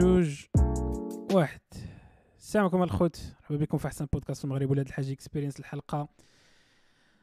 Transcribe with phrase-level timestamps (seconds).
[0.00, 0.44] جوج
[1.32, 1.60] واحد.
[2.38, 6.08] السلام عليكم الخوت مرحبا بكم في أحسن بودكاست في المغرب ولاد الحاج experience الحلقة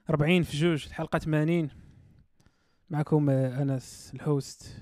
[0.09, 1.69] 40 في جوج الحلقة 80
[2.89, 4.81] معكم آه، أنس ال host.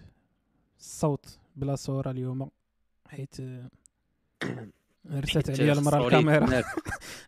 [0.79, 2.49] الصوت بلا صورة اليوم.
[3.07, 3.69] حيت آه،
[5.11, 6.63] هرسات عليا المراه الكاميرا.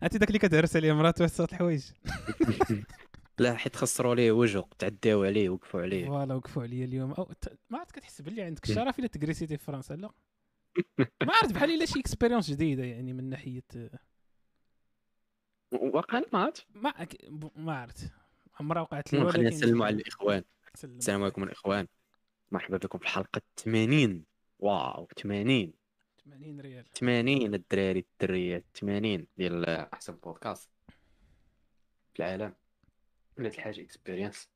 [0.02, 1.84] عرفتي داك اللي كتهرس عليه مراته وسط الحوايج؟
[3.38, 6.06] لا حيت خسروا ليه وجه تعداو عليه وقفوا عليه.
[6.06, 7.12] voilà وقفوا عليا اليوم.
[7.12, 7.30] أو
[7.70, 9.94] ما عرفت كتحس باللي عندك الشرف إلا تكريسيتي في فرنسا.
[9.94, 10.10] لا.
[10.98, 13.98] ما عرفت بحال الا شي expérience جديدة يعني من ناحية؟ آه،
[15.72, 16.94] واقع ما عرفت ما
[17.56, 18.12] ما عرفت
[18.60, 20.44] عمرها وقعت لي خلينا نسلموا على الإخوان.
[20.84, 21.86] السلام عليكم الإخوان.
[22.52, 24.24] مرحبا بكم في الحلقة 80
[24.58, 25.72] واو 80
[26.24, 26.84] 80 ريال.
[26.84, 30.70] 80 الدراري الدريات 80 ديال أحسن بودكاست
[32.14, 32.54] في العالم.
[33.38, 34.48] ولاد الحاج اكسبيرينس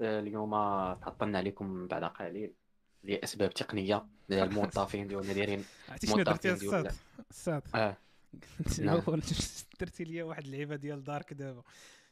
[0.00, 0.50] اليوم
[0.94, 2.54] تعطلنا عليكم بعد قليل.
[3.04, 6.92] لأسباب تقنية الموظفين ديالنا دايرين عرفتي شنو درتي؟ الصاد
[7.30, 7.62] الصاد.
[7.74, 7.96] آه.
[8.66, 9.02] قلت نعم.
[9.80, 11.62] درتي لي واحد اللعيبة ديال دارك دابا؟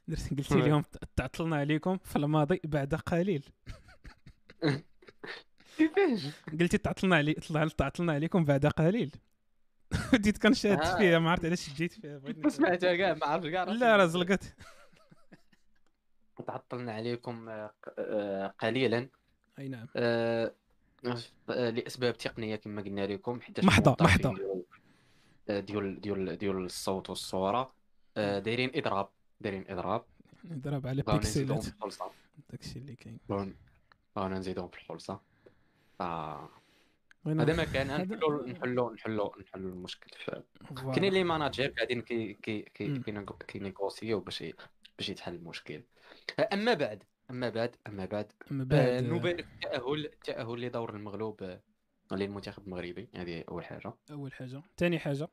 [0.08, 0.68] درتي قلتي نعم.
[0.68, 0.84] لهم
[1.16, 3.44] تعطلنا عليكم في الماضي بعد قليل.
[5.78, 6.26] كيفاش؟
[6.60, 7.34] قلتي تعطلنا علي
[7.78, 9.16] تعطلنا عليكم بعد قليل؟
[10.12, 10.98] بديت كنشاد آه.
[10.98, 14.44] فيها ما عرفت علاش جيت فيها بغيت سمعتها كاع ما عرفتش كاع لا راه زلقت.
[16.46, 19.08] تعطلنا عليكم آه، آه، قليلا.
[19.58, 19.86] أي نعم.
[21.48, 23.96] لأسباب تقنية كما قلنا لكم حيت محضة.
[24.34, 24.62] ديال-
[25.50, 27.72] آه، ديال ديال ديال الصوت والصورة.
[28.16, 29.08] آه، دايرين إضراب
[29.40, 30.04] دايرين إضراب.
[30.44, 31.02] نضرب على
[31.68, 32.10] الخلصة.
[32.50, 33.18] داكشي اللي كاين.
[34.16, 35.20] بغاونا نزيدهم في الخلصة.
[36.00, 36.48] آه،
[37.24, 37.86] بغينا- هذا ما كان.
[37.86, 40.10] نحلوا نحلوا نحلوا نحلوا المشكل.
[40.94, 43.02] كاينين les managers قاعدين كي كي كي
[43.48, 44.44] كينيغوسيو باش
[44.98, 45.82] باش يتحل المشكل.
[46.38, 49.02] آه، أما بعد أما بعد أما بعد أما آه، بعد.
[49.04, 51.60] نبارك التأهل التأهل لدور المغلوب آه،
[52.12, 53.08] للمنتخب المغربي.
[53.14, 53.92] هذه أول حاجة.
[54.10, 54.62] أول حاجة.
[54.76, 55.28] ثاني حاجة.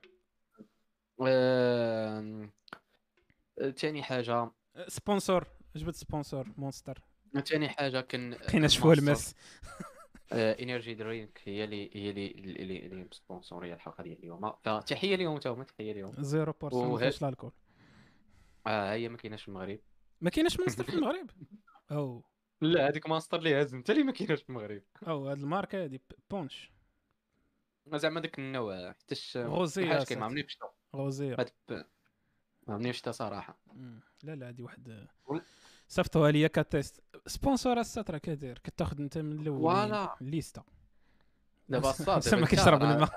[1.21, 2.49] آه،
[3.75, 4.51] ثاني حاجة.
[4.87, 5.47] sponsor.
[5.75, 6.47] جبت سبونسور.
[6.57, 7.01] مونستر.
[7.45, 9.35] ثاني حاجة كان بقينا شفوه المس
[10.33, 14.51] انرجي درينك هي اللي هي اللي اللي اللي سبونسورية الحلقة ديال اليوم.
[14.63, 17.51] فتحية لهم تا هما تحية لهم 0% ما فيهاش الكول
[18.67, 19.79] آه هي ما كايناش في المغرب.
[20.21, 21.29] ما كايناش مونستر في المغرب.
[21.91, 22.23] أو.
[22.61, 24.81] لا هذيك ماستر اللي هاز انت اللي ما كايناش في المغرب.
[25.07, 26.01] أو هاد الماركه هادي
[26.31, 26.71] بونش.
[27.93, 30.07] زعما داك النوع أسد.
[30.07, 31.35] كاين ما عمرني شفتها غوزيه
[32.67, 33.57] ما عمرني شفتها صراحة.
[33.73, 33.99] مم.
[34.23, 35.07] لا لا هادي واحد
[35.87, 40.15] صيفطوها ليا كتيست سبونسور السات راه كدير كتاخذ انت من الأول فوالا.
[40.21, 40.63] الليسته
[41.69, 43.09] دابا الصاد أسامة كيشرب الماء.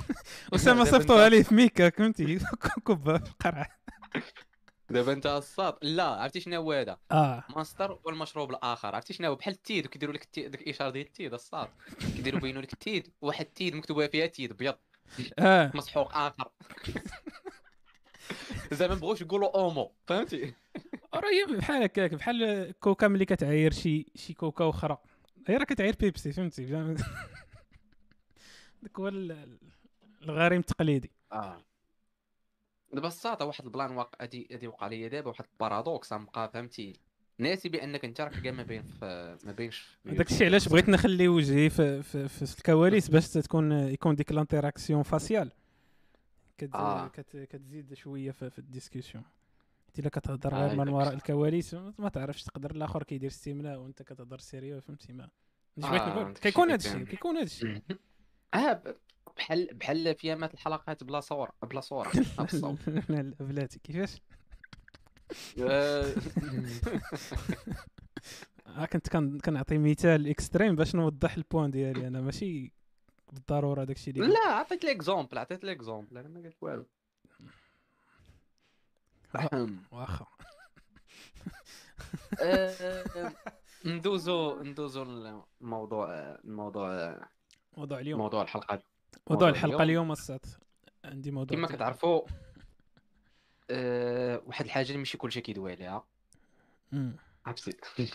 [0.54, 2.38] أسامة صيفطوها ليه في ميكا فهمتي؟
[2.84, 3.68] كوبا في القرعه
[4.90, 7.44] دابا انت الصاد لا عرفتي شنو هو هذا؟ آه.
[7.56, 8.94] ماستر والمشروب الآخر.
[8.94, 11.68] عرفتي شنو هو؟ بحال التيد وكيديروا لك التيد داك الاشاره ديال التيد الصاد.
[12.00, 14.74] كيديروا بينوا لك التيد واحد التيد مكتوبه فيها تيد أبيض.
[15.38, 15.70] آه.
[15.74, 16.50] مسحوق آخر.
[18.72, 20.54] زعما مبغوش يقولوا أومو فهمتي؟
[21.14, 24.98] راه بحال هكاك بحال كوكا ملي كتعاير شي شي كوكا أخرى
[25.46, 26.94] هي راه كتعاير بيبسي فهمتي؟ فهم-
[28.82, 29.58] داك هو ال-
[30.22, 31.10] الغريم التقليدي.
[31.32, 31.62] آه.
[32.92, 36.50] دابا الساط واحد ال plan واقع هادي هادي وقع ليا دابا واحد ال paradoxe غنبقى
[36.54, 36.92] فهمتي؟
[37.38, 41.28] ناسي بأنك أنت راك كاع ما بين في ما بينش داك الشيء علاش بغيت نخلي
[41.28, 45.52] وجهي في, في, في, في الكواليس باش تكون يكون ديك ال interaction faciale.
[46.58, 47.08] كت آه.
[47.08, 49.24] كت كتزيد شوية في, في ال discussion
[49.88, 51.14] حتى إلا كتهضر آه، غير من داك وراء.
[51.14, 55.28] الكواليس ما تعرفش تقدر الآخر كيدير استمناء وأنت كتهضر sérieux فهمتي؟ ما
[55.84, 57.82] آه، كيكون هذا الشيء كيكون هذا الشيء
[58.54, 58.82] آه
[59.40, 62.10] بحال بحال في يامات الحلقات بلا صور بلا صورة
[63.08, 64.20] لا بلاتي كيفاش؟
[68.66, 72.20] آه، كنت كن- كنعطي مثال extrême باش نوضح ال point ديالي أنا.
[72.20, 72.72] ماشي
[73.32, 76.86] بالضرورة داكشي اللي لا عطيت l'exemple عطيت l'exemple أنا ما قلت والو.
[79.36, 79.82] أهم.
[79.92, 80.26] واخا.
[82.42, 83.32] آه،
[83.84, 85.02] ندوزو ندوزو
[85.60, 87.18] الموضوع الموضوع
[87.76, 88.20] موضوع اليوم.
[88.20, 88.82] موضوع الحلقة
[89.30, 90.12] موضوع الحلقة اليوم.
[90.12, 90.46] الساط
[91.04, 91.66] عندي موضوع كما.
[91.68, 92.22] كتعرفوا
[93.70, 96.04] آه، واحد الحاجة اللي ماشي كلشي كيدوي عليها.
[97.46, 97.72] عرفتي؟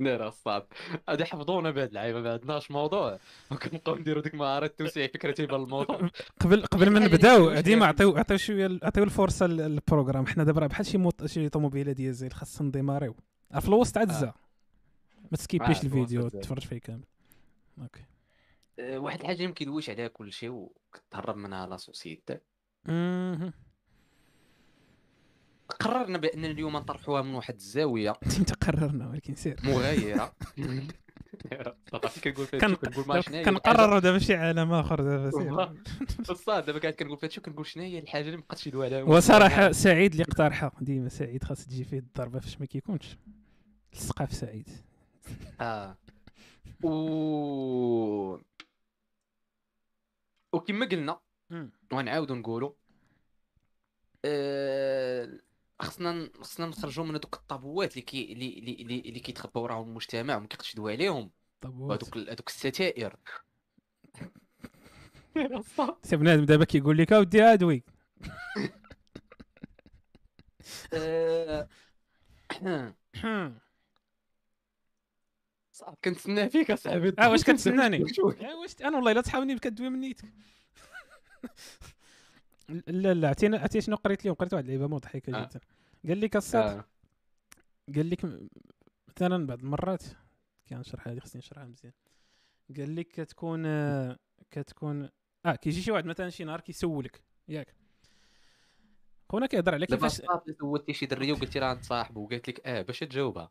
[0.00, 0.66] دايره الصعب
[1.08, 3.18] هادي حفظونا بهاد اللعيبة ما عندناش موضوع.
[3.50, 6.08] وكنبقاو نديرو ديك مهارات توسيع فكرتي بالموضوع
[6.40, 7.86] قبل قبل ما نبداو ديما.
[7.86, 10.26] عطيو عطيو شوية عطيو الفرصة لل- لل programme.
[10.26, 11.26] حنا دابا راه بحال شي موط...
[11.26, 13.14] شي طوموبيلة ديزل خاص نديماريو.
[13.60, 14.32] في الوسط عزة.
[15.30, 16.28] ما تسكيبيش آه، في الفيديو.
[16.28, 17.04] تفرج فيه كامل.
[17.82, 18.02] OK.
[18.80, 22.38] آه، واحد الحاجة ما كيدويش عليها كلشي وكتهرب منها la société
[22.84, 23.52] مهم.
[25.80, 28.14] قررنا بأن اليوم نطرحوها من واحد الزاوية.
[28.38, 29.56] انت قررنا ولكن سير.
[29.64, 30.32] مغايرة.
[32.24, 35.40] كنقول فيها كن- شو كنقول ما شنو هي كنقرروا دابا شي عالم آخر دابا سير.
[35.40, 35.74] والله.
[36.30, 39.02] الصاد دابا قاعد كنقول فيها شو كنقول شنو هي الحاجة اللي مابقاتش يدوي عليها.
[39.02, 40.72] وصراحة سعيد اللي اقترحها.
[40.80, 43.16] ديما سعيد خاص تجي فيه الضربة فاش ما كيكونش.
[43.94, 44.68] لصقها في سعيد.
[45.60, 45.96] آه.
[46.82, 48.36] و
[50.52, 51.20] وكما قلنا.
[51.92, 52.72] ونعاودو نقولوا
[54.24, 55.38] آه،
[55.80, 60.36] خصنا خصنا نخرجوا من هذوك الطابوات اللي كي اللي اللي اللي, اللي كيتخباو وراهم المجتمع
[60.36, 61.30] وما كيقدرش يدوي عليهم
[61.60, 63.16] طب وهذوك هذوك الستائر.
[66.02, 67.84] سي بنادم دابا كيقول لك أودي أدوي.
[70.92, 71.68] آه،
[75.80, 75.96] صعب.
[76.04, 77.96] كنتسنى فيك اصاحبي آه واش كتسناني.
[78.40, 80.28] يا واش أنا والله إلا تحاولني كدوي من نيتك
[82.68, 85.48] لا لا عرفتي عرفتي شنو قريت لهم قريت واحد اللعيبة مضحكة آه.
[85.48, 85.60] جدا.
[86.08, 86.84] قال لك الصاد آه.
[87.96, 88.24] قال لك
[89.08, 90.02] مثلا بعض المرات
[90.68, 91.92] كنشرح هذه خصني نشرحها مزيان.
[92.76, 94.18] قال لك كتكون آه،
[94.50, 95.08] كتكون
[95.46, 97.74] آه كيجي شي واحد مثلا شي نهار كيسولك ياك.
[99.30, 100.22] خونا كيهضر على دابا كيفاش
[100.60, 103.50] سولتي شي درية وقلتي راه نتصاحبوا وقالت لك آه باش تجاوبها.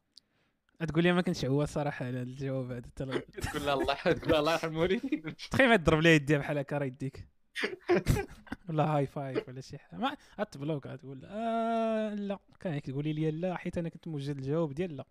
[0.87, 4.77] تقول لي ما كنتش عوا الصراحه على الجواب هذا تقول لها الله تقول الله يرحم
[4.77, 7.27] والديك تخيل ما تضرب لي يديها بحال هكا راه يديك.
[8.69, 9.99] ولا high five ولا شي حاجة.
[9.99, 12.39] ما غتبلوك غتقول آه لا.
[12.59, 15.05] كان تقولي لي لا حيت أنا كنت موجد الجواب ديال لا.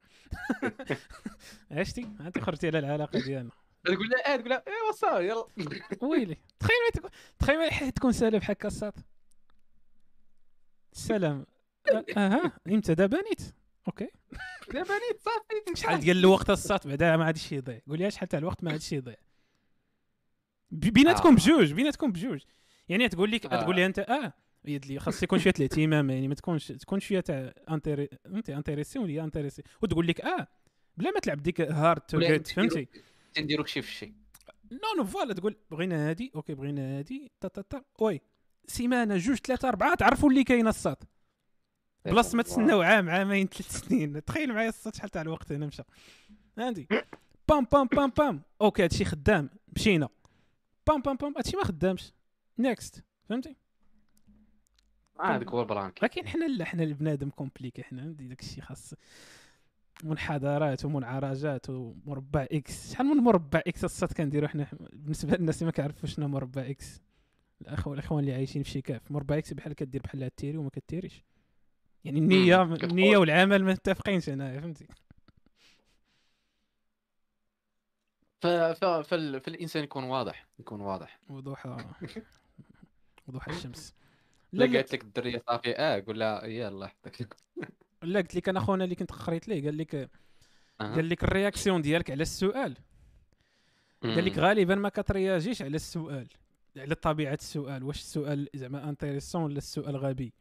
[1.71, 3.50] عشتي أنت خرجتي على العلاقة ديالنا.
[3.85, 5.47] تقول لها آه تقول لها ايوا صافي يلا.
[6.03, 6.37] ويلي.
[6.61, 8.94] تخيل تخيل تكون سالب حكا الساط.
[10.93, 11.47] السلام
[11.93, 13.55] آه، أها إمتى؟ دابا نيت.
[13.89, 14.09] OK.
[14.75, 15.81] دابا نيت صافي.
[15.82, 17.81] شحال ديال الوقت الساط؟ بعدا ما غاديش يضيع.
[17.88, 19.17] قول لي شحال تاع الوقت ما غاديش يضيع.
[20.70, 21.35] بي- بيناتكم آه.
[21.35, 22.40] بجوج بيناتكم بجوج.
[22.88, 23.62] يعني تقول لك آه.
[23.62, 24.32] تقول لي أنت آه
[24.64, 28.99] يد لي خاص يكون شوية الاهتمام يعني ما تكونش تكون شوية تاع intér أنت intéressé
[28.99, 30.49] ولا intéressée؟ وتقول لك آه
[30.96, 32.88] بلا ما تلعب ديك hard to get فهمتي؟
[33.35, 34.12] تنديروك شي في شي
[34.73, 38.21] non non voilà تقول بغينا هادي OK بغينا هادي تا تا تا oui.
[38.67, 41.02] سيمانة جوج ثلاثة أربعة تعرفوا اللي كاين الساط.
[42.11, 44.25] بلاص ما تسناو عام عامين ثلاث سنين.
[44.25, 45.83] تخيل معايا الساط شحال تاع الوقت هنا مشى.
[46.59, 46.89] عندي.
[47.49, 48.43] بام بام بام بام.
[48.61, 49.51] OK هادشي خدام.
[49.77, 50.09] مشينا.
[50.87, 51.35] بام بام بام.
[51.37, 52.13] هادشي ما خدامش.
[52.59, 53.57] next فهمتي؟
[55.21, 57.83] آه هذاك هو ال plan لكن حنا لا حنا البنادم compliqué.
[57.83, 58.95] حنا عندي داك الشيء خاص.
[60.05, 65.73] منحدرات ومنعرجات ومربع إكس شحال من مربع إكس الساط كنديرو حنا؟ بالنسبة للناس اللي ما
[65.73, 67.01] كيعرفوش شنو مربع إكس
[67.61, 71.25] الاخوه الأخوان اللي عايشين في شيكاف مربع إكس بحال كدير بحال تيري وما كتيريش
[72.05, 72.62] يعني النية.
[72.62, 74.87] النية والعمل ما متفقينش هنايا فهمتي؟
[78.41, 78.47] ف...
[78.47, 78.85] ف...
[78.85, 79.41] فال...
[79.41, 81.21] فالانسان يكون واضح يكون واضح.
[81.31, 81.67] وضوح
[83.27, 83.95] وضوح الشمس.
[84.53, 87.37] لا قالت لك الدرية صافي آه قول لها يلا حطك
[88.03, 90.11] لا قلت لك أنا خونا اللي كنت قريت ليه قال لك.
[90.81, 92.77] قال لك ال réaction ديالك على السؤال.
[94.03, 94.39] قال لك.
[94.39, 96.29] غالبا ما كترياجيش على السؤال
[96.77, 97.85] على طبيعة السؤال.
[97.85, 100.33] واش السؤال زعما intéressant ولا السؤال غبي؟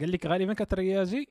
[0.00, 1.28] قال لك غالبا كترياجي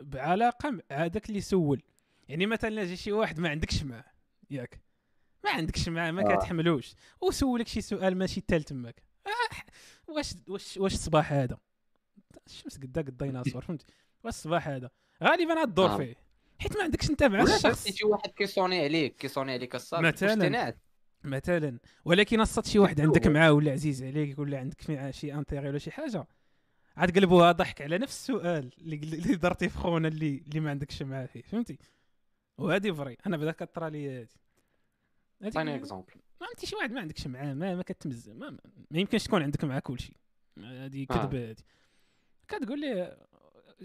[0.00, 1.82] بعلاقة مع هذاك اللي سول.
[2.28, 4.04] يعني مثلا جا شي واحد ما عندكش معاه
[4.50, 4.80] ياك
[5.44, 6.36] ما عندكش معاه ما آه.
[6.36, 6.94] كتحملوش.
[7.20, 9.02] وسولك شي سؤال ماشي تال تماك.
[9.26, 11.58] آه واش واش واش الصباح هذا؟
[12.46, 13.86] الشمس قدا قد الديناصور فهمتي
[14.24, 14.90] واش الصباح هذا؟
[15.22, 15.96] غالبا غدور آه.
[15.96, 16.16] فيه.
[16.58, 17.88] حيت ما عندكش انت مع الشخص.
[17.88, 20.74] شي واحد كيصوني عليك كيصوني عليك الصات مثلاً.
[21.24, 21.78] مثلا.
[22.04, 25.78] ولكن الصات شي واحد عندك معاه ولا عزيز عليك ولا عندك معاه شي intérêt ولا
[25.78, 26.26] شي حاجة.
[27.00, 31.26] عاد قلبوها ضحك على نفس السؤال اللي درتي في خونا اللي اللي ما عندكش معاه
[31.26, 31.78] فيه فهمتي؟
[32.58, 33.16] وهذه vrai.
[33.26, 34.28] أنا بدا كطرى لي هذه.
[35.42, 38.50] عطيني exemple ما انت شي واحد ما عندكش معاه ما, ما كتمز ما,
[38.90, 40.16] ما يمكنش تكون عندك معاه كل شيء
[40.58, 41.14] هذه آه.
[41.14, 41.56] كذبة هذه.
[42.48, 43.16] كتقول لي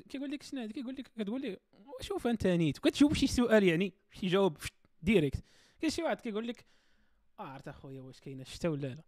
[0.09, 1.57] كيقول لك شنو هذه؟ كيقول لك كتقول لي
[2.01, 4.57] شوف أنت نيت كتجاوب شي سؤال يعني شي جواب
[5.01, 5.43] direct
[5.79, 6.65] كاين شي واحد كيقول لك
[7.39, 9.03] آه عرفت أخويا واش كاينة الشتا ولا لا؟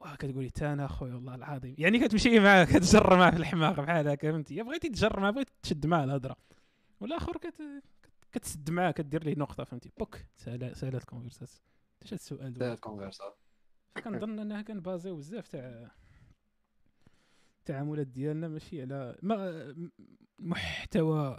[0.00, 1.74] واه كتقول لي تا أنا اخويا والله العظيم.
[1.78, 5.52] يعني كتمشي معاه كتجر معاه في الحماق بحال هكا فهمتي؟ يا بغيتي تجر معاه بغيتي
[5.62, 6.36] تشد معاه الهضره
[7.00, 7.62] والآخر كت
[8.32, 11.62] كتسد معاه كدير ليه نقطة فهمتي؟ بوك سهله سهله ال conversation
[12.02, 13.34] اش هاد السؤال دابا كونفرسا
[14.04, 15.90] كنظن انها كنبازيو بزاف تاع
[17.60, 19.74] التعاملات ديالنا ماشي على ما
[20.38, 21.36] محتوى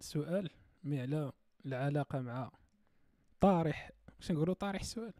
[0.00, 0.50] السؤال
[0.84, 1.32] مي على
[1.66, 2.50] العلاقة مع
[3.40, 3.90] طارح.
[4.18, 5.12] واش نقولوا؟ طارح السؤال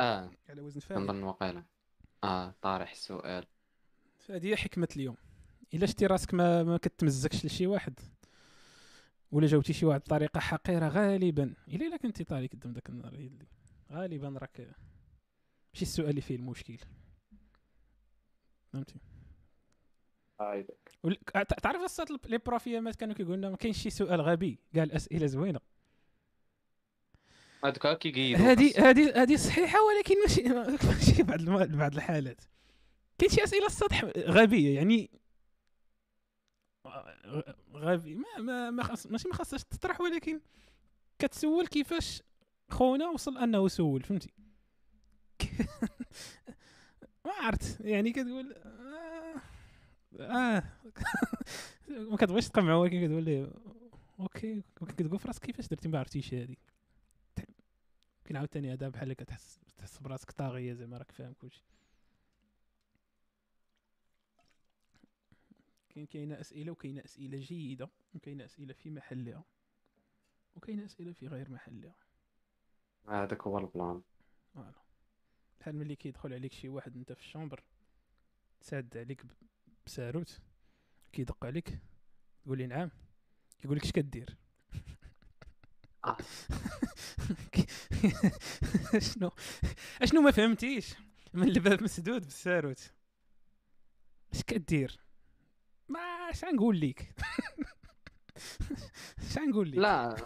[0.00, 0.30] آه.
[0.48, 1.64] على وزن فاعل كنظن وقيلا
[2.24, 3.46] آه طارح السؤال.
[4.18, 5.16] فهذه هي حكمة اليوم.
[5.74, 8.00] إلا شتي راسك ما, ما كتمزكش لشي واحد.
[9.32, 11.54] ولا جاوبتي شي واحد بطريقة حقيرة غالبا.
[11.68, 13.30] الا إلا كنتي طالي قدام داك النهار
[13.92, 14.60] غالبا راك
[15.74, 16.78] ماشي السؤال اللي فيه المشكل.
[18.72, 19.00] فهمتي؟
[21.62, 24.58] تعرف الصوت لي بروفيامات كانوا كيقولوا؟ لنا ما كاينش شي سؤال غبي.
[24.74, 25.60] قال أسئلة زوينة.
[27.64, 30.42] هذوك كيقيدوا هذه هذه هذه صحيحة ولكن ماشي
[30.92, 32.40] ماشي بعض بعض الحالات.
[33.18, 35.10] كاين شي أسئلة السطح غبية يعني
[37.74, 40.40] غبي ما ما ما خاص ماشي ما خاصهاش تطرح ولكن
[41.18, 42.22] كتسول كيفاش
[42.70, 44.32] خونا وصل أنه سول فهمتي؟
[47.24, 49.40] ما عرفت يعني كتقول آه,
[50.20, 50.64] آه.
[52.10, 53.48] ما كتبغيش تقمع ولكن كتقول ليه
[54.20, 56.56] okay كتقول في راسك كيفاش درتي ما عرفتيش هذه
[58.32, 61.64] يمكن عاوتاني هذا بحال كتحس تحس براسك طاغية زعما راك فاهم كلشي.
[65.88, 69.44] كاين كاينة أسئلة وكاينة أسئلة جيدة وكاينة أسئلة في محلها
[70.56, 71.94] وكاينة أسئلة في غير محلها.
[73.08, 74.02] هذاك هو ال plan.
[74.54, 74.82] voilà.
[75.60, 77.62] بحال ملي كيدخل عليك شي واحد أنت في ال chambre
[78.60, 79.24] ساد عليك
[79.86, 80.40] بساروت
[81.12, 81.78] كيدق عليك
[82.44, 82.90] تقول لي نعم
[83.58, 84.36] كيقول لك اش كدير؟
[86.04, 86.16] آه.
[89.14, 89.30] شنو؟
[90.02, 90.94] أشنو ما فهمتيش؟
[91.34, 92.92] من الباب مسدود بالساروت
[94.32, 95.00] اش كدير؟
[95.88, 97.14] ما اش غنقول لك
[99.18, 100.16] اش غنقول لك لا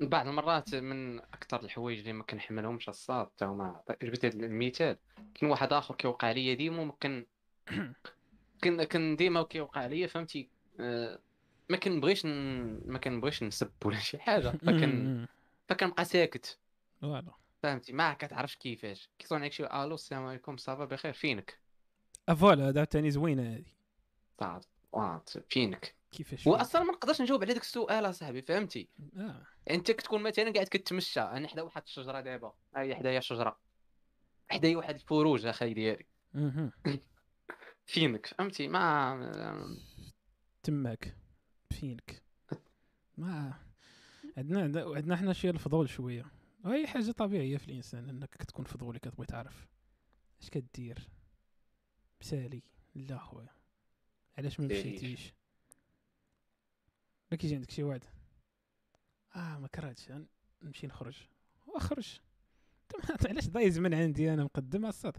[0.00, 4.96] بعض المرات من أكثر الحوايج اللي ما كنحملهمش الصاد حتى هما جبت المثال
[5.34, 6.92] كاين واحد آخر كيوقع ليا ديما وما
[8.64, 10.48] كن كن ديما كيوقع ليا فهمتي؟
[10.80, 11.18] آه،
[11.68, 15.26] ما كنبغيش ن- ما كنبغيش نسب ولا شي حاجة فكن
[15.68, 16.58] فكنبقى ساكت.
[17.00, 21.12] voilà فهمتي؟ ما كتعرفش كيفاش؟ كيصون عليك شي ألو السلام عليكم ça va بخير.
[21.12, 21.58] فينك؟
[22.28, 24.62] آه، voilà هذا ثاني زوينه هذه؟
[24.92, 29.46] وات فينك؟ كيفاش واصلا ما نقدرش نجاوب على داك السؤال اصاحبي فهمتي؟ آه.
[29.70, 32.52] أنت كتكون مثلا قاعد كتمشى أنا حدا واحد الشجرة دابا.
[32.76, 33.58] ها هي حدايا الشجرة.
[34.48, 36.06] حدايا واحد الفروج اخاي ديالي.
[37.86, 40.22] فينك؟ فهمتي؟ ما
[40.62, 41.16] تماك.
[41.70, 42.22] فينك.
[43.16, 43.54] ما
[44.36, 44.60] عندنا
[44.96, 46.37] عندنا حنا شي الفضول شوية.
[46.64, 49.66] وهي حاجة طبيعية في الإنسان إنك كتكون فضولي كتبغي تعرف.
[50.42, 51.08] اش كدير؟
[52.20, 52.62] بسالي.
[52.94, 53.48] لا خويا.
[54.38, 54.66] علاش ما.
[54.66, 55.32] مشيتيش؟
[57.30, 58.04] كيجي عندك شي واحد
[59.36, 60.12] آه ما كرهتش.
[60.62, 61.16] نمشي نخرج.
[61.66, 62.18] وأخرج.
[63.28, 65.16] علاش ضايز من عندي أنا مقدم الصاد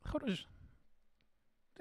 [0.00, 0.46] خرج.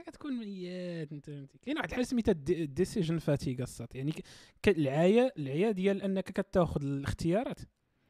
[0.05, 2.31] كتكون ميات أنت فهمتي؟ كاين واحد الحاجة سميتها
[2.65, 4.13] decision fatigue الصات يعني
[4.67, 7.59] العايه العيا ديال أنك كتاخذ الاختيارات.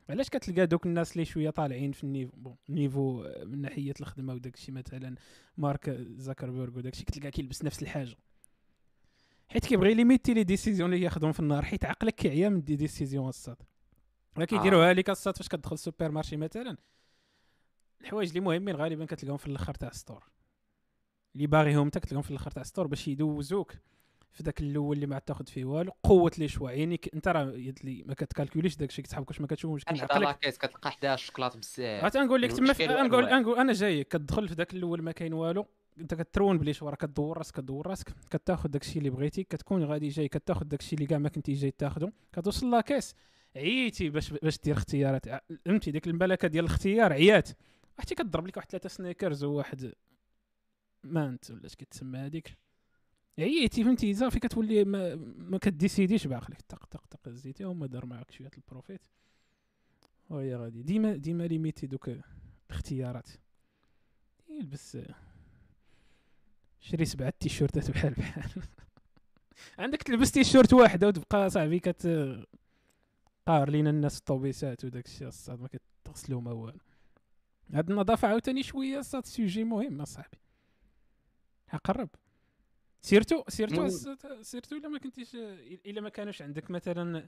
[0.09, 3.93] علاش كتلقى دوك الناس اللي شوية طالعين في ال niveau bon niveau آه، من ناحية
[3.99, 5.15] الخدمة وداك الشيء مثلا
[5.57, 8.15] مارك زاكربيرغ وداك الشيء كتلقى كيلبس نفس الحاجة.
[9.49, 13.29] حيت كيبغي limiter les décisions اللي ياخذهم في النهار حيت عقلك كيعيا من des décisions
[13.29, 13.57] الصات.
[14.37, 16.77] راه كيديروها لك الصات فاش كتدخل ال supermarché مثلا
[18.01, 20.23] الحوايج اللي مهمين غالبا كتلقاهم في الأخر تاع السطور
[21.35, 23.73] اللي باغيهم انت كتلقاهم في الأخر تاع السطور باش يدوزوك.
[24.31, 27.79] في ذاك الأول اللي ما تاخذ فيه والو قوه لي شوا يعني انت راه يد
[27.83, 32.03] لي ما كتكالكوليش داك الشيء كتسحبك واش ما كتشوفوش حدا عقلك كتلقى 11 شوكولاط بزاف.
[32.03, 33.41] عاد نقول لك تما نقول.
[33.41, 35.67] نقول أنا جاي كتدخل في ذاك الأول ما كاين والو
[35.99, 39.83] انت كترون بلي شوا راه كدور راسك كدور راسك كتاخذ داك الشيء اللي بغيتي كتكون
[39.83, 43.15] غادي جاي كتاخذ داك الشيء اللي كاع ما كنتي جاي تاخذه كتوصل لاكاس
[43.55, 45.25] عييتي باش باش دير اختيارات.
[45.65, 47.49] فهمتي؟ ديك الملكة ديال الاختيار عيات.
[47.99, 49.93] حتى كضرب لك واحد ثلاثة سنيكرز وواحد
[51.03, 52.57] مانت ولا اش كتسمى هذيك.
[53.39, 58.31] عييتي فهمتي صافي كتولي ما, ما كديسيديش بعقلك طق طق طق زيتي هما دار معاك
[58.31, 59.01] شوية ال profit.
[60.29, 60.83] وهي غادي.
[60.83, 62.09] ديما ديما limiter دوك
[62.69, 63.29] الاختيارات.
[64.49, 64.97] يلبس
[66.79, 68.51] شري سبعة تيشيرتات بحال بحال.
[69.79, 72.07] عندك تلبس تيشيرت واحدة وتبقى صاحبي كت
[73.47, 76.79] قار لينا الناس الطوبيسات وداك الشيء الصات ما كتغسلو ما والو.
[77.73, 80.37] هاد النظافة عاوتاني شوية الصات sujet مهم اصاحبي
[81.83, 82.09] قرب
[83.01, 83.87] surtout surtout
[84.41, 85.35] surtout إلا ما كنتيش
[85.85, 87.27] إلا ما كانوش عندك مثلا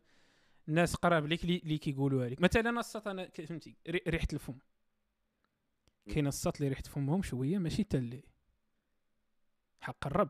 [0.67, 4.55] ناس قراب ليك اللي كيقولوها لك مثلا الصات أنا فهمتي ري- ريحة الفم.
[6.09, 8.21] كاين الصات اللي ريحة فمهم شوية ماشي تا اللي
[9.81, 10.29] حق الرب.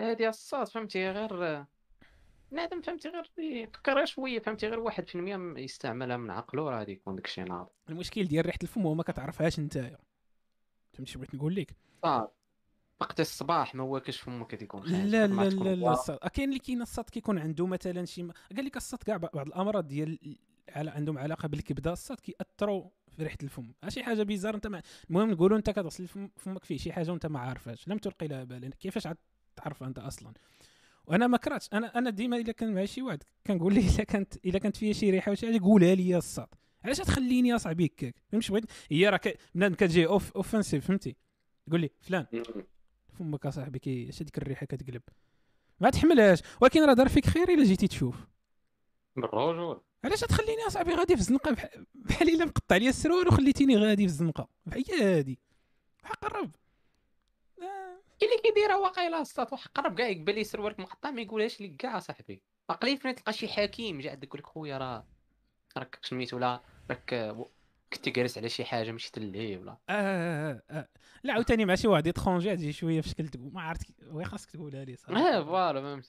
[0.00, 1.64] هادي الصاد فهمتي غير
[2.52, 6.92] بنادم فهمتي غير يفكر شوية فهمتي غير واحد في المية يستعملها من عقله راه غادي
[6.92, 9.98] يكون داكشي ناضي المشكل ديال ريحة الفم هو ما كتعرفهاش نتايا.
[10.94, 12.28] فهمتي شنو بغيت نقول لك؟ صاد
[13.00, 16.82] وقت الصباح ما واكلش فمك غادي يكون خايف لا لا لا لا كاين اللي كاين
[16.82, 18.22] الصاد كيكون عنده مثلا شي
[18.56, 20.36] قال لك الصاد كاع بعض الأمراض ديال
[20.68, 22.84] على عندهم علاقة بالكبده الصاد كيأثروا
[23.16, 23.72] في ريحة الفم.
[23.88, 27.26] شي حاجة bizarre أنت ما المهم نقولوا أنت كتغسل فم- فمك فيه شي حاجة وأنت
[27.26, 27.88] ما عارفهاش.
[27.88, 29.16] لم تلقي لها بالا كيفاش عاد
[29.56, 30.32] تعرفها أنت أصلا؟
[31.06, 31.68] وأنا ما كرهتش.
[31.72, 34.92] أنا أنا ديما إلا كان معايا شي واحد كنقول ليه إلا كانت إلا كانت فيها
[34.92, 36.48] شي ريحة وشي حاجة قولها لي الصات
[36.84, 41.16] علاش تخليني اصاحبي هكاك فهمتي بغيت؟ هي راه ك- بنادم كتجي off offensif فهمتي؟
[41.66, 42.26] تقول لي فلان.
[43.18, 45.02] فمك اصاحبي كي اش هذيك الريحة كتقلب.
[45.80, 46.38] ما تحملهاش.
[46.60, 48.16] ولكن راه دار فيك خير إلا جيتي تشوف.
[49.16, 54.02] بالرجول علاش تخليني اصاحبي غادي في الزنقة؟ بح- بحال إلا مقطع لي السروال وخليتيني غادي
[54.02, 54.48] في الزنقة.
[54.72, 55.38] هي هادي.
[56.04, 56.54] حق الرب.
[57.62, 61.76] آه، اللي كيديرها واقيلا الصات واحد قرب كاع يقبل لي سروالك مقطع ما يقولهاش لك
[61.76, 62.42] كاع صاحبي.
[62.70, 65.06] عقلي فين تلقى شي حكيم جا عندك يقول لك خويا راه
[65.78, 67.36] راك سميتو لا راك
[67.92, 70.88] كنت جالس على شي حاجة ماشي تلهي ولا؟ آه, آه, آه.
[71.22, 74.50] لا عاوتاني مع شي واحد étranger تجي شوية في شكل تقول ما عرفت oui خاصك
[74.50, 75.20] تقولها لي صراحة.
[75.38, 76.02] آه فوالا ما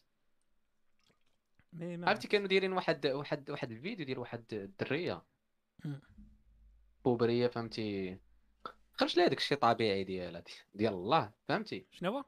[2.10, 5.24] عرفتي كانوا دايرين واحد واحد واحد الفيديو ديال واحد الدرية.
[7.06, 8.18] بوبرية فهمتي؟
[8.94, 10.44] خرج لها داك الشيء طبيعي ديالها
[10.76, 12.24] ديال الله فهمتي؟ شنو هو؟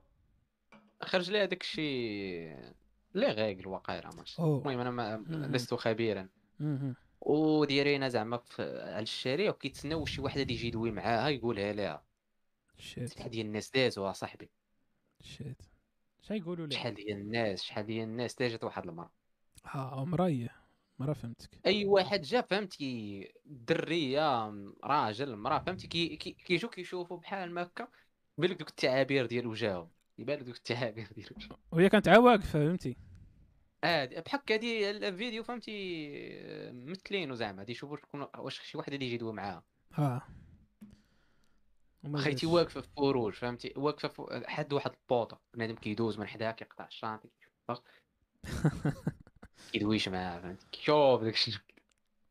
[1.04, 2.74] خرج لها داك الشيء
[3.16, 4.42] لي غيغل واقيلا ماشي.
[4.42, 5.26] المهم أنا ما.
[5.28, 6.30] لست خبيرا.
[7.28, 12.04] ودايرينها زعما في- على الشارع وكيتسناو شي واحد غادي يجي يدوي معاها يقولها لها
[12.78, 13.14] shit.
[13.14, 14.50] شحال ديال الناس دازوها صاحبي.
[15.22, 15.62] shit.
[16.22, 19.12] شنو يقولوا لي شحال ديال الناس شحال ديال الناس داجت واحد المرة.
[19.76, 20.50] آه مراه
[21.00, 21.50] مراه فهمتك.
[21.66, 24.54] أي واحد جا فهمتي درية
[24.84, 27.88] راجل مراه فهمتي كي كي- كيجيو كيشوفوا بحال ما هكا
[28.38, 32.46] يبان لك دوك التعابير ديال وجههم يبان دوك التعابير ديال وجههم وهي كانت عا واقفه
[32.46, 32.98] فهمتي.
[33.84, 35.72] آه هكا هادي الفيديو فهمتي؟
[36.42, 39.64] آه، ممثلينو زعما غادي يشوفوا شكون واش شي واحد غادي يجي يدوي معاها
[40.00, 40.22] آه
[42.18, 42.46] خيتي.
[42.46, 47.30] واقفة في فروج فهمتي؟ واقفة في حد واحد البوطه بنادم كيدوز من حداها كيقطع الشانطي
[49.72, 51.54] كيدويش معاها فهمتي؟ كيشوف داك الشيء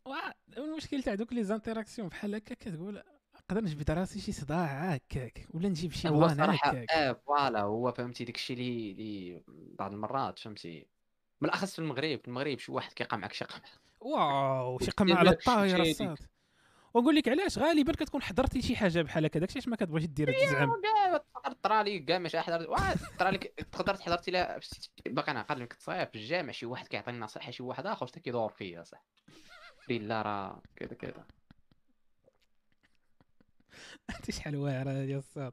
[0.07, 3.03] وا- المشكل تاع دوك les interactions بحال هكا كتقول
[3.37, 8.25] نقدر نجبد راسي شي صداع هكاك ولا نجيب شي plan هكاك آه voilà هو فهمتي
[8.25, 9.43] داك الشيء اللي اللي
[9.79, 10.96] بعض المرات فهمتي؟
[11.41, 13.63] بالاخص في المغرب في المغرب شي واحد كيقع معك شي قمع
[14.01, 16.19] واو شي قمع على الطايرة الصاد
[16.95, 20.29] ونقول لك علاش؟ غالبا كتكون حضرتي شي حاجة بحال هكا داكشي علاش ما كتبغيش دير
[20.29, 24.61] الزعم؟ كاع تقدر طرا لي كاع ماشي حضرت واحد طرا لك تقدر حضرتي لها
[25.07, 28.49] باقي أنا قادر كنت في الجامع شي واحد كيعطيني نصيحة شي واحد آخر حتى كيدور
[28.49, 29.05] فيا صح.
[29.89, 31.27] لا راه كذا كذا.
[34.17, 35.53] أنت شحال واعرة هادي الصاد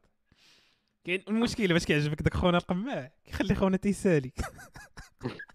[1.03, 4.31] كاين المشكل باش كيعجبك داك خونا القماع كيخلي خونا تيسالي.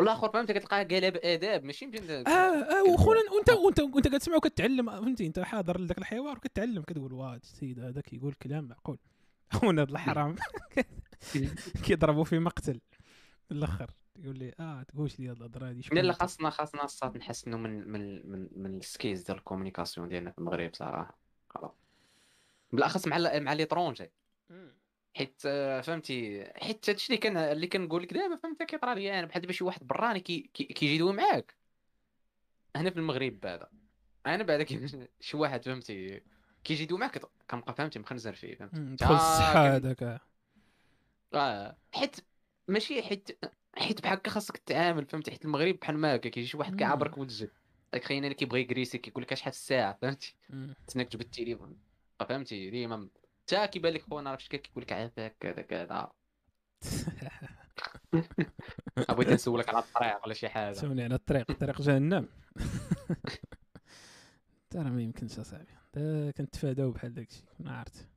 [0.00, 5.26] والآخر فهمتي كتلقاه قالب آداب ماشي آه آه وخونا وأنت وأنت وأنت كتسمع وكتعلم فهمتي؟
[5.26, 8.98] أنت حاضر لذاك الحوار وكتعلم كتقول واه السيد هذا كيقول كلام معقول.
[9.52, 10.36] خونا هاد الحرام.
[11.84, 12.80] كيضربوا في مقتل.
[13.48, 17.16] في الأخر يقول لي آه تقولش لي هاد الهضره هادي لا لا؟ خاصنا خاصنا الصاد
[17.16, 21.18] نحسنوا من من من من ال skills ديال ال communication ديالنا في المغرب صراحة.
[21.48, 21.72] خلاص.
[22.72, 24.10] بالأخص مع مع les étrangers
[25.16, 29.26] حيت آه، فهمتي حيت هادشي اللي كان اللي كنقول لك دابا فهمتي كيطرا لي أنا
[29.26, 31.54] بحال دابا شي واحد براني كي كي- كيجي يدوي معاك.
[32.76, 33.68] هنا في المغرب بعدا.
[34.26, 34.64] أنا بعدا
[35.20, 36.22] شي واحد فهمتي
[36.64, 37.20] كيجي يدوي معاك
[37.50, 38.80] كنبقى فهمتي مخنزر فيه فهمتي.
[38.80, 40.20] مم، دخل آه، الصحه هذاك.
[41.34, 42.16] آه حيت
[42.68, 43.38] ماشي حيت
[43.76, 46.78] حيت بحال هكا خاصك تتعامل فهمتي حيت المغرب بحال ما هكا كيجي شي واحد مم.
[46.78, 47.50] كيعبرك وجهك
[47.92, 50.36] داك خينا اللي كيبغي يكريسي كيقول لك شحال الساعة فهمتي.
[50.86, 51.76] تسناك تجبد التليفون.
[52.28, 53.08] فهمتي ديما
[53.56, 56.10] حتى كيبان لك خونا راه فاش كيقول لك عافاك كذا كذا.
[59.08, 60.72] بغيت نسولك على الطريق ولا شي حاجة.
[60.72, 62.28] سوني على الطريق طريق جهنم.
[64.70, 65.66] ترى ما يمكنش أصاحبي.
[65.94, 68.08] دا كنتفاداو بحال داكشي ما عرفت.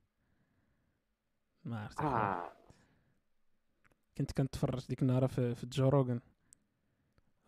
[1.65, 1.99] ما عرفت.
[1.99, 2.51] آه.
[4.17, 6.19] كنت كنتفرج ديك النهار في, في Joe Rogan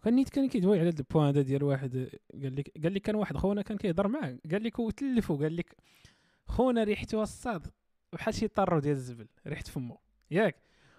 [0.04, 3.16] كان نيت كان كيدوي على ال point هذا ديال واحد قال لك قال لك كان
[3.16, 4.38] واحد خونا كان كيهضر معاه.
[4.52, 5.76] قال لك هو تلف وقال لك
[6.48, 7.68] خونا ريحته الصاد
[8.14, 10.00] بحال شي طارو ديال الزبل ريحه فمو
[10.32, 10.56] ياك؟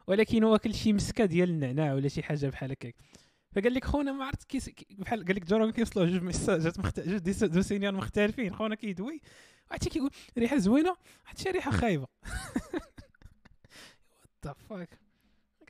[0.07, 2.95] ولكن هو واكل شي مسكة ديال النعناع ولا شي حاجة بحال هكاك.
[3.53, 7.01] فقال لك خونا ما عرفت كيس كي- بحال قال لك جورون كيوصلوا جوج ميساجات مخت...
[7.01, 9.21] جوج deux signal مختلفين خونا كيدوي.
[9.71, 12.07] واحد كيقول ريحة زوينة واحد شي ريحة خايبة.
[14.45, 14.99] what fuck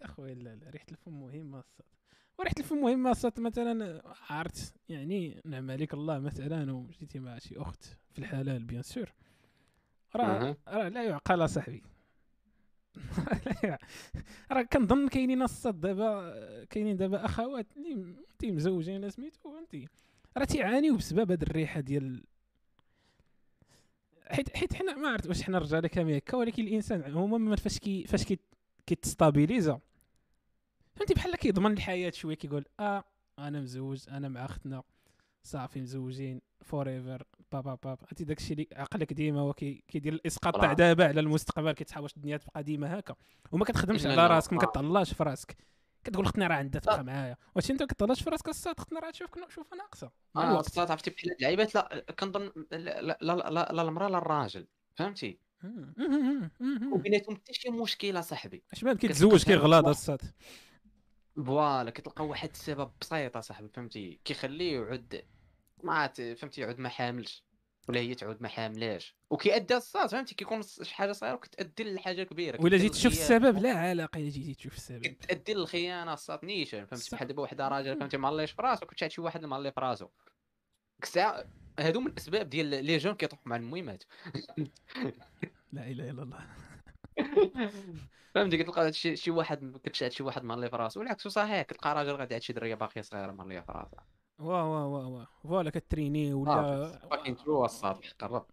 [0.02, 1.86] أخويا لا لا ريحة الفم مهمه الصاد
[2.38, 7.84] وريحة الفم مهمه الصاد مثلا عرفت يعني نعم عليك الله مثلا وجيتي مع شي أخت
[8.12, 9.12] في الحلال bien sûr.
[10.16, 10.56] راه.
[10.68, 11.40] راه لا يعقل
[13.64, 13.78] يع-
[14.52, 19.88] راه كنظن كاينين الصاد دابا كاينين دابا أخوات اللي تي مزوجين ولا سميتو فهمتي
[20.36, 22.24] راه تيعانيو بسبب هاد الريحة ديال
[24.26, 28.04] حيت حيت حنا ما عرفت واش حنا الرجاله كامل هكا ولكن الإنسان عموما فاش كي
[28.06, 28.38] فاش كي
[28.86, 29.80] كيتستابيليزا.
[30.96, 33.04] فهمتي؟ بحال كيضمن الحياة شوية كيقول آه
[33.38, 34.82] أنا مزوج أنا مع أختنا.
[35.46, 40.72] صافي مزوجين forever بابا بابا عرفتي داكشي اللي عقلك ديما هو كي- كيدير الاسقاط تاع.
[40.72, 43.14] دابا على المستقبل كيتحاول واش الدنيا تبقى ديما هكا.
[43.52, 44.58] وما كتخدمش على راسك ما.
[44.66, 45.56] كتهلاش في راسك.
[46.04, 47.36] كتقول اختنا راه عندها تبقى معايا.
[47.56, 50.78] واش انت ما كتهلاش في راسك؟ الصاد اختنا راه تشوفك شوفها ناقصه الوقت.
[50.78, 54.66] عرفتي بحال هاد اللعيبات لا كنظن لا لا المرأة لا الراجل.
[54.94, 55.38] فهمتي.
[56.92, 58.62] وبيناتهم حتى شي مشكلة صاحبي.
[58.72, 60.22] اش كتلقى كيتزوج كيغلاض الصاد؟
[61.46, 65.22] voilà كتلقى واحد السبب بسيط اصاحبي فهمتي؟ كيخليه يعود
[65.82, 67.46] ما ت- فهمتي يعود ما حاملش.
[67.88, 69.16] ولا هي تعود ما حاملاش.
[69.30, 73.12] وكيأدي الصاد فهمتي كيكون شي حاجة صغيرة وكتأدي لحاجة كبيرة ولا جيت تشوف.
[73.12, 75.06] السبب لا علاقه الا جيتي تشوف السبب.
[75.06, 77.16] كتأدي للخيانه الصاد نيشان فهمتي.
[77.16, 80.04] بحال دابا واحد راجل فهمتي ماليش في راسو كنت شي واحد مالي في راسو.
[80.04, 81.44] ديك الساعة
[81.78, 84.04] هادو من الأسباب ديال les jeunes كيطيحوا مع المهمات.
[85.72, 86.46] لا إله إلا الله.
[88.34, 91.00] فهمتي كتلقى شي واحد كتشاهد شي واحد مالي في راسو.
[91.00, 93.86] والعكس صحيح كتلقى راجل غادي عند شي دريه باقية صغيرة ماليه في
[94.38, 95.24] وا وا وا وا.
[95.42, 98.46] voilà كتريني ولا fucking true الصاد حق الرب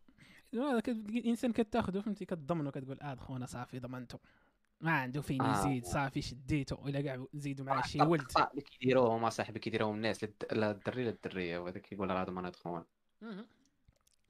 [0.54, 4.20] هذا الانسان كتاخذه فهمتي؟ كتضمنه كتقول آه خونا صافي ضمنته.
[4.82, 5.60] ما عنده فين آه.
[5.60, 8.26] يزيد صافي شديتو ولا كاع نزيدوا معاه شي ولد.
[8.52, 12.42] اللي كيديروهم اصاحبي كيديروهم الناس للد- لا الدري لا الدريه وهذا كيقول راه هذا ما
[12.42, 12.86] ندخون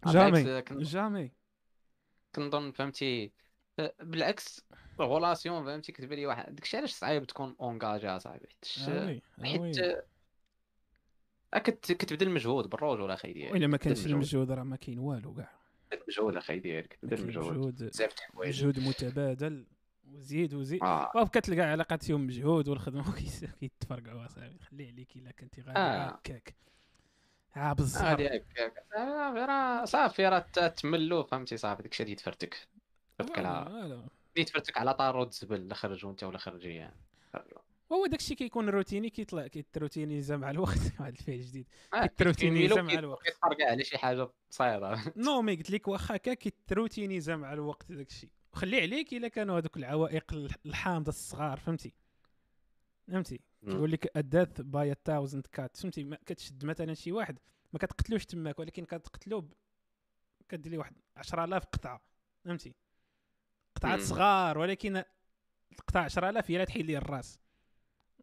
[0.05, 1.31] jamais jamais.
[2.35, 3.31] كنظن فهمتي؟
[3.79, 4.65] أه، بالعكس
[5.01, 8.47] relation فهمتي؟ كتبان لي واحد داكشي علاش صعيب تكون engagé اصاحبي
[9.43, 9.77] حيت
[11.59, 14.13] كت كتبذل مجهود بالرجل أخي ديالك وإلا ما كانش مجهود.
[14.13, 15.51] المجهود راه ما كاين والو كاع.
[15.89, 17.83] كتبذل مجهود أخي ديالك كتبذل كاين مجهود مجهود.
[17.83, 19.65] بزاف د الحوايج مجهود متبادل.
[20.13, 20.83] وزيد وزيد.
[20.83, 21.11] آه.
[21.15, 23.03] وكتلقى علاقات فيهم مجهود والخدمة.
[23.59, 26.05] كيتفرقعوا اصاحبي خلي عليك إلا كنتي غادي آه.
[26.05, 26.55] هكاك.
[27.53, 28.85] ها بالظبط هادي هكاك.
[28.97, 31.83] آه، راه صافي راه تملو فهمتي صافي.
[31.83, 32.67] داكشي غادي يتفرتك.
[33.21, 34.01] صافي على.
[34.37, 36.95] غادي طارو د الزبل اللي خرجوا انت ولا خرجي يعني
[37.89, 42.99] وهو داكشي كيكون روتيني كيطلع كيتروتينيزا مع الوقت واحد الفعل جديد آه، كيتروتينيزا كيميلو مع
[42.99, 43.23] الوقت.
[43.25, 45.03] كيتفرقع على شي حاجة صايرة.
[45.17, 48.29] non mais قلت لك واخا هكا كيتروتينيزا مع الوقت داكشي.
[48.53, 51.93] وخلي عليك إلا كانوا هذوك العوائق الح- الحامضه الصغار فهمتي؟
[53.07, 57.39] فهمتي؟ كيقول لك ال death by a thousand cuts فهمتي؟ ما كتشد مثلا شي واحد.
[57.73, 59.53] ما كتقتلوش تماك ولكن كتقتلو ب...
[60.49, 62.01] كدير ليه واحد 10000 قطعة.
[62.45, 62.73] فهمتي؟
[63.75, 63.99] قطعات.
[63.99, 65.03] صغار ولكن
[65.71, 67.39] القطع 10000 هي اللي تحيد ليه الراس.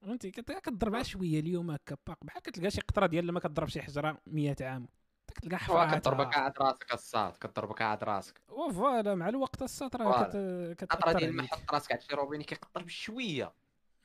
[0.00, 3.82] فهمتي كت- كتضربها شوية اليوم هكا باق بحال كتلقى شي قطرة ديال لما كتضرب شي
[3.82, 4.88] حجرة 100 عام
[5.34, 10.12] كتلقى حفرات كضربك قاعد راسك الصاد كضربك قاعد راسك و voilà مع الوقت السطر راه
[10.12, 10.74] voilà.
[10.74, 10.84] كت...
[10.84, 13.52] قطرة كتأثر ديال ما حط راسك على شي روبيني كيقطر بشوية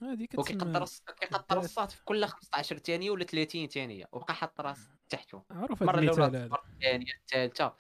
[0.01, 4.62] هذه وكيقدر كتسمى الص- كيقطر الصاد في كل 15 ثانية ولا 30 ثانية وبقى حط
[4.62, 7.75] راس تحته معروف هذا المثال هذا الثانية الثالثة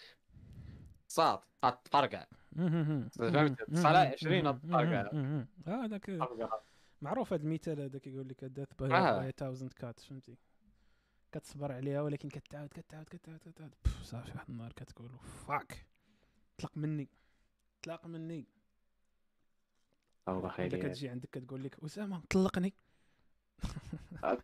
[1.07, 3.09] صاد غتفرقع مهم.
[3.09, 3.83] فهمت؟ مهم.
[3.83, 4.47] صلاة 20 مهم.
[4.55, 5.09] الطاقة.
[5.13, 5.47] مهم.
[5.67, 6.09] آه هذاك.
[7.01, 9.19] معروف هذا المثال هذا كيقول لك آه.
[9.19, 10.37] باي تاوزند كات فهمتي؟
[11.31, 13.73] كتصبر عليها ولكن كتعاود كتعاود كتعاود كتعاود.
[14.03, 15.11] صافي واحد النهار كتقول
[15.47, 15.85] فاك
[16.57, 17.09] طلق مني
[17.83, 18.47] طلق مني.
[20.27, 22.73] الله خير كتجي عندك كتقول لك أسامة طلقني
[24.23, 24.37] آه،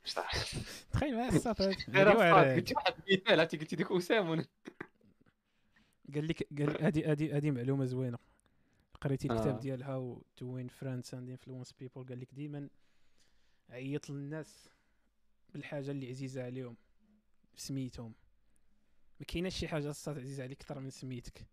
[0.92, 2.56] تخيل معايا هادي هادي.
[2.56, 4.46] قلتي واحد المثال عرفتي قلتي ديك أسامة.
[6.14, 8.18] قال لك قال هذه هذه هذه معلومة زوينة.
[9.02, 9.60] قريتي الكتاب آه.
[9.60, 12.70] ديال How to Win Friends and Influence People قال لك ديما
[13.70, 14.70] عيط للناس
[15.54, 16.78] بالحاجة اللي عزيزة عليهم
[17.56, 18.14] سميتهم
[19.22, 21.46] ما كايناش شي حاجة الصات عزيزة عليك أكثر من سميتك.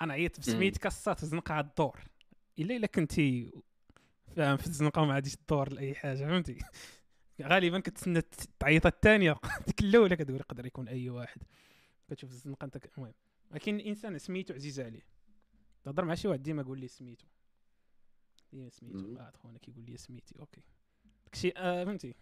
[0.00, 2.00] أنا عيطت بسميتك الصات زنقه على الدور.
[2.58, 3.52] إلا إلا كنتي
[4.36, 6.58] فاهم في الزنقة وما عاديش الدور لأي حاجة فهمتي؟
[7.42, 8.22] غالبا كتسنى
[8.58, 11.42] تعيط الثانية ديك الأولى كتقول يقدر يكون أي واحد.
[12.10, 13.14] كتشوف الزنقة أنت المهم.
[13.50, 15.02] ولكن الإنسان سميتو عزيز عليه.
[15.88, 17.26] تهضر مع شي واحد ديما قول لي سميتو.
[18.52, 19.14] ديما سميتو.
[19.14, 20.62] بعد خونا كيقول لي سميتي OK.
[21.24, 22.14] داكشي آه فهمتي.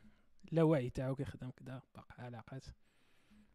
[0.53, 2.65] لا وعي تاعو كيخدم كذا باقي علاقات.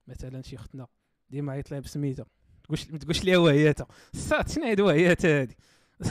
[0.07, 0.87] مثلا شي اختنا
[1.29, 2.25] ديما عيط لها بسميتها
[2.63, 5.57] تقولش ما تقولش ليها وهياتها صات شنو هاد وهياتها هادي؟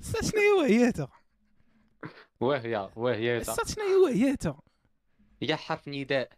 [0.00, 1.10] صات شنو هي وهياتها
[2.40, 4.62] وهي وهي صات شنو هي وهياتها
[5.42, 6.32] هي حرف نداء.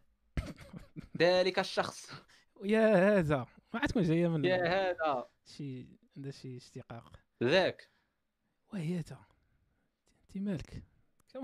[1.19, 2.11] ذلك الشخص.
[2.65, 3.47] يا هذا.
[3.75, 4.57] ما عاد تكون جاية من يا
[4.91, 7.21] هذا شي عندها شي اشتقاق.
[7.45, 7.91] ذاك.
[8.73, 9.27] وهياتها
[10.23, 10.83] انت مالك.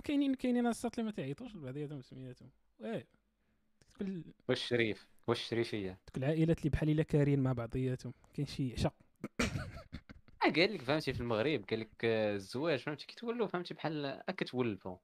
[0.05, 3.05] كاينين كاينين الصات اللي ما تعيطوش؟ لبعضياتهم بسمياتهم واه
[3.95, 8.15] تقول والشريف والشريفيه تقول العائلات اللي بحال إلا كارين مع بعضياتهم.
[8.35, 8.95] كاين شي عشق
[10.45, 11.65] آه، قال لك فهمتي في المغرب.
[11.71, 14.97] قال لك آه، الزواج فهمتي؟ كتولوا فهمتي بحال آه، كتولفوا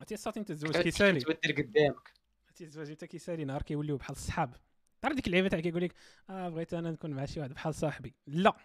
[0.00, 1.20] عرفتي الصات أنت كت- كيسالي.
[1.20, 2.12] كتبدل قدامك.
[2.46, 3.44] عرفتي الزواج أنت كيسالي.
[3.44, 4.54] نهار كيوليو بحال الصحاب.
[5.02, 5.94] تعرف ديك اللعيبة تاع كيقول لك
[6.30, 8.14] آه بغيت أنا نكون مع شي واحد بحال صاحبي.
[8.26, 8.56] لا.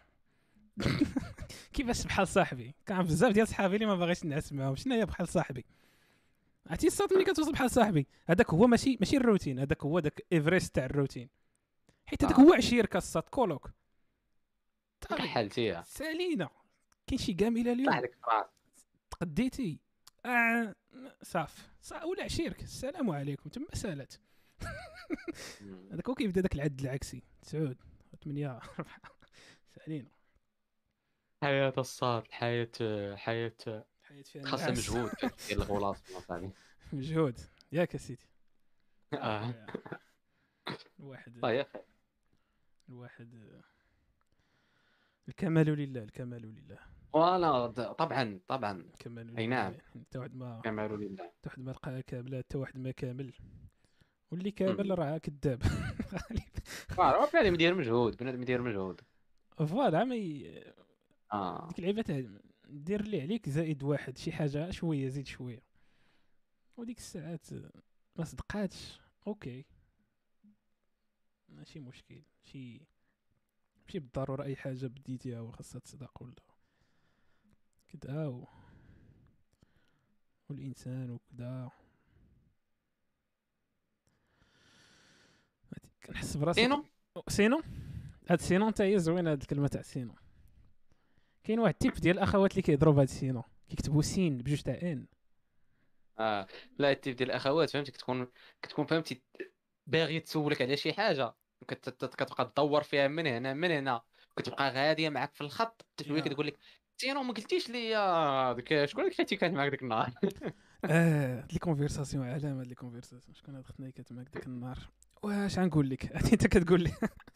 [1.74, 4.76] كيفاش بحال صاحبي؟ كان بزاف ديال صحابي اللي ما باغيش نعس معاهم.
[4.76, 5.65] شنو هي بحال صاحبي؟
[6.67, 9.60] عرفتي الصاط ملي كتوصل بحال صاحبي؟ هذاك هو ماشي ماشي الروتين.
[9.60, 11.30] هذاك هو داك ايفريست تاع الروتين.
[12.06, 12.41] حيت هذاك آه.
[12.41, 13.72] هو عشيرك الصاط كولوك
[15.10, 16.50] كحلتيها سالينا.
[17.08, 18.02] كاين شي كامله اليوم؟
[19.12, 19.80] تقديتي.
[20.26, 20.76] آه
[21.24, 21.70] صاف.
[21.82, 22.63] صا ولا عشيرك.
[22.63, 23.50] السلام عليكم.
[23.50, 24.13] تما سالات
[25.91, 27.24] هذاك هو كيبدا داك العد العكسي.
[27.41, 27.78] تسعود
[28.24, 29.02] ثمانية أربعة.
[29.76, 30.10] سالينا
[31.43, 32.71] حياة الصاد حياة
[33.15, 33.54] حياة
[34.24, 34.71] فيها خاصها.
[34.71, 35.12] مجهود
[35.52, 36.50] الغلاط صاحبي
[36.93, 37.39] مجهود.
[37.71, 38.26] ياك اسيدي
[39.13, 39.65] آه.
[41.00, 41.65] الواحد طيب.
[42.89, 43.62] الواحد
[45.28, 46.80] الكمال لله الكمال لله.
[47.13, 48.71] فوالا طبعا طبعا.
[48.82, 49.74] الكمال لله أي نعم.
[49.95, 51.24] حتى واحد ما كمال لله.
[51.24, 53.34] حتى واحد ما لقاها كامله حتى واحد ما كامل.
[54.32, 54.94] واللي كامل مم.
[54.94, 55.62] راه كذاب.
[57.00, 59.02] راه بنادم يدير مجهود بنادم يدير مجهود.
[59.58, 60.15] voilà ما
[61.34, 61.67] آه.
[61.67, 62.24] ديك اللعيبه تاع
[62.70, 65.63] دير اللي عليك زائد واحد شي حاجة شوية زيد شوية.
[66.78, 67.48] وديك الساعات
[68.15, 69.00] ما صدقاتش.
[69.28, 69.65] OK.
[71.50, 72.22] ماشي مشكل.
[72.44, 72.82] شي
[73.86, 76.34] ماشي بالضرورة أي حاجة بديتيها وخاصها تصدق ولا.
[77.88, 78.48] كدا و...
[80.50, 81.70] والإنسان وكدا.
[86.06, 86.86] كنحس براسي sinon؟
[87.28, 87.62] sinon؟
[88.30, 90.15] هاد sinon انت هي زوينة هاد الكلمة تاع sinon.
[91.44, 95.06] كاين واحد ال type ديال الأخوات اللي كيهضروا بهاد sinon كيكتبوا سين بجوج تاع n.
[96.20, 96.48] آه.
[96.80, 98.28] لا ال type ديال الأخوات فهمتي؟ كتكون
[98.62, 99.22] كتكون فهمتي
[99.88, 101.34] باغي تسولك على شي حاجة.
[101.68, 104.02] كت- كت- كتبقى تدور فيها من هنا من هنا.
[104.38, 106.26] كتبقى غادية معاك في الخط حتى شوية يا.
[106.26, 106.58] كتقول لك
[106.97, 110.12] sinon ما قلتيش لي آه، ديك شكون اللي حيتي كان معاك ديك النهار؟
[110.86, 114.78] آه هاد les conversations علام هاد les conversations شكون هاد ختنا كانت معاك ديك النهار؟
[115.23, 116.91] واش غنقول لك؟ انت كتقول لي.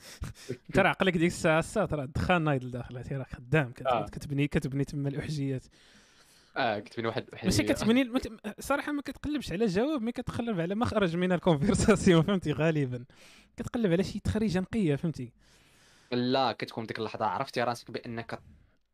[0.69, 4.05] انت راه عقلك ديك الساعة الساعة راه دخان نايض لداخل هادي راه خدام آه.
[4.05, 5.63] كتبني كتبني تما الاحجيات
[6.57, 8.11] آه كتبين واحد واحد ماشي كتبني
[8.59, 13.05] صراحة ما كتقلبش على جواب mais كتقلب على مخرج من ال conversation فهمتي؟ غالبا.
[13.57, 15.31] كتقلب على شي تخريجة نقية فهمتي؟
[16.11, 18.39] لا كتكون ديك اللحظة عرفتي راسك بأنك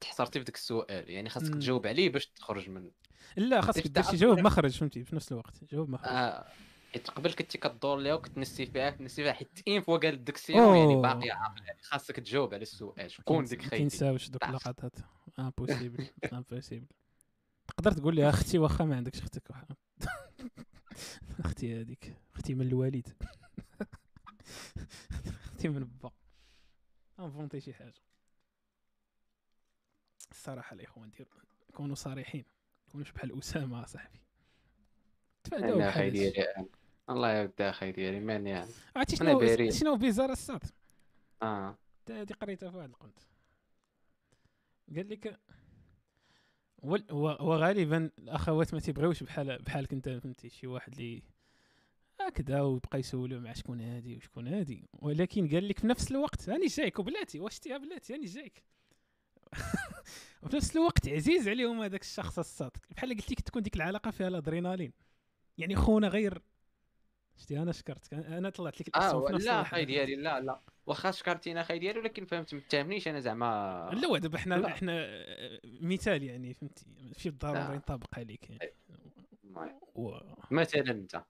[0.02, 1.54] تحصلتي في ديك السؤال يعني خاصك.
[1.54, 2.92] تجاوب عليه باش تخرج من
[3.38, 6.46] لا خاصك دير شي جواب مخرج فهمتي؟ في نفس الوقت جواب مخرج آه.
[6.94, 10.42] حيت قبل كنتي كدور ليها وكتنسي فيها كتنسي فيها حيت une fois قالت ديك ال
[10.42, 11.02] sinon يعني.
[11.02, 11.82] باقي عاقل يعني.
[11.82, 13.12] خاصك تجاوب على السؤال.
[13.12, 14.68] شكون ديك ما خيتي؟ كينساوش دوك تعرف.
[14.68, 14.96] اللقطات
[15.40, 16.88] impossible impossible
[17.68, 19.66] تقدر تقول لها أختي واخا ما عندكش أختك واحد
[21.46, 23.08] أختي هذيك أختي من الوالد
[25.52, 26.12] أختي من با
[27.20, 27.94] انفونتي شي حاجة.
[30.32, 31.32] الصراحة الاخوان ديروا
[31.74, 32.46] كونوا صريحين.
[32.92, 34.20] كونوش بحال أسامة صاحبي.
[35.44, 36.34] تفاداو بحال
[37.10, 39.70] الله يبدأ أخي ديالي من يعني عرفتي شنو.
[39.72, 40.64] شنو بيزار الصاد
[41.44, 41.78] آه.
[42.10, 43.20] هادي قريتها في واحد القنت.
[44.96, 45.40] قال لك
[46.78, 51.24] ول- هو هو غالبا الأخوات ما تيبغيوش بحال بحالك أنت فهمتي؟ شي واحد اللي
[52.22, 54.90] هكذا ويبقى يسولو مع شكون هادي وشكون هادي.
[54.94, 58.64] ولكن قال لك في نفس الوقت راني جايك وبلاتي واش تي بلاتي؟ راني جايك.
[60.44, 64.28] وفي نفس الوقت عزيز عليهم هذاك الشخص الصاط بحال قلت لك تكون ديك العلاقة فيها
[64.28, 64.94] الأدرينالين.
[65.58, 66.42] يعني خونا غير
[67.38, 68.14] شتي أنا شكرتك.
[68.14, 69.62] أنا طلعت لك الاسم نفس لا.
[69.62, 70.60] أخي ديالي لا لا.
[70.86, 74.68] واخا شكرتينا أخي ديالي ولكن فهمت ما تهمنيش أنا زعما لا دابا حنا لا.
[74.68, 77.74] إحنا آه، مثال يعني فهمتي؟ ماشي بالضروره.
[77.74, 78.50] ينطبق عليك.
[78.50, 78.72] يعني
[79.96, 80.18] و...
[80.52, 81.24] مثلا أنت.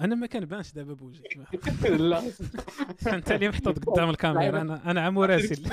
[0.00, 1.24] أنا ما كنبانش دابا بوجهي
[1.98, 2.22] لا.
[3.14, 4.60] أنت اللي محطوط قدام الكاميرا.
[4.60, 5.70] أنا أنا عم راسل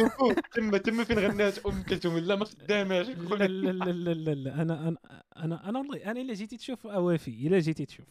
[0.54, 2.18] تما تما فين غنات أم كلثوم.
[2.18, 3.08] لا ما خداماش.
[3.08, 4.62] لا لا لا لا.
[4.62, 4.98] أنا أنا
[5.38, 8.06] أنا أنا والله أنا إلا جيتي تشوف أوافي إلا جيتي تشوف.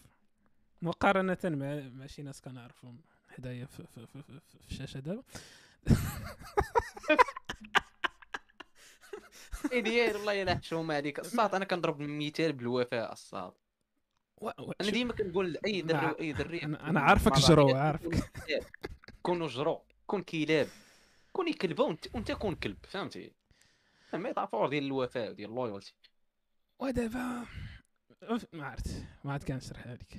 [0.82, 5.22] مقارنة مع مع شي ناس كنعرفهم حدايا في, في, في, في, في الشاشة دابا.
[9.72, 13.56] اي ديالي والله إلا حشومه عليك الصاط أنا كنضرب المثال بالوفاء الصاط.
[14.80, 18.10] أنا ديما كنقول لأي دري أي دري أنا- أنا عارفك جرو، عارفك.
[19.22, 20.68] كونوا جرو كون كلاب
[21.32, 23.32] كوني كلبه وانت وانت كون كلب فهمتي؟
[24.14, 25.94] métaphore ديال الوفاء وديال ال loyalty
[26.78, 27.44] ودابا
[28.52, 29.04] ما عرفت.
[29.24, 30.16] ما عاد كنشرحها لك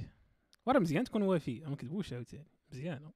[0.65, 3.11] وراه مزيان تكون وافي ما كذبوش عاوتاني مزيانه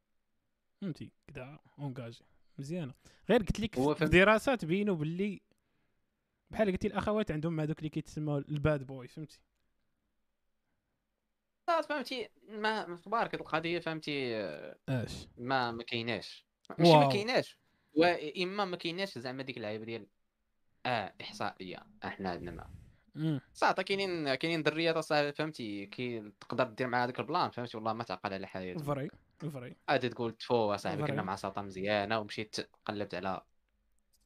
[0.81, 2.24] فهمتي كدا engagée
[2.58, 2.93] مزيانه
[3.29, 5.41] غير قلت لك في الدراسات بينوا باللي
[6.51, 9.39] بحال قلتي الاخوات عندهم دوك اللي كيتسموا ال bad boy فهمتي؟
[11.67, 12.29] فهمتي.
[12.47, 14.36] ما ما تبارك القضية فهمتي.
[14.89, 16.45] اش؟ ما ما كايناش.
[16.79, 17.10] ماشي ما.
[17.10, 17.60] كايناش.
[17.93, 20.08] واما ما كايناش زعما ديك اللعيبه ديال
[20.86, 21.86] آه إحصائية.
[22.03, 22.69] أحنا عندنا
[23.15, 23.41] مم.
[23.54, 27.93] صافي كاينين كاينين دريات اصاحبي فهمتي؟ كي تقدر دير مع هذاك ال plan فهمتي؟ والله
[27.93, 29.10] ما تعقل على حياتك vrai
[29.54, 31.04] vrai عادي تقول تفو اصاحبي.
[31.04, 33.41] كنا مع سلطه مزيانة ومشيت قلبت على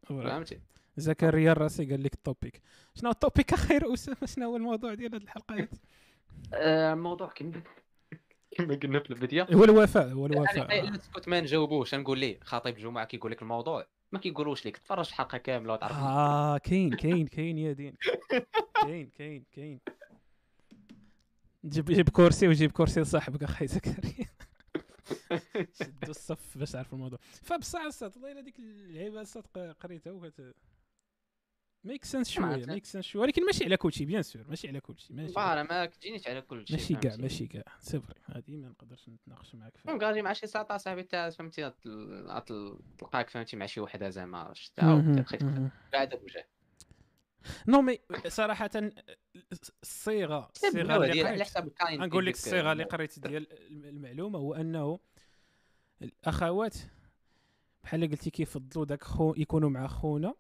[0.08, 0.60] فهمتي؟
[0.98, 2.62] زكريا الراسي قال لك ال topic
[2.96, 5.68] شنو هو ال topic أخير؟ اسامه شنو هو الموضوع ديال هذه الحلقة هذه
[6.54, 7.64] آه، الموضوع كما
[8.58, 10.80] كما قلنا في البدايه هو الوفاء هو الوفاء.
[10.80, 13.86] إلا كنت ما نجاوبوش نقول ليه خطيب الجمعه كيقول لك الموضوع.
[14.12, 17.96] ما كيقولوش لك تفرج الحلقة كاملة وتعرف آه كاين كاين كاين يا دين.
[18.74, 19.80] كاين كاين كاين.
[21.66, 24.26] جيب جيب كرسي وجيب كرسي لصاحبك أخي زكريا.
[25.74, 27.20] شدوا الصف باش تعرفوا الموضوع.
[27.44, 29.44] فبصح الصاط والله الا ديك اللعيبه الصاط
[29.80, 30.56] قريتها وكت
[31.84, 33.22] make sense شوية make sense شوية.
[33.22, 36.68] ولكن ماشي على كلشي bien sûr ماشي على كلشي ماشي voilà ما كتجينيش على كل
[36.68, 37.64] شيء ماشي كاع؟ ماشي كاع.
[37.80, 41.72] c'est vrai هادي ما نقدرش نتناقش معاك فيها كنقاجي مع شي ساطا صاحبي تا فهمتي
[42.98, 45.72] تلقاك فهمتي مع شي وحدة زعما مهم.
[45.94, 46.48] بعد بوجه
[47.68, 48.70] non mais صراحة
[49.84, 51.60] الصيغة الصيغة اللي قريت
[52.00, 53.48] نقول لك الصيغة اللي قريت ديال
[53.88, 55.00] المعلومة هو أنه
[56.02, 56.76] الأخوات
[57.84, 60.34] بحال قلتي كيفضلوا داك خو يكونوا مع خونا.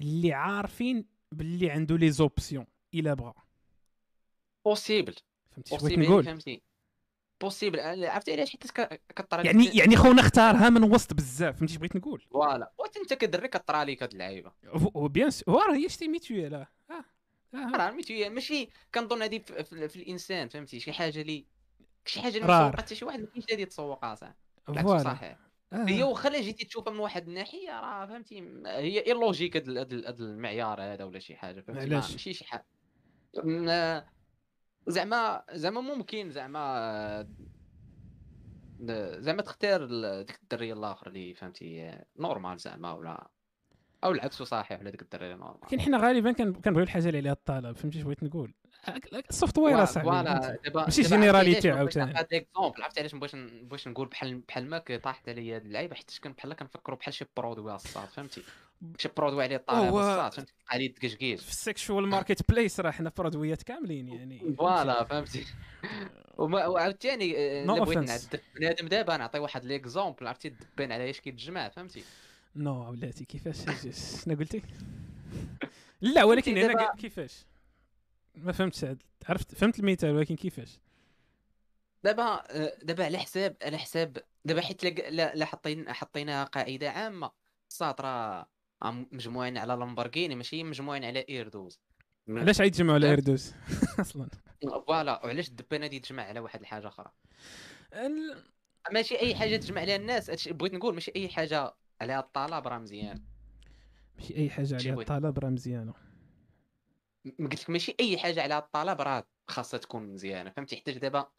[0.00, 3.34] اللي عارفين باللي عنده les options إلا بغى
[4.64, 5.14] possible
[5.50, 6.62] فهمتي possible يعني نقول؟ فهمتي.
[7.40, 8.70] possible عرفتي علاش حيت
[9.16, 12.72] كطرى يعني يعني خونا اختارها من وسط بزاف فهمتي بغيت نقول؟ voilà.
[12.78, 14.52] وأنت كدري كطرى ليك هاد اللعيبة.
[14.94, 16.66] bien sûr راه هي شتي mutuel آه.
[16.90, 17.04] آه
[17.54, 17.76] آه.
[17.76, 21.46] راه mutuel ماشي كنظن هادي في, في, في الإنسان فهمتي؟ شي حاجة اللي
[22.06, 22.46] شي حاجة اللي.
[22.46, 24.34] مسوقه حتى شي واحد ما كاينش هادي تسوقها صح
[24.66, 24.98] voilà.
[25.04, 25.38] صحيح.
[25.38, 25.47] آه.
[25.72, 31.04] هي واخا لا جيتي تشوفها من واحد الناحية راه فهمتي هي illogique هاد المعيار هذا
[31.04, 32.66] ولا شي حاجة فهمتي؟ علاش؟ ماشي شي حاجة
[34.86, 37.28] زعما زعما ممكن زعما
[39.18, 39.84] زعما تختار
[40.22, 43.30] ديك الدريه الآخر اللي فهمتي normal زعما ولا
[44.04, 45.60] أو العكس صحيح ولا ديك الدريه normal.
[45.64, 48.54] لكن حنا غالبا كن- كنبغيو الحاجة اللي عليها الطلب فهمتي اش بغيت نقول؟
[49.30, 52.12] ال software اصاحبي voilà فهمتي؟ دابا ماشي généralité عاوتاني.
[52.14, 56.18] هاد l'exemple عرفتي علاش مبغيتش مبغيتش نقول بحال بحال ما طاحت عليا هاد اللعيبة حيت
[56.22, 58.42] كان بحال كنفكروا بحال شي produit الصاط فهمتي؟
[58.98, 63.12] شي produit عليه طالع هو- الصاط فهمتي؟ عليه تكشكيش في ال sexual marketplace راه حنا
[63.16, 64.54] produit ات كاملين يعني.
[64.58, 65.44] voilà فهمتي؟
[66.38, 67.98] وما وعاوتاني آه، بغيت.
[67.98, 72.02] نعذب بنادم دابا نعطي واحد l'exemple عرفتي؟ تبان على اش كيتجمع فهمتي؟
[72.56, 73.56] non ولاتي كيفاش؟
[74.24, 74.62] شنو قلتي؟
[76.00, 77.32] لا ولكن هنا كيفاش؟
[78.42, 78.84] ما فهمتش.
[78.84, 80.78] هاد- عرفت فهمت المثال ولكن كيفاش؟
[82.04, 87.30] دابا آه، دابا على حساب على حساب دابا حيت لا- حطينا حطينا قاعدة عامة.
[87.70, 88.48] الصاط راه
[88.82, 91.80] راه مجموعين على لامبورغيني ماشي مجموعين على R douze.
[92.28, 93.18] علاش عيتجمعوا على فهمت.
[93.28, 93.52] R douze
[94.00, 94.28] أصلا.
[94.86, 97.12] voilà وعلاش الدبانة دي تجمع على واحد الحاجة أخرى؟
[97.92, 98.44] ال-
[98.92, 100.30] ماشي أي حاجة تجمع عليها الناس.
[100.30, 103.22] هادشي بغيت نقول ماشي أي حاجة عليها الطلب راه مزيان.
[104.18, 104.94] ماشي أي حاجة عليها.
[104.94, 105.94] الطلب راه مزيانه
[107.38, 111.30] م- قلت لك ماشي أي حاجة عليها الطلب راه خاصها تكون مزيانة فهمتي؟ حتى دابا؟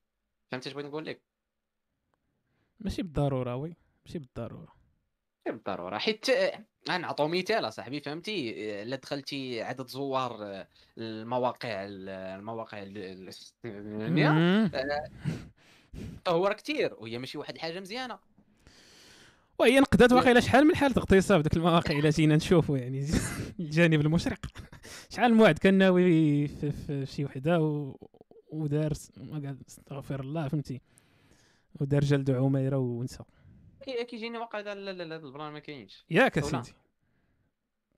[0.52, 1.21] فهمتي اش بغيت نقول لك؟
[2.80, 3.75] ماشي بالضرورة oui
[4.06, 4.75] ماشي بالضرورة.
[5.47, 8.49] غير بالضرورة حيت آه، غنعطو مثال أصاحبي فهمتي؟
[8.80, 14.30] آه، الا دخلتي عدد زوار آه، المواقع ال- المواقع الالكترونيه.
[16.28, 18.19] هو راه كثير وهي ماشي واحد الحاجة مزيانة.
[19.60, 23.08] وهي نقدات واقيلا شحال من حاله اغتصاب ديك المواقع إلا جينا نشوفوا يعني
[23.60, 24.39] الجانب المشرق.
[25.10, 27.95] شحال من واحد كان ناوي في, في شي وحدة و...
[28.52, 30.82] ودار س- ما قال استغفر الله فهمتي.
[31.82, 33.24] ودار جلد عميرة ونسى
[33.86, 36.06] كي- كيجيني واقع لا لا لا لا، هذا ال plan ما كاينش.
[36.10, 36.45] ياك ولا.
[36.45, 36.78] سيدي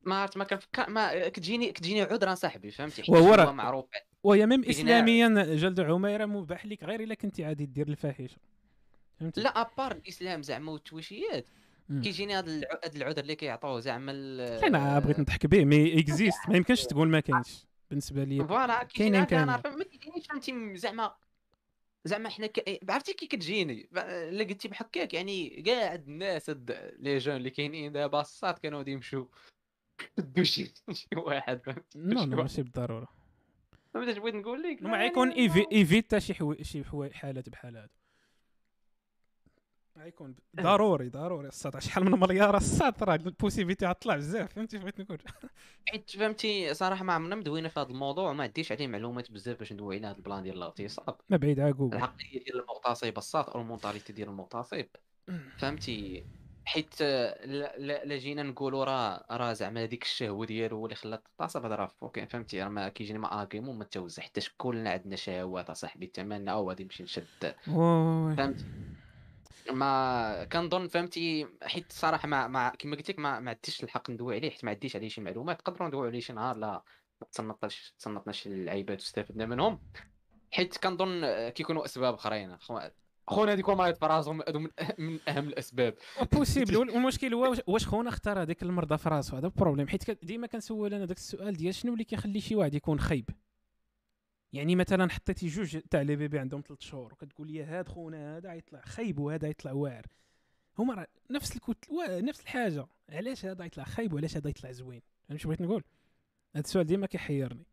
[0.04, 3.86] ما عرفت ما كنفكر ما كتجيني كتجيني عذرا صاحبي فهمتي؟ وهو هو راه- معروف.
[4.24, 8.38] وهي même اسلاميا جلد عميرة مباح لك غير إلا كنتي عادي دير الفاحشة.
[9.21, 11.45] فهمتي لا à part الإسلام زعما والتويشيات.
[12.03, 14.12] كيجيني هذا هذا العذر اللي كيعطوه زعما
[14.63, 18.89] أنا بغيت نضحك به mais existe ما يمكنش تقول ما كاينش بالنسبة لي voilà كاينين
[18.93, 19.41] كاينين كامل.
[19.41, 21.15] كان عارف ما كيجينيش فهمتي زعما
[22.05, 22.79] زعما حنا ك...
[22.89, 28.21] عرفتي كي كتجيني؟ الا قلتي بحكاك يعني كاع الناس هاد les jeunes اللي كاينين دابا
[28.21, 29.25] الصاط كانوا غادي يمشوا.
[30.41, 30.73] شي
[31.15, 32.38] واحد non non.
[32.38, 33.07] ماشي بالضرورة.
[33.93, 36.55] فهمت بغيت نقول لك؟ ما غيكون évi évita شي حو...
[36.62, 37.93] شي حالات بحال هادو.
[39.97, 41.47] غيكون ب- ضروري ضروري.
[41.47, 45.17] الساط شحال من مليار الساط راه ال possibilité غطلع بزاف فهمتي بغيت نقول؟
[45.88, 48.30] حيت فهمتي صراحة ما عمرنا مدوينا في هذا الموضوع.
[48.30, 51.15] وما عنديش عليه معلومات بزاف باش ندوي على هذا ال plan ديال الاغتصاب.
[51.30, 54.86] ما بعيد على جوجل العقلية ديال المغتصب الصاط أو ال mentalité ديال المغتصب.
[55.58, 56.25] فهمتي؟
[56.65, 57.45] حيت آه،
[57.77, 61.88] لا, جينا نقولوا راه راه زعما هذيك الشهوة ديالو هو اللي خلات تغتصب هذا راه
[61.88, 62.19] فوق.
[62.23, 66.69] فهمتي؟ راه ما كيجيني ما اغيمون ما توزع حتى كلنا عندنا شهوات اصاحبي تمنى أو
[66.69, 67.25] غادي نمشي نشد.
[67.67, 68.65] واي فهمتي؟
[69.71, 74.35] ما كنظن فهمتي؟ حيت صراحة ما, ما كما قلت لك ما, ما عنديش الحق ندوي
[74.35, 75.60] عليه حيت ما عنديش عليه شي معلومات.
[75.60, 76.83] نقدروا ندوي عليه شي نهار لا
[77.21, 79.79] ما تصنطناش تصنطنا شي لعيبات واستفدنا منهم.
[80.52, 82.58] حيت كنظن آه، كيكونوا أسباب أخرين.
[82.58, 82.79] خو-
[83.27, 84.69] خونا هذيك ما في راسهم هادو من,
[85.00, 85.96] من أهم الأسباب.
[86.33, 90.48] possible والمشكل هو واش- خونا اختار هذيك المرضى في راسو هذا ال problème حيت ديما
[90.48, 93.29] كنسول أنا داك السؤال ديال شنو اللي كيخلي شي واحد يكون خايب؟
[94.54, 98.54] يعني مثلا حطيتي جوج تاع les bébés عندهم ثلاث شهور وكتقول لي هاد خونا هذا
[98.54, 100.06] يطلع خايب وهذا يطلع واعر.
[100.79, 101.89] هما راه نفس الكت...
[101.89, 105.83] وا- نفس الحاجة علاش هذا يطلع خايب وعلاش هذا يطلع زوين؟ فهمت شنو بغيت نقول؟
[106.56, 107.65] هذا السؤال ديما كيحيرني.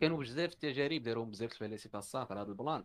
[0.00, 2.84] كانوا بزاف التجارب داروهم بزاف الفلاسفة الصاط على هذا ال plan.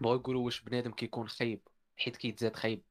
[0.00, 1.60] بغاو يقولوا واش بنادم كيكون خايب
[1.96, 2.82] حيت كيتزاد خايب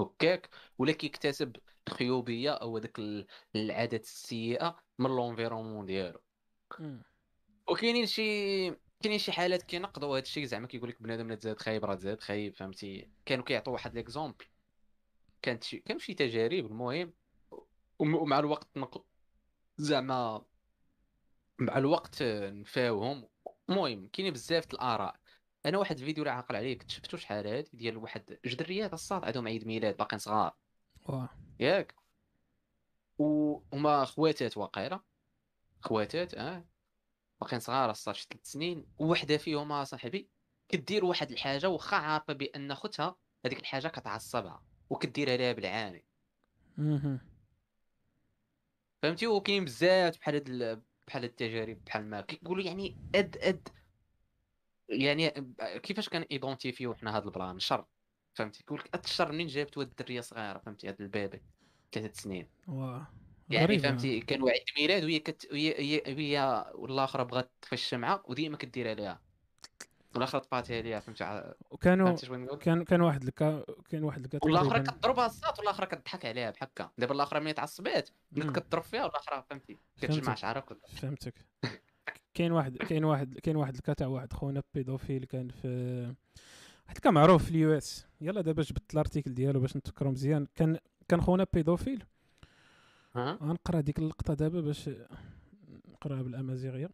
[0.00, 1.56] هكاك ولا كيكتسب
[1.88, 6.20] الخيوبيه أو هذاك ال- العادات السيئة من l'environnement ديالو.
[7.70, 11.84] وكاينين شي كاينين شي حالات كينقضوا هذا الشيء زعما كيقول لك بنادم لا تزاد خايب
[11.84, 14.44] راه تزاد خايب فهمتي؟ كانوا كيعطوا واحد l'exemple
[15.42, 17.12] كانت شي كانوا شي تجارب المهم
[17.98, 19.04] وم- ومع الوقت نق...
[19.76, 20.44] زعما
[21.58, 23.28] مع الوقت نفاوهم.
[23.68, 25.16] المهم كاينين بزاف د الآراء.
[25.66, 29.24] أنا واحد الفيديو اللي عاقل عليه كنت شفتو شحال هادي ديال واحد جوج دريات الصاد
[29.24, 30.54] عندهم عيد ميلاد باقيين صغار.
[31.06, 31.28] واه.
[31.60, 31.94] ياك؟
[33.18, 35.00] وهما خواتات واقيلا.
[35.82, 36.64] خواتات آه.
[37.40, 40.28] باقيين صغار الصاد شي ثلاث سنين ووحدة فيهم صاحبي
[40.68, 43.16] كدير واحد الحاجة واخا عارفة بأن خوتها
[43.46, 46.04] هذيك الحاجة كتعصبها وكديرها لها بالعاني.
[49.02, 53.68] فهمتي؟ وكاين بزاف بحال هاد ال- بحال التجارب بحال ما كيقولوا يعني أد أد
[54.88, 55.30] يعني
[55.82, 57.84] كيفاش كن identifi يو حنا هاد ال plan؟ شر.
[58.34, 61.42] فهمتي؟ يقول لك الشر منين جابت الدريه صغيرة فهمتي؟ هاد ال bébé
[61.92, 62.48] ثلاثة سنين.
[62.68, 63.06] واه
[63.50, 63.78] يعني.
[63.78, 68.94] فهمتي؟ كان عيد ميلاد وهي كت وهي هي, هي والاخرى بغات تطفي الشمعه وديما كديرها
[68.94, 69.20] ليها.
[70.14, 72.16] والاخرى طفاتها ليها فهمتي؟ وكانوا
[72.56, 76.50] كان كان واحد ال cas كان واحد ال cas والاخرى كتضربها الصاط والاخرى كتضحك عليها
[76.50, 78.52] بحال هكا دابا الاخرى ملي تعصبات بدات مم.
[78.52, 80.34] كتضرب فيها والاخرى فهمتي؟ كتجمع.
[80.34, 81.34] شعرها فهمتك.
[82.34, 86.02] كاين واحد كاين واحد كاين واحد ال cas تاع واحد خونا pédophile كان في
[86.84, 88.06] واحد ال cas معروف في ال US.
[88.20, 90.46] يلا دابا جبت ال article ديالو باش نتفكرو مزيان.
[90.54, 90.78] كان
[91.08, 92.04] كان خونا pédophile.
[93.18, 94.90] غنقرا ديك اللقطة دابا باش
[95.88, 96.90] نقراها بالأمازيغية.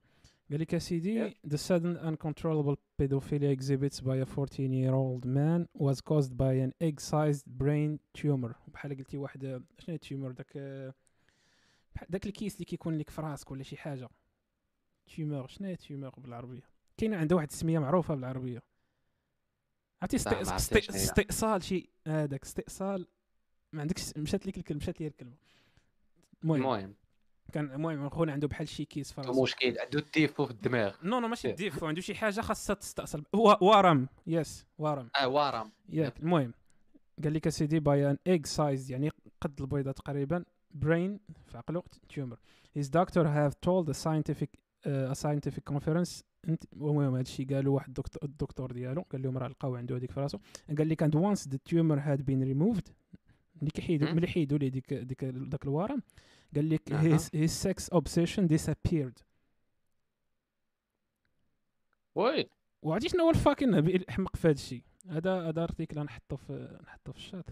[0.50, 6.00] قال لك سيدي the sudden uncontrollable pedophilia exhibits by a 14 year old man was
[6.00, 8.54] caused by an egg-sized brain tumor.
[8.68, 10.56] بحال قلتي واحد شنو تيومر داك
[12.08, 14.08] داك الكيس اللي كيكون لك في راسك ولا شي حاجة.
[15.06, 16.62] تيومر شنو هي تيومر بالعربية؟
[16.96, 18.62] كاين عنده واحد السمية معروفة بالعربية.
[20.02, 20.16] عرفتي.
[20.16, 23.06] استئصال شي هذاك استئصال.
[23.72, 25.36] ما عندكش مشات لك الكلمة مشات لي الكلمة.
[26.44, 26.94] المهم
[27.52, 29.42] كان المهم خونا عنده بحال شي كيس في راسو.
[29.42, 30.94] مشكل عنده الـ défaut في الدماغ.
[31.02, 31.56] no no ماشي إيه.
[31.56, 33.24] défaut عنده شي حاجة خاصها تستأصل.
[33.60, 35.10] ورم yes ورم.
[35.20, 36.54] آه وارم ياك المهم
[37.24, 40.44] قال لك اسيدي by an egg size يعني قد البيضة تقريبا
[40.80, 42.38] brain في عقله tumor
[42.78, 44.48] his doctor have told a scientific
[44.86, 49.38] uh, a scientific conference انت المهم هذا الشيء قالوا واحد الدكتور الدكتور ديالو قال لهم
[49.38, 50.38] راه لقاو عنده هذيك في راسو.
[50.78, 52.92] قال لك and once the tumor had been removed
[53.62, 54.12] ملي كيحيدوا.
[54.12, 56.02] ملي حيدوا ليه ديك ديك داك الورم
[56.54, 59.22] قال لك his sex obsession disappeared.
[62.14, 62.48] oui.
[62.82, 67.12] وعرفتي شنو هو الـ fucking الحمق في هذا الشيء هذا هذا article نحطه في نحطه
[67.12, 67.50] في الـ chat.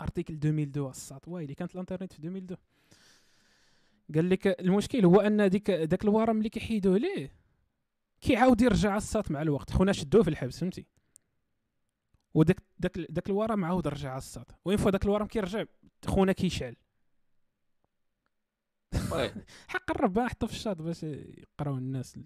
[0.00, 1.28] article 2002 الساط.
[1.28, 2.58] وايلي كانت الانترنت في 2002
[4.14, 7.32] قال لك المشكل هو أن ديك داك الورم اللي كيحيدوه ليه
[8.20, 9.70] كيعاود يرجع الساط مع الوقت.
[9.70, 10.86] خونا شدوه في الحبس فهمتي؟
[12.34, 15.64] وداك داك داك الورم عاود رجع الساط une fois داك الورم كيرجع
[16.06, 16.76] خونا كيشعل
[19.68, 22.16] حق الرب حطه في الشات باش يقراو الناس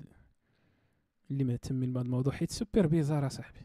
[1.30, 3.60] اللي- مهتمين بهذا الموضوع حيت super bizarre اصاحبي.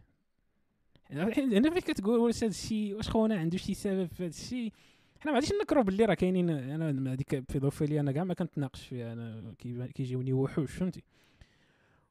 [1.10, 4.74] يعني هنا فين كتقول واش هذا الشيء واش خونا عنده شي سبب في هذا الشيء
[5.20, 6.50] حنا ما غاديش نكرو باللي راه كاينين.
[6.50, 11.04] أنا هذيك الـ pédophilia أنا كاع ما كنتناقش فيها أنا كي- كيجيوني وحوش فهمتي؟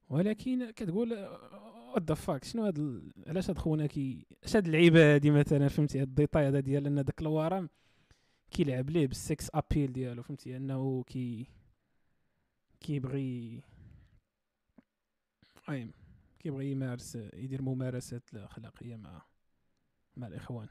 [0.09, 1.13] ولكن كتقول
[1.95, 6.14] what شنو هاد علاش هاد خونا كي؟ اش هاد اللعيبه هادي مثلا؟ فهمتي؟ هاد الـ
[6.14, 7.69] détail هذا ديال أن داك الورم
[8.51, 11.47] كيلعب ليه بالـ sex appeal ديالو فهمتي؟ أنه كي
[12.81, 13.63] كيبغي
[15.69, 15.93] المهم
[16.39, 19.23] كيبغي يمارس يدير ممارسات اخلاقيه مع
[20.17, 20.69] مع الإخوان.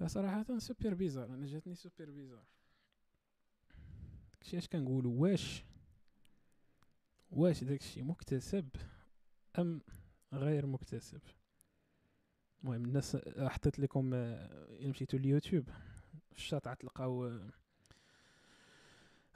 [0.00, 2.44] فصراحة super bizarre أنا جاتني super bizarre
[4.40, 5.64] داكشي اش كنقولوا واش
[7.30, 8.68] واش داكشي مكتسب
[9.58, 9.80] أم
[10.32, 11.20] غير مكتسب؟
[12.62, 15.68] المهم الناس حطيت لكم آه، إلا مشيتو اليوتيوب
[16.30, 17.50] في الشات غتلقاو آه،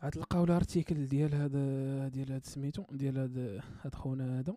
[0.02, 4.56] غتلقاو الـ article ديال هذا ديال هذا سميتو ديال هذا هذا خونا هذا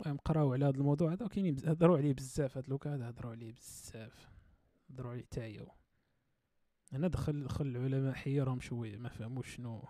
[0.00, 3.52] المهم قراو على هذا الموضوع هذا وكاينين هضروا عليه بزاف هاد لوكا هذا هضروا عليه
[3.52, 4.28] بزاف
[4.90, 5.68] هضروا عليه تايو
[6.94, 9.84] أنا دخل دخل العلماء حيرهم شوية ما فهموش شنو.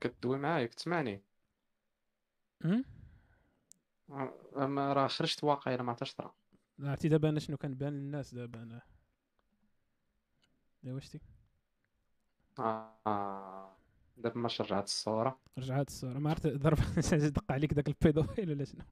[0.00, 1.22] كدوي معايا كتسمعني.
[2.64, 2.84] أم؟
[4.56, 6.34] أما راه خرجت واقيلا ما عرفتش طرا
[6.80, 8.82] عرفتي دابا أنا شنو كنبان للناس دابا أنا.
[10.84, 11.20] ايوا شتي
[12.58, 13.76] آه.
[14.16, 15.38] دابا ما رجعت الصورة.
[15.58, 16.18] رجعت الصورة.
[16.18, 16.78] ما عرفت ضرب
[17.36, 18.84] دق عليك داك البيدوفيل ولا شنو؟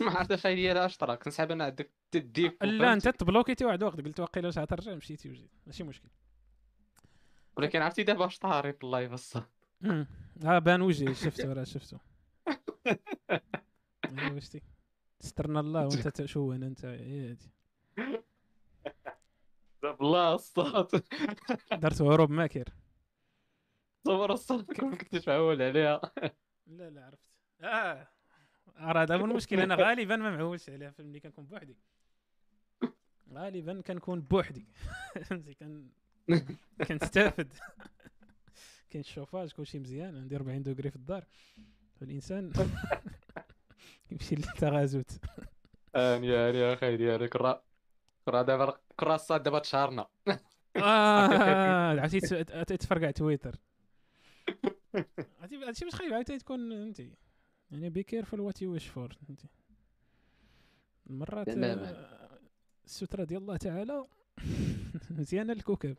[0.00, 4.00] ما عرفت اش ديالها اش طرا كنسحب أنا عندك الديف لا انت تبلوكيتي واحد الوقت
[4.00, 5.50] قلت واقيلا واش غترجع مشيتي وجيت.
[5.66, 6.08] ماشي مشكل.
[7.56, 9.46] ولكن عرفتي دابا اش طاري في اللايف الصاد.
[10.44, 11.96] آه بان وجهي شفتو راه شفتو.
[14.18, 14.62] أيوا شتي
[15.20, 16.84] سترنا الله وانت تشون انت.
[16.84, 17.50] هي هادي.
[19.82, 21.04] بالله الصوت.
[21.72, 22.68] درت هروب ماكر.
[24.06, 26.00] صور الصوت كنت تفعول عليها.
[26.66, 27.30] لا لا عرفت.
[27.60, 28.08] آه.
[28.78, 31.76] راه هذا هو المشكل أنا غالبا ما معولش عليها في ملي كنكون بوحدي.
[33.32, 34.66] غالبا كنكون بوحدي.
[35.24, 35.88] فهمتي؟ كان
[36.88, 37.52] كنستافد
[38.90, 41.24] كاين الشوفاج كلشي مزيان عندي 40 دوغري في الدار.
[42.00, 42.52] فالانسان
[44.10, 45.10] يمشي للتغازوت.
[45.96, 47.62] اني اني أخي ديالي كرا
[48.24, 50.06] كرا دابا كرا الصاد دابا تشهرنا.
[50.76, 52.20] آه عرفتي
[52.76, 53.56] تفرقع تويتر.
[55.40, 57.00] عرفتي هادشي باش خايب؟ عاوتاني تكون أنت.
[57.72, 59.40] يعني بي كيرفول وات يو ويش فور انت
[61.06, 61.48] مرات
[62.86, 64.06] السترة ديال الله تعالى
[65.10, 65.96] مزيانة للكوكب.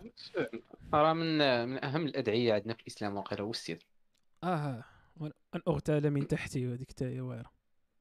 [0.93, 1.37] راه من
[1.69, 3.87] من أهم الأدعية عندنا في الإسلام واقيلا هو الستر
[4.43, 4.83] آه
[5.21, 7.51] أن أغتال من تحتي وهذيك حتى هي واعرة.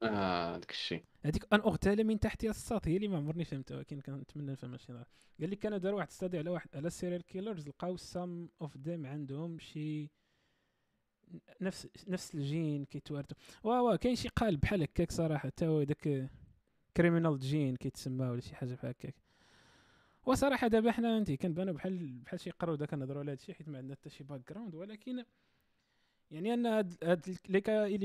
[0.03, 1.03] آه داك الشيء.
[1.25, 4.93] هذيك أن أغتال من تحتي الساط هي اللي ما عمرني فهمتها ولكن كنتمنى نفهمها شي
[4.93, 5.07] نهار
[5.39, 8.77] قال لك كانوا داروا واحد study على واحد على الـ serial killers لقاو some of
[8.77, 10.09] them عندهم شي
[11.61, 15.83] نفس نفس الـ gène كيتوارثوا وا وا كاين شي قالب بحال هكاك صراحة حتى هو
[15.83, 16.29] داك
[16.97, 19.15] criminal gene كيتسمى ولا شي حاجة بحال هكاك.
[20.25, 23.95] وصراحه دابا حنا انت كنبانو بحال بحال شي قروده كنهضروا على هادشي حيت ما عندنا
[23.95, 25.23] حتى شي background ولكن
[26.31, 27.97] يعني أن هاد هاد لي كا.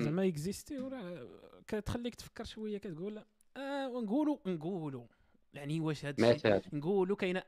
[0.00, 1.28] زعما إكزيستيو راه
[1.66, 3.24] كتخليك تفكر شوية كتقول
[3.56, 5.06] آه ونقولوا نقولوا
[5.54, 6.62] يعني واش هادشي مثلا.
[6.72, 7.42] نقولوا كاينة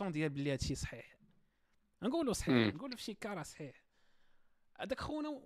[0.00, 1.16] 1% ديال بلي هادشي صحيح.
[2.02, 2.74] نقولوا صحيح.
[2.74, 3.83] نقولوا في شي كاره صحيح.
[4.80, 5.40] هذاك خونا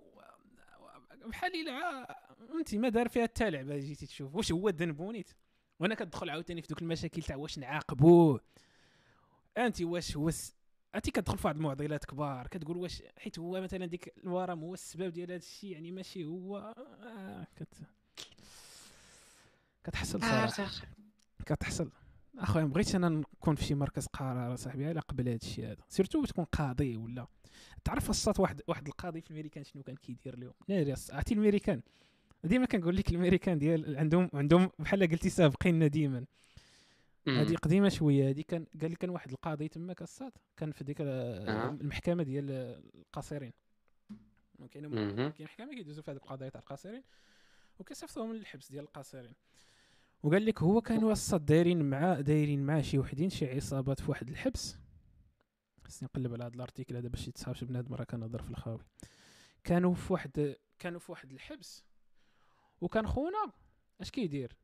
[1.25, 2.17] بحال إلا
[2.47, 4.35] فهمتي ما دار فيها حتى لعبة جيتي تشوف.
[4.35, 5.31] واش هو ذنبونيت
[5.79, 8.41] وأنا كتدخل عاوتاني في دوك المشاكل تاع واش نعاقبوه
[9.57, 10.29] انت واش هو
[10.95, 15.13] انت كتدخل في واحد المعضلات كبار كتقول واش حيت هو مثلا ديك الورم هو السبب
[15.13, 16.57] ديال هذا الشيء يعني ماشي هو.
[17.03, 17.73] آه كت
[19.83, 20.71] كتحصل صراحة.
[21.45, 21.91] كتحصل.
[22.37, 25.83] أخويا ما بغيتش أنا نكون في شي مركز قرار صاحبي على قبل هذا الشيء هذا.
[25.89, 27.27] surtout تكون قاضي ولا
[27.83, 31.81] تعرف الساط واحد واحد القاضي في الميريكان شنو كان كيدير لهم ناري عرفتي الميريكان
[32.43, 36.25] ديما كنقول لك الميريكان ديال عندهم عندهم بحال قلتي سابقين ديما.
[37.27, 40.97] هذه قديمة شوية هذه كان قال لي كان واحد القاضي تماك الساط كان في ديك
[41.01, 41.69] أه.
[41.69, 42.51] المحكمة ديال
[42.95, 43.53] القاصرين.
[44.71, 44.89] كاين.
[45.31, 47.03] كاين محكمة كيدوزو في هذوك القضايا تاع القاصرين
[47.79, 49.33] وكيصيفطوهم للحبس ديال القاصرين.
[50.23, 54.29] وقال لك هو كانوا الساط دايرين مع دايرين مع شي وحدين شي عصابات في واحد
[54.29, 54.77] الحبس.
[55.89, 58.83] خصني نقلب على هذا الـ article هذا باش يتصابش بنادم راه كنهضر في الخاوي.
[59.63, 61.83] كانوا في واحد كانوا في واحد الحبس
[62.81, 63.51] وكان خونا
[64.01, 64.55] اش كيدير؟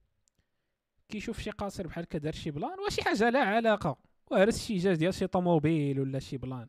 [1.09, 3.97] كيشوف شي قاصر بحال هكا دار شي plan وشي حاجة لا علاقة.
[4.27, 6.67] وهرس شي جاج ديال شي طوموبيل ولا شي plan.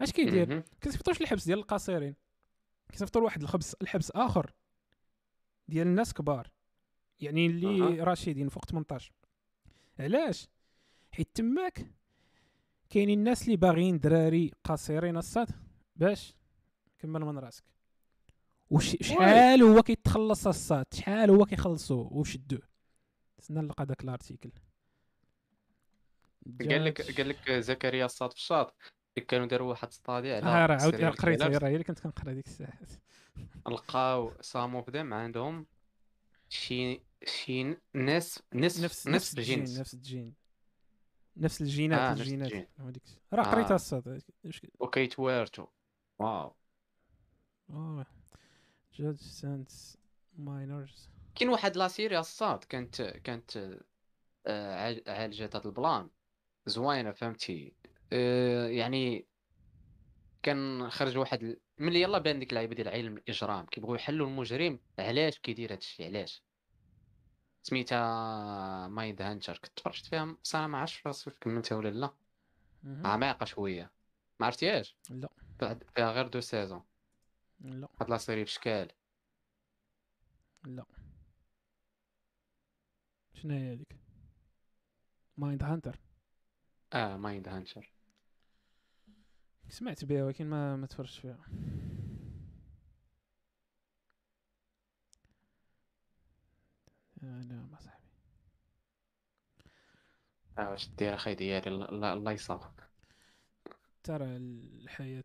[0.00, 0.60] اش كيدير.
[0.80, 2.16] كيصيفطوش للحبس ديال القاصرين.
[2.88, 4.52] كيصيفطوا لواحد الحبس الحبس آخر
[5.68, 6.50] ديال الناس كبار.
[7.20, 8.04] يعني اللي أها.
[8.04, 9.12] راشدين فوق 18
[9.98, 10.48] علاش؟
[11.12, 11.99] حيت تماك
[12.90, 15.48] كاينين الناس اللي باغيين دراري قاصرين الساط؟
[15.96, 16.34] باش.
[16.98, 17.64] كمل من راسك.
[18.70, 22.62] وش شحال هو كيتخلص الصاد؟ شحال هو كيخلصوه وشدوه
[23.38, 24.50] تسنى نلقى داك الارتيكل.
[26.60, 28.74] قال لك قال لك زكريا الصاد في الشاط.
[29.28, 31.42] كانوا داروا واحد ستادي على آه راه عاود killers.
[31.62, 32.90] راه هي اللي كنت كنقرا ديك الساعات
[33.68, 35.66] لقاو سام اوف ذم عندهم
[36.48, 40.34] شي شي ناس نصف نفس الجين الجنس نفس الجين.
[41.40, 42.52] نفس الجينات آه، الجينات.
[43.32, 43.50] راه آه.
[43.50, 45.66] قريتها الصاط واش ك- وكيتوارثوا
[46.18, 46.54] واو.
[47.70, 48.06] آه
[48.94, 49.98] جادج سانس
[50.38, 53.56] ماينرز كاين واحد la série الصاط كانت كانت
[54.46, 56.08] آه، عال- عالجت هاد البلان.
[56.66, 57.74] زوينة فهمتي؟
[58.12, 59.26] آه، يعني
[60.42, 65.38] كان خرج واحد ملي يلا بان ديك اللعيبة ديال علم الإجرام كيبغيو يحلوا المجرم علاش
[65.38, 66.42] كيدير هادشي علاش؟
[67.62, 72.10] سميتها Mindhunter كنت تفرجت فيها صراحة ما عرفتش راسي كملتها ولا لا.
[73.08, 73.90] عميقه شوية.
[74.40, 75.28] ما عرفتيهاش لا.
[75.60, 76.82] بعد- فيها غير deux saisons.
[77.60, 77.88] لا.
[78.00, 78.88] هاد la série بشكال.
[80.64, 80.84] لا.
[83.34, 83.96] شنو هي هذيك؟
[85.36, 85.98] مايند هانتر
[86.92, 87.92] آه مايند هانتر
[89.68, 91.38] سمعت بها ولكن ما ما تفرجتش فيها.
[97.22, 98.04] آه لا ما صاحبي
[100.58, 102.62] آه واش دير أخي ديالي الله الله يصاوب
[104.02, 105.24] ترى الحياة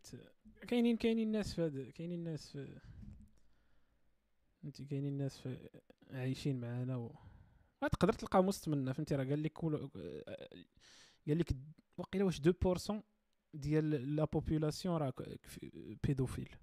[0.67, 2.79] كاينين كاينين ناس في هذا كاينين ناس في
[4.65, 5.69] أنت كاينين ناس في
[6.11, 7.15] عايشين معانا و
[7.91, 9.57] تقدر تلقى مستمنة فهمتي؟ راه قال لك
[11.27, 11.55] قال لك
[11.97, 12.93] واقيلا واش 2%
[13.53, 15.13] ديال la population راه
[16.03, 16.55] pédophiles.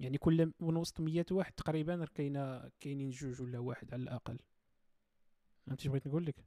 [0.00, 4.38] يعني كل من وسط 100 واحد تقريبا كاينة كاينين جوج ولا واحد على الأقل.
[5.68, 6.44] فهمتي بغيت نقول لك؟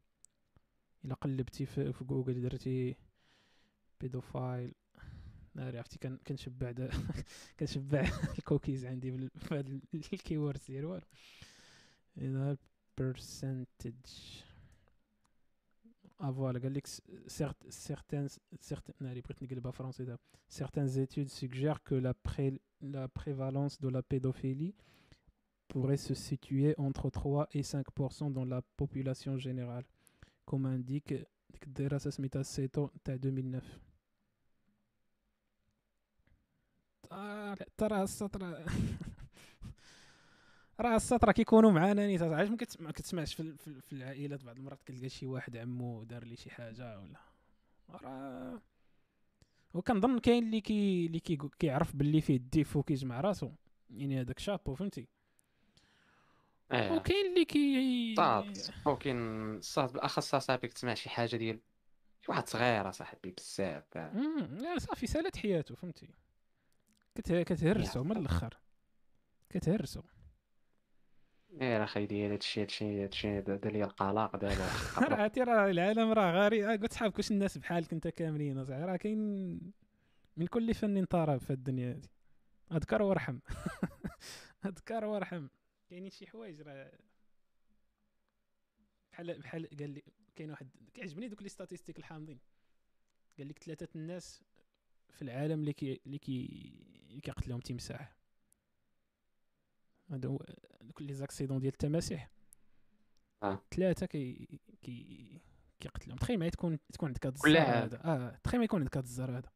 [1.05, 2.95] إلا قلبتي في, في جوجل درتي
[4.01, 4.74] pedophile
[5.55, 6.89] ناري عرفتي كان كنشبع دا-
[7.59, 8.01] كنشبع
[8.38, 11.05] الكوكيز عندي بال- بهاد ال keywords ديال والو.
[12.17, 12.57] إذا
[12.97, 13.93] percentage
[16.22, 16.88] آه voilà قال لك
[17.28, 18.38] certaines
[18.72, 20.19] certaines ناري بغيت نقلبها فرونسي دابا
[20.59, 24.74] certaines études suggèrent que la pré- la prévalence de la pédophilie
[25.72, 27.86] pourrait se situer entre 3 et 5
[28.38, 29.86] dans la population générale
[30.45, 31.13] comme indique
[31.51, 33.61] ديك الدراسة سميتها Seto تاع 2009
[37.09, 38.65] طالع- ترى الصاط
[40.80, 43.93] راه الصاط كيكونوا معانا نيت علاش ما كتس- ما كتسمعش في, ال- في, ال- في
[43.93, 47.19] العائلات بعض المرات كتلقى شي واحد عمو دار لي شي حاجة ولا
[47.89, 48.61] راه
[49.74, 53.51] وكنظن كاين اللي كي اللي كي كيعرف باللي فيه ال défaut كيجمع راسو
[53.89, 55.07] يعني هذاك شابو فهمتي
[56.72, 56.93] آه.
[56.93, 61.59] وكاين اللي كي صاط ممكن صاط بالاخص صاحبي تسمع شي حاجة ديال
[62.22, 63.84] شي واحد صغير صاحبي بزاف.
[63.91, 66.09] فاهم؟ مم، لا صافي سالت حياته فهمتي.
[67.15, 68.57] كت- كتهرسو من الأخر.
[69.49, 70.01] كتهرسو.
[71.61, 74.55] إيه راه خاي ديال هادشي هادشي هادشي دا لي القلق دابا
[75.09, 76.65] راه عرفتي راه العالم راه غاري.
[76.74, 78.57] آه، قلت صحابك واش الناس بحالك انت كاملين.
[78.57, 79.19] اصاحبي راه كاين
[80.38, 82.09] من كل فن طرب في الدنيا هادي.
[82.72, 83.39] أذكر وارحم.
[84.65, 85.47] أذكر وارحم.
[85.91, 86.91] كاينين شي حوايج راه
[89.11, 90.03] بحال بحال قال لي
[90.35, 92.39] كاين واحد كيعجبني دوك les statistiques الحامضين.
[93.37, 94.43] قال لك ثلاثة الناس
[95.09, 96.45] في العالم اللي كي اللي كي
[97.09, 98.15] اللي كيقتلهم تمساح.
[100.09, 100.39] هادو
[100.81, 102.31] دوك les accidents ديال التماسيح.
[103.43, 103.61] آه.
[103.71, 105.41] ثلاثة كي كي
[105.79, 107.83] كيقتلهم تخيل معايا تكون تكون عندك هاد عام.
[107.83, 108.05] هذا.
[108.05, 109.51] آه تخيل ما يكون عندك هاد الزهر هذا.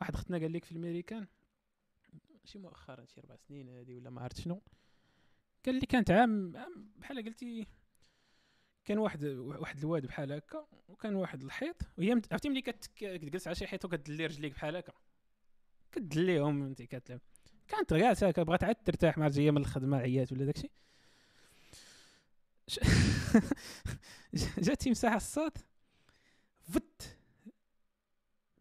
[0.00, 1.26] واحد اختنا قال لك في الميريكان
[2.46, 4.62] شي مؤخرا شي أربع سنين هادي ولا ما عرفت شنو.
[5.66, 6.52] قال لي كانت عام
[6.96, 7.66] بحال قلتي
[8.84, 13.54] كان واحد واحد الواد بحال هكا وكان واحد الحيط وهي عرفتي ملي كت- كتجلس على
[13.56, 14.92] شي حيط وكدلي رجليك بحال هكا؟
[15.92, 17.20] كدليهم انت كتلعب
[17.68, 20.70] كانت جالسه هكا بغات عاد ترتاح مع جاية من الخدمة عيات ولا داكشي.
[24.58, 25.58] جات تمساح الصوت
[26.60, 27.16] فت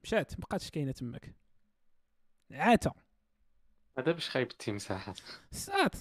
[0.03, 1.35] مشات مبقاتش كاينة تماك.
[2.51, 2.91] عاتا
[3.97, 5.19] هذا باش خايب التمساحات
[5.51, 5.95] الصوت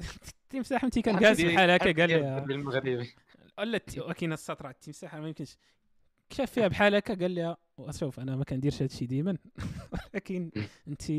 [0.44, 3.14] التمساح انت كان جالس بحال هكا قال لها بالمغربي.
[3.58, 5.56] الت- ولكن السطر على التمساح ما يمكنش.
[6.30, 7.56] كشاف فيها بحال هكا قال لها
[7.90, 9.38] شوف أنا ما كنديرش هادشي ديما.
[10.14, 10.50] ولكن
[10.88, 11.12] انت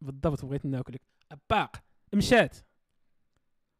[0.00, 1.00] بالضبط بغيت ناكلك.
[1.50, 1.76] باق
[2.14, 2.56] مشات.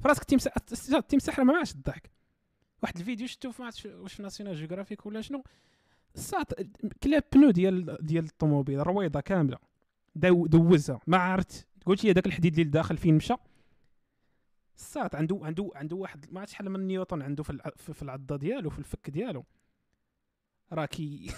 [0.00, 0.54] فراسك التمساح
[0.94, 2.10] التمساح راه ما معاش الضحك.
[2.82, 5.42] واحد الفيديو شفتو في عرفتش واش في National Geographic ولا شنو؟
[6.14, 6.52] الساط
[7.02, 9.58] كلا pneu ديال ديال الطوموبيل رويضة كاملة.
[10.14, 11.00] دوزها.
[11.06, 11.68] ما عرفت.
[11.86, 13.34] قلت لي هذاك الحديد اللي داخل فين مشى.
[14.76, 18.70] الساط عنده عنده عنده واحد ما عرفت شحال من نيوتن عنده في في العضة ديالو
[18.70, 19.44] في الفك ديالو.
[20.72, 21.32] راه كي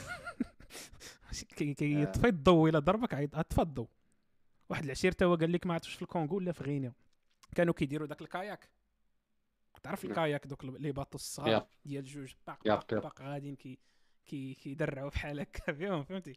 [1.56, 3.88] كي كيطفي الضو الا ضربك عيط الضو
[4.68, 6.92] واحد العشير هو قال لك ما عرفتش في الكونغو ولا في غينيا.
[7.54, 8.68] كانوا كيديروا داك ال kayak.
[9.82, 10.04] تعرف.
[10.04, 11.66] ال kayak دوك les bateaux الصغار.
[11.84, 12.94] ديال جوج باق باق.
[12.94, 13.78] باق غاديين كي
[14.26, 16.36] كي كيدرعوا بحال هكا فيهم فهمتي؟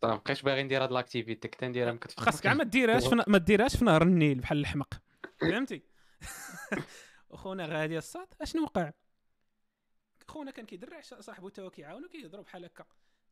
[0.00, 3.38] طيب مابقيتش باغي ندير هاد l'activité كنت نديرها ما كنت خاصك كاع ما ديرهاش ما
[3.38, 4.94] ديرهاش في نهر النيل بحال الحمق
[5.40, 5.82] فهمتي؟
[7.30, 8.92] اخونا غادي الصاط اشنو وقع؟
[10.28, 12.84] خونا كان كيدرع صاحبو تا هو كيعاونو كيهضروا بحال هكا.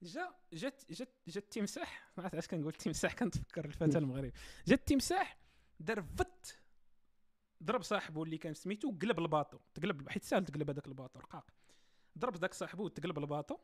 [0.03, 4.33] جا جات جات جات التمساح ما عرفت علاش كنقول التمساح كنتفكر الفتى المغربي
[4.67, 5.39] جا التمساح
[5.81, 6.59] دار فت
[7.63, 9.59] ضرب صاحبو اللي كان سميتو قلب ال bateau.
[9.75, 11.47] تقلب حيت ساهل تقلب هذاك ال bateau رقاق.
[12.19, 13.59] ضرب ذاك صاحبو تقلب ال bateau.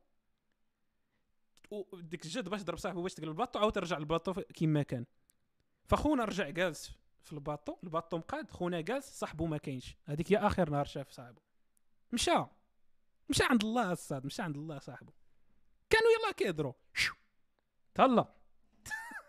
[1.70, 5.06] وديك الجد باش ضرب صاحبو باش تقلب ال bateau عاود رجع ال bateau كيما كان.
[5.86, 6.92] فخونا رجع جالس
[7.22, 9.96] في ال bateau ال bateau مقاد خونا جالس صاحبو ما كاينش.
[10.04, 11.40] هذيك هي آخر نهار شاف صاحبو.
[12.12, 12.44] مشى.
[13.28, 15.12] مشى عند الله الصاد مشى عند الله صاحبو.
[15.90, 16.72] كانوا يلا كيهضروا.
[17.94, 18.34] تهلا.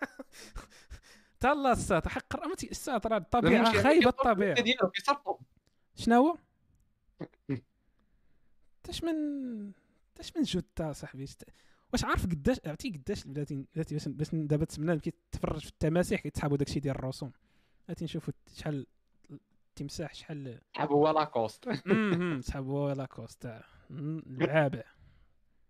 [1.39, 4.55] تهلا الصاد حق راه الصاد راه الطبيعة خايبة الطبيعة
[5.95, 6.37] شنو هو؟
[8.83, 9.71] تاش من
[10.15, 11.25] تاش من جود تا صاحبي
[11.93, 16.79] واش عارف قداش عرفتي قداش بلاتي بلاتي باش دابا تسمنا كيتفرج في التماسيح كيتسحبوا داكشي
[16.79, 17.31] ديال الرسوم.
[17.87, 18.87] بلاتي نشوفوا شحال
[19.69, 23.49] التمساح شحال حاب هو لاكوست امم سحبوا لاكوست
[23.91, 24.83] العابع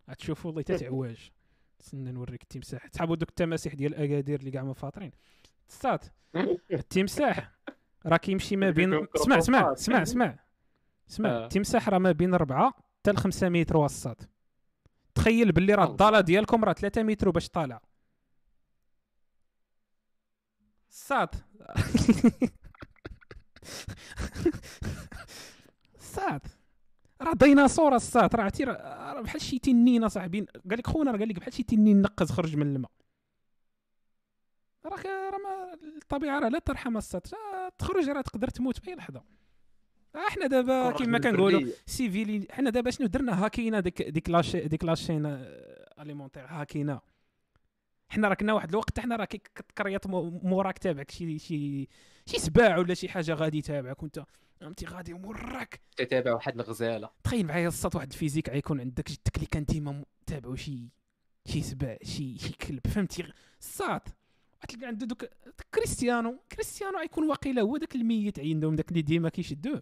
[0.10, 1.30] غتشوفوا والله تتعواج
[1.80, 2.88] تسنى نوريك التمساح.
[2.88, 5.12] تسحبوا دوك التماسيح ديال اكادير اللي كاع ما فاطرين
[5.70, 6.06] تصات
[6.72, 7.52] التمساح
[8.06, 9.38] راه كيمشي ما بين كروكوفاج.
[9.38, 10.02] اسمع اسمع
[11.10, 11.44] اسمع آه.
[11.44, 14.30] التمساح راه ما بين 4 حتى ل 5 متر وسط.
[15.22, 15.86] تخيل باللي راه.
[15.86, 17.82] الضاله ديالكم راه 3 متر باش طالع.
[20.92, 21.36] الساط
[26.00, 26.42] الساط
[27.22, 30.42] راه ديناصور الساط راه عرفتي راه راه بحال شي تنين صاحبي.
[30.70, 32.92] قال لك خونا راه قال لك بحال شي تنين نقز خرج من الماء.
[34.86, 39.41] راه ما الطبيعة راه لا ترحم راه تخرج راه تقدر تموت في اي لحظة.
[40.16, 44.84] إحنا دابا كما كنقولوا civilisés حنا دابا شنو درنا؟ هاكينا ديك ديك la ch- ديك
[44.84, 45.26] la chaîne
[46.00, 47.02] alimentaire هاكينا
[48.10, 51.88] حنا راه كنا واحد الوقت حنا راه كتكريط مو- موراك تابعك شي شي
[52.26, 54.24] شي سباع ولا شي حاجة غادي يتابعك وأنت
[54.60, 57.10] فهمتي غادي موراك تتابع واحد الغزالة.
[57.24, 60.90] تخيل معايا الصات واحد ال physique غيكون عندك جدك اللي كان ديما تابعو شي
[61.46, 63.24] شي سباع شي شي كلب فهمتي؟
[63.60, 64.10] الصات
[64.64, 65.26] غتلقى عنده دوك
[65.76, 69.82] كريستيانو كريستيانو غيكون واقيلا هو داك الميت عندهم داك اللي ديما كيشدوه.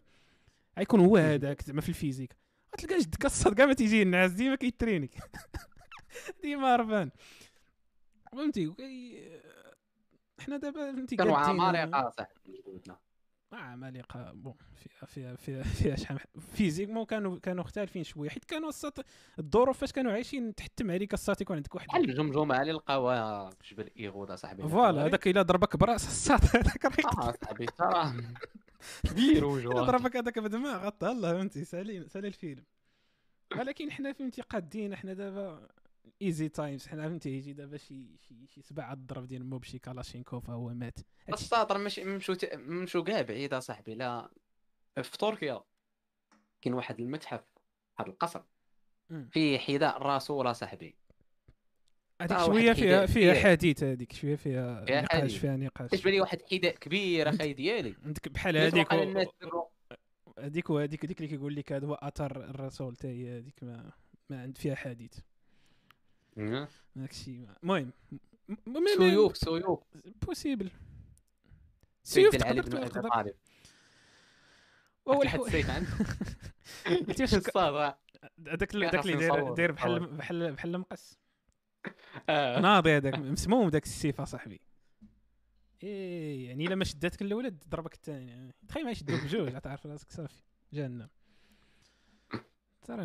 [0.78, 2.36] غيكون هو هذاك زعما في ال physique.
[2.76, 5.10] غتلقى جدك الصاط كاع ما تيجي الناس ديما كيتريني
[6.44, 7.12] ديما هربان.
[8.32, 8.74] فهمتي؟
[10.40, 12.98] حنا دابا فهمتي كانوا عمالقة صاحبي جدودنا
[13.54, 14.32] آه عمالقة.
[14.34, 16.20] bon فيها فيها فيها فيها شحال
[16.54, 18.30] physiquement كانوا كانوا مختلفين شوية.
[18.30, 19.06] حيت كانوا الساط
[19.40, 21.88] الظروف فاش كانوا عايشين تحتم عليك الساط يكون عندك واحد.
[21.88, 24.64] بحال الجمجمة اللي لقاوها في جبل إيغودا صاحبي.
[24.70, 28.14] voilà هذاك إلا ضربك برأس الساط هذاك راه آه صاحبي ترى.
[29.04, 32.64] كبير وجوه ضربك هذاك بدماغ الله فهمتي؟ سالي سالي الفيلم.
[33.58, 34.96] ولكن حنا فهمتي قادين.
[34.96, 35.68] حنا دابا
[36.22, 40.74] ايزي تايمز حنا فهمتي يجي دابا شي شي شي سبعة الضرب ديال موبشي كالاشينكوف هو
[40.74, 41.00] مات.
[41.34, 44.30] الساطر ماشي مشو ت- مشو كاع بعيد صاحبي لا
[45.04, 45.64] في تركيا
[46.62, 47.44] كاين واحد المتحف
[48.00, 48.42] واحد القصر.
[49.32, 50.96] فيه حذاء الرسول صاحبي
[52.22, 53.44] هذيك شوية فيها فيها كبير.
[53.44, 55.38] حديث هذيك شوية فيها فيها نقاش.
[55.38, 58.94] فيها نقاش كتبان لي واحد حذاء كبير أخي ديالي عندك بحال هذيك
[60.40, 63.92] هذيك وهذيك هذيك اللي كيقول لك هذا هو اثر الرسول حتى هي هذيك ما
[64.30, 65.14] ما عند فيها حديث
[66.38, 66.68] مم.
[66.96, 67.92] داك الشيء المهم
[68.98, 69.80] سيوف سيوف
[70.28, 70.72] possible
[72.04, 73.34] سيوف تقدر تقدر
[75.06, 75.40] وهو واحد.
[76.88, 77.96] السيف الصاط
[78.48, 79.16] هذاك هذاك اللي
[79.56, 80.08] داير بحال.
[80.08, 80.96] بحال بحال آه.
[82.62, 84.62] ناضي هذاك مسموم داك السيف اصاحبي
[85.84, 90.44] إيه يعني إلا ما شداتك الاولى ضربك الثاني تخيل ما يشدوك بجوج تعرف راسك صافي.
[90.74, 91.10] جهنم.
[92.82, 93.04] ترى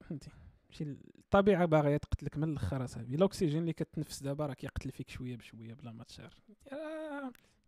[0.00, 0.30] فهمتي؟
[0.70, 5.36] شي الطبيعة باغية تقتلك من الأخر اصاحبي الأكسجين اللي كتنفس دابا راه كيقتل فيك شوية
[5.36, 6.34] بشوية بلا ما تشعر.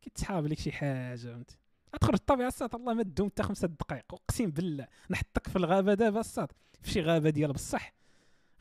[0.03, 1.57] كيتسحاب لك شي حاجة فهمتي؟
[2.01, 6.21] تخرج الطبيعة الساط الله ما دوم حتى خمسة دقائق أقسم بالله نحطك في الغابة دابا
[6.21, 7.87] الساط في شي غابة ديال بصح.
[7.89, 7.96] آه،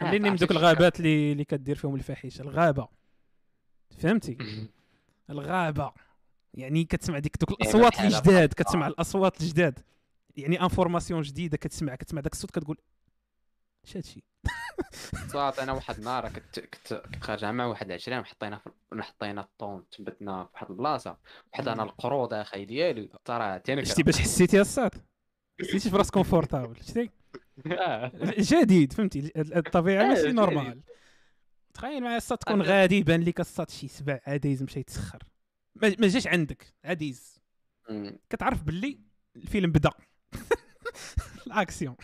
[0.02, 2.42] خليني من دوك الغابات اللي اللي كدير فيهم الفاحشة.
[2.42, 2.88] الغابة.
[3.98, 4.38] فهمتي.
[5.30, 5.94] الغابة.
[6.54, 8.54] يعني كتسمع ديك دوك يعني الأصوات الجداد.
[8.54, 9.80] كتسمع الأصوات الجداد.
[10.38, 12.78] يعني information جديدة كتسمع كتسمع داك الصوت كتقول
[13.86, 14.24] اش هادشي
[15.34, 18.58] صات أنا واحد النهار كنت كنت خارجه مع واحد العشرين وحطينا
[18.94, 21.18] في حطينا ال tente بتنا في واحد البلاصة.
[21.54, 23.10] واحد أنا القرود أخي ديالي.
[23.26, 24.92] ترى تاني شتي باش حسيتي الصاط
[25.62, 27.10] حسيتي في راسك confortable شتي؟
[28.52, 30.32] جديد فهمتي؟ الطبيعه آه، ماشي.
[30.32, 30.82] normal.
[31.74, 35.24] تخيل معايا الصاط تكون غادي يبان لك الصاط شي سبع عا دايز مشى يتسخر.
[35.76, 37.42] ما جاش عندك عا دايز
[38.30, 39.00] كتعرف باللي
[39.36, 39.92] الفيلم بدا.
[41.48, 41.96] الأكسيون.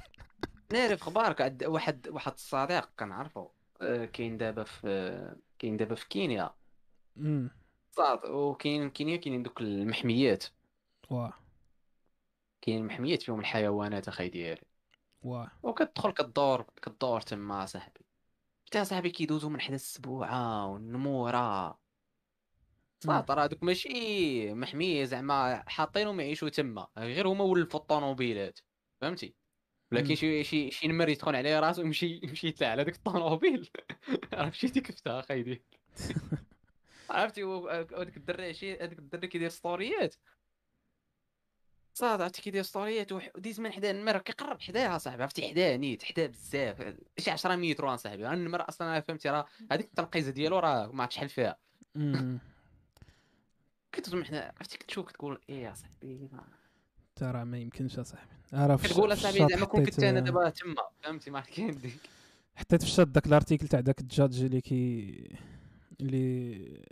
[0.73, 1.41] نعرف خبارك.
[1.41, 3.47] عد- واحد واحد الصديق كنعرفو.
[3.81, 6.49] آه، كاين دابا في كاين دابا في كينيا.
[7.91, 10.43] صاد وكاين كينيا كاينين دوك المحميات.
[11.09, 11.33] واه.
[12.61, 14.61] كاين محميات فيهم الحيوانات أخي ديالي.
[15.21, 18.05] واه وكتدخل كدور كدور تما صاحبي.
[18.67, 21.79] حتى صاحبي كيدوزو من حدا السبوعة والنمورة.
[23.03, 26.87] صاد راه دوك ماشي محمية زعما حاطينهم يعيشوا تما.
[26.97, 28.59] غير هما ولفوا الطوموبيلات.
[29.01, 29.35] فهمتي.
[29.91, 33.69] ولكن شي شي شي نمر يدخل عليه راسو يمشي يمشي يطلع على ديك الطوموبيل.
[34.33, 35.63] راه مشيتي كفتها اخاي ديال
[37.09, 40.15] عرفتي؟ هذاك الدري شي هذاك الدري كيدير ستوريات.
[41.93, 46.03] صاد عرفتي كيدير ستوريات وح- وديز من حدا النمر كيقرب حداها صاحبي عرفتي حداه نيت
[46.03, 50.87] حداه بزاف شي 10 متر صاحبي راه النمر أصلا فهمتي راه هذيك التنقيزة ديالو راه
[50.91, 51.57] ما عرفت شحال فيها.
[51.95, 52.39] من
[54.25, 56.29] حدا عرفتي كتشوف كتقول إيه يا صاحبي.
[57.15, 61.39] ترى ما يمكنش اصاحبي عرف كتقول اصاحبي زعما كون كنت أنا دابا تما فهمتي ما
[61.39, 61.99] كاين ديك
[62.55, 65.37] حطيت في الشات داك ال article تاع داك ال judge اللي كي
[66.01, 66.83] اللي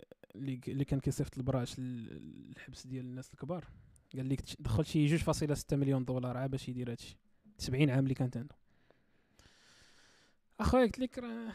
[0.68, 3.64] اللي كان كيصيفط البراهش لل- الحبس ديال الناس الكبار.
[4.16, 7.16] قال لك دخل شي 2.6 مليون دولار عا باش يدير هادشي.
[7.58, 8.54] 70 عام اللي كانت عنده
[10.60, 11.52] أخويا قلت لك راه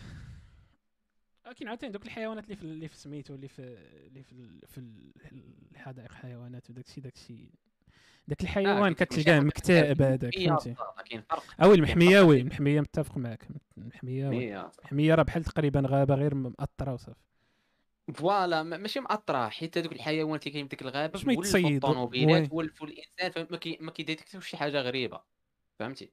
[1.46, 3.62] آه، كاين عاوتاني دوك الحيوانات اللي في اللي في سميتو اللي في
[4.08, 5.12] اللي في في ال-
[5.72, 7.50] الحدائق الحيوانات وداك الشيء داك الشيء
[8.28, 13.18] داك الحيوان كت- كتلقاه مكتئب هذاك هي فهمتي؟ فرق آه oui المحمية oui المحمية متفق
[13.18, 13.48] معك
[13.78, 14.30] المحمية
[14.80, 15.16] المحمية.
[15.16, 17.20] راه بحال تقريبا غابة غير مأطرة وصافي.
[18.14, 21.70] فوالا ما- ماشي مأطرة حيت هذوك الحيوانات اللي كاين في ديك الغابة باش ما يتصيدوا.
[21.70, 22.50] الطوموبيلات.
[22.52, 25.22] ولفوا الانسان فما كي ما كيديتكتيوش شي حاجة غريبة.
[25.80, 26.12] فهمتي.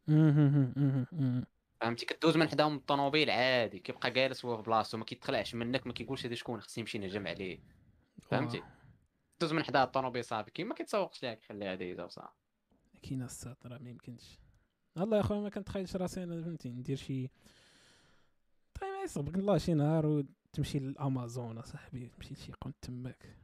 [1.80, 3.78] فهمتي؟ كدوز من حداهم الطوموبيل عادي.
[3.78, 7.26] كيبقى جالس هو في بلاصتو ما كيتخلعش منك ما كيقولش هذا شكون خصني نمشي نهجم
[7.26, 7.60] عليه.
[8.22, 8.62] فهمتي.
[9.40, 12.32] دوز من حدا الطوموبيل صافي كي ما كيتسوقش ليها كيخليها دايزة وصافي
[13.02, 14.38] كاينة الساط راه ما يمكنش.
[14.96, 17.28] والله يا خويا ما كنتخيلش راسي أنا فهمتي؟ ندير شي
[18.80, 23.36] trip ما يصبك الله شي نهار وتمشي للأمازون أصاحبي تمشي لشي قنت تماك.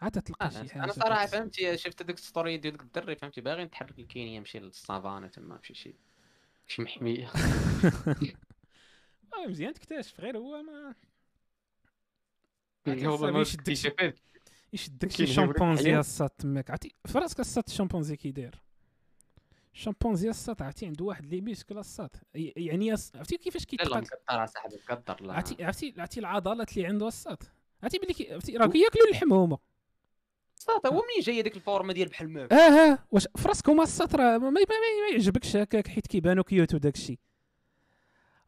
[0.00, 3.64] عاد تلقى شي حاجة أنا صراحة كت- فهمتي شفت هذيك story ديال الدري فهمتي باغي
[3.64, 5.94] نتحرك لكينيا نمشي للسافانا تما نمشي شي
[6.66, 7.26] شي محمية.
[9.34, 10.94] آه، مزيان تكتشف غير هو ما
[12.88, 14.14] هو يشدك
[14.72, 15.98] يشدك شي شامبونزي.
[15.98, 16.70] الساط تماك.
[16.70, 18.62] عرفتي في راسك الساط الشامبونزي كي داير
[19.74, 22.16] الشامبونزي الساط عرفتي عنده واحد les muscles الساط.
[22.34, 25.34] يعني عرفتي كيفاش لا كيتقاد مقدر صاحبي مقدر لا.
[25.34, 27.42] عرفتي عرفتي عرفتي العضلات اللي عنده الساط.
[27.82, 29.58] عرفتي بلي عرفتي راه كياكلوا اللحم هما.
[30.56, 33.82] صافي هو منين جاية ديك الفورمة ديال بحال الماك آه آه واش في راسك هما
[33.82, 34.60] الساط راه ما,
[35.12, 37.18] يعجبكش هكاك حيت كيبانوا cute وداك الشيء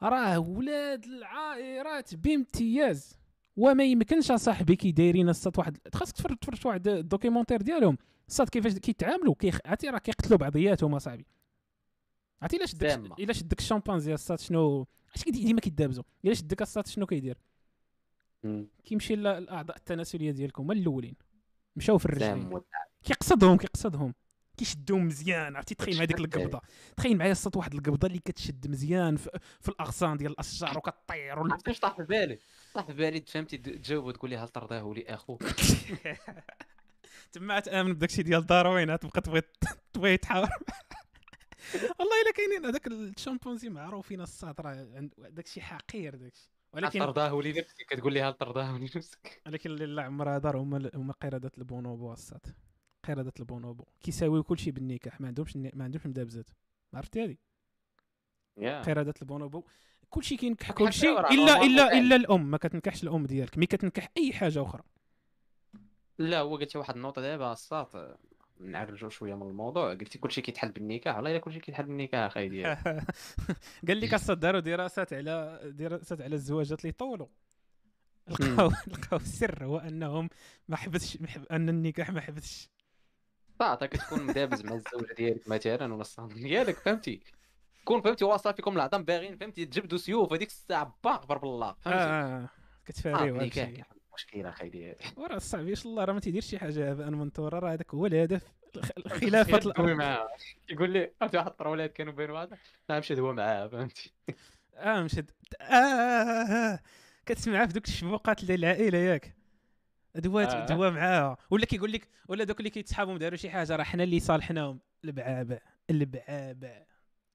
[0.03, 3.17] راه ولاد العاهرات بامتياز.
[3.57, 7.99] وما يمكنش اصاحبي كي دايرين الساط واحد خاصك تفرج تفرج واحد ال documentaire ديالهم.
[8.29, 9.59] الساط كيفاش كيتعاملوا كيخ...
[9.67, 11.27] عرفتي راه كيقتلوا بعضياتهم أصاحبي.
[12.43, 13.21] عرفتي إلا شدك.
[13.21, 17.39] إلا شدك الشامبانزي الساط شنو اش كيدي ديما كيدابزوا إلا شدك الساط شنو كيدير؟
[18.85, 21.15] كيمشي للاعضاء التناسلية ديالكم هما الأولين.
[21.77, 22.61] مشاو في الرجلين
[23.05, 24.15] كيقصدهم كيقصدهم.
[24.57, 26.61] كيشدهم مزيان عرفتي؟ تخيل مع ديك القبضة.
[26.97, 31.53] تخيل معايا الصوت واحد القبضة اللي كتشد مزيان في, في الأغصان ديال الأشجار وكطير وال...
[31.53, 32.39] عرفتي؟ طاح في بالي.
[32.75, 35.43] طاح في بالي فهمتي تجاوب وتقول لي هل ترضاه لي أخوك
[37.33, 39.43] تما تامن بداكشي ديال داروين تبقى تبغي
[39.93, 40.49] تبغي تحاور.
[41.99, 47.41] والله إلا كاينين هذاك الشامبونزي معروفين الساط راه عند- داكشي حقير داكشي هل ولكن ترضاه
[47.43, 49.43] لي نفسك كتقول لي هل ترضاه لي نفسك.
[49.47, 52.47] ولكن اللي لا عمرها دار هما هما قردة البونوبو الساط
[53.05, 53.85] قردة البونوبو.
[54.01, 56.51] كيساويو كلشي بالنكاح ما عندهمش ما عندهمش مدابزات
[56.95, 57.37] عرفتي هذه؟
[58.59, 58.83] يا.
[58.83, 59.65] قردة البونوبو.
[60.11, 61.99] كلشي كينكح كلشي الا الا.
[61.99, 64.83] إلا الأم ما كتنكحش الأم ديالك مي كتنكح أي حاجة أخرى.
[66.19, 68.19] لا هو قلتي واحد النقطة دابا الساط
[68.61, 69.91] نعرجوا شوية من الموضوع.
[69.95, 72.77] قلتي كلشي كيتحل بالنكاح والله إلا كلشي كيتحل بالنكاح اخاي ديالي.
[73.89, 77.27] قال لك أصلا داروا دراسات على دراسات على الزواجات اللي طولوا
[78.29, 80.31] لقاو لقاو السر هو أنهم
[80.69, 81.19] ما حبسش
[81.51, 82.69] أن النكاح ما حبسش.
[83.59, 87.21] صافي كتكون مدابز مع الزوجه ديالك مثلا ولا الصاحب ديالك فهمتي؟
[87.85, 92.49] كون فهمتي واصله فيكم العظام باغيين فهمتي تجبدوا سيوف هذيك الساعة بالله آه فهمتي؟ آه،
[92.85, 93.96] كتفاريو آه، هادشي النكاح
[94.37, 98.07] اخاي ديالي وراه ياش الله راه ما تيديرش شي حاجة هباء منثورا راه هذاك هو
[98.07, 98.43] الهدف
[98.77, 100.29] الخ- الخلافة دوي الأرض.
[100.71, 102.49] يقول لي عرفتي واحد الطرولات كانوا بين واحد
[102.91, 104.13] نعم مشى دوا معاه فهمتي؟
[104.77, 106.81] آه مشد آه, آه, آه.
[107.27, 109.37] كتسمعها في دوك الشبوقات ديال العائلة ياك.
[110.15, 110.67] دوات آه.
[110.67, 114.21] دوا معاها ولا كيقول لك ولا دوك اللي كيتسحابهم داروا شي حاجة راه حنا اللي
[114.21, 114.79] صالحناهم.
[115.05, 115.59] البعابع
[115.91, 116.83] البعابع.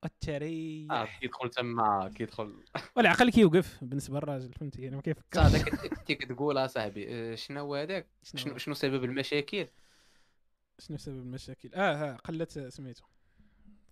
[0.04, 2.54] آه التريح كيدخل تما كيدخل.
[2.96, 7.76] والعقل كيوقف بالنسبة للراجل فهمتي؟ يعني ما كيفكرش صافي كنتي كتقول اصاحبي آه، شنو هو
[7.76, 9.68] هذاك؟ شنو شنو شنو سبب المشاكل؟
[10.80, 13.04] شنو سبب المشاكل؟ آه آه قلت سميتو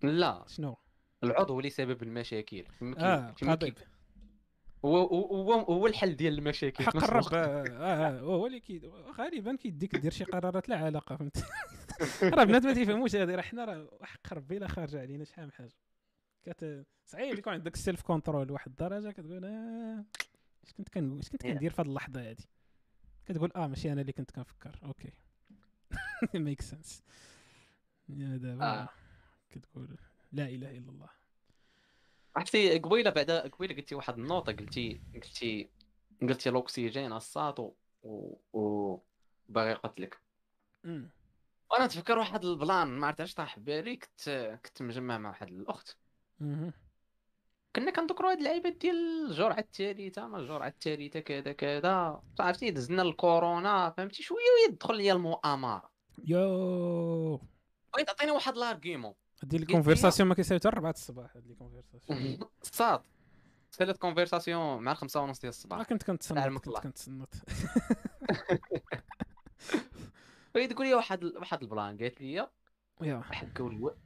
[0.03, 0.45] لا.
[0.47, 0.77] شنو
[1.23, 2.65] العضو اللي سبب المشاكل.
[2.97, 3.77] آه قضيب
[4.85, 7.33] هو هو هو الحل ديال المشاكل حق الرب.
[7.33, 8.81] آه آه هو اللي كي
[9.17, 11.43] غالبا كيديك دير شي قرارات لا علاقة فهمت؟
[12.35, 15.51] راه بنات ما تيفهموش هذه راه حنا راه حق ربي لا خارجه علينا شحال من
[15.51, 15.73] حاجة.
[16.43, 20.05] كت صعيب يكون عندك ال self-control لواحد الدرجة كتقول آه
[20.63, 21.43] اش كنت كنقول اش كنت.
[21.43, 22.37] كندير في هذه اللحظة هذه
[23.25, 25.13] كتقول آه ماشي أنا اللي كنت كنفكر أوكي
[26.33, 27.03] make sense
[28.07, 28.89] دابا آه.
[29.49, 29.97] كتقول
[30.31, 31.09] لا إله إلا الله
[32.35, 35.69] عرفتي قبيلة بعدا قبيلة قلتي واحد النقطة قلتي قلتي
[36.21, 37.73] قلتي الأكسجين الساط و
[38.53, 38.97] و
[39.49, 40.19] باغي يقتلك.
[41.71, 45.97] وأنا نتفكر واحد البلان ما عرفتش طاح في بالي كنت كنت مجمع مع واحد الأخت.
[47.75, 48.95] كنا كنذكروا هاد اللعيبات ديال
[49.29, 52.21] الجرعة الثالثه ما الجرعة الثالثه كذا كذا.
[52.39, 55.91] عرفتي دزنا الكورونا فهمتي؟ شوية وهي تدخل ليا المؤامرة.
[56.25, 57.41] يو.
[57.93, 59.13] بغيت تعطيني واحد l'argument
[59.43, 63.01] هادي ال conversation ما كيساوي حتى 4 الصباح هاد ال conversation صاد.
[63.73, 65.83] ثلاث conversation مع الخمسة ونص ديال الصباح.
[65.83, 66.77] كنت كنتصنت كنت.
[66.77, 67.35] كنتصنت
[70.55, 71.97] بغيت تقول لي واحد واحد البلان.
[71.97, 72.33] قالت لي
[73.01, 73.97] يا حكاو الواد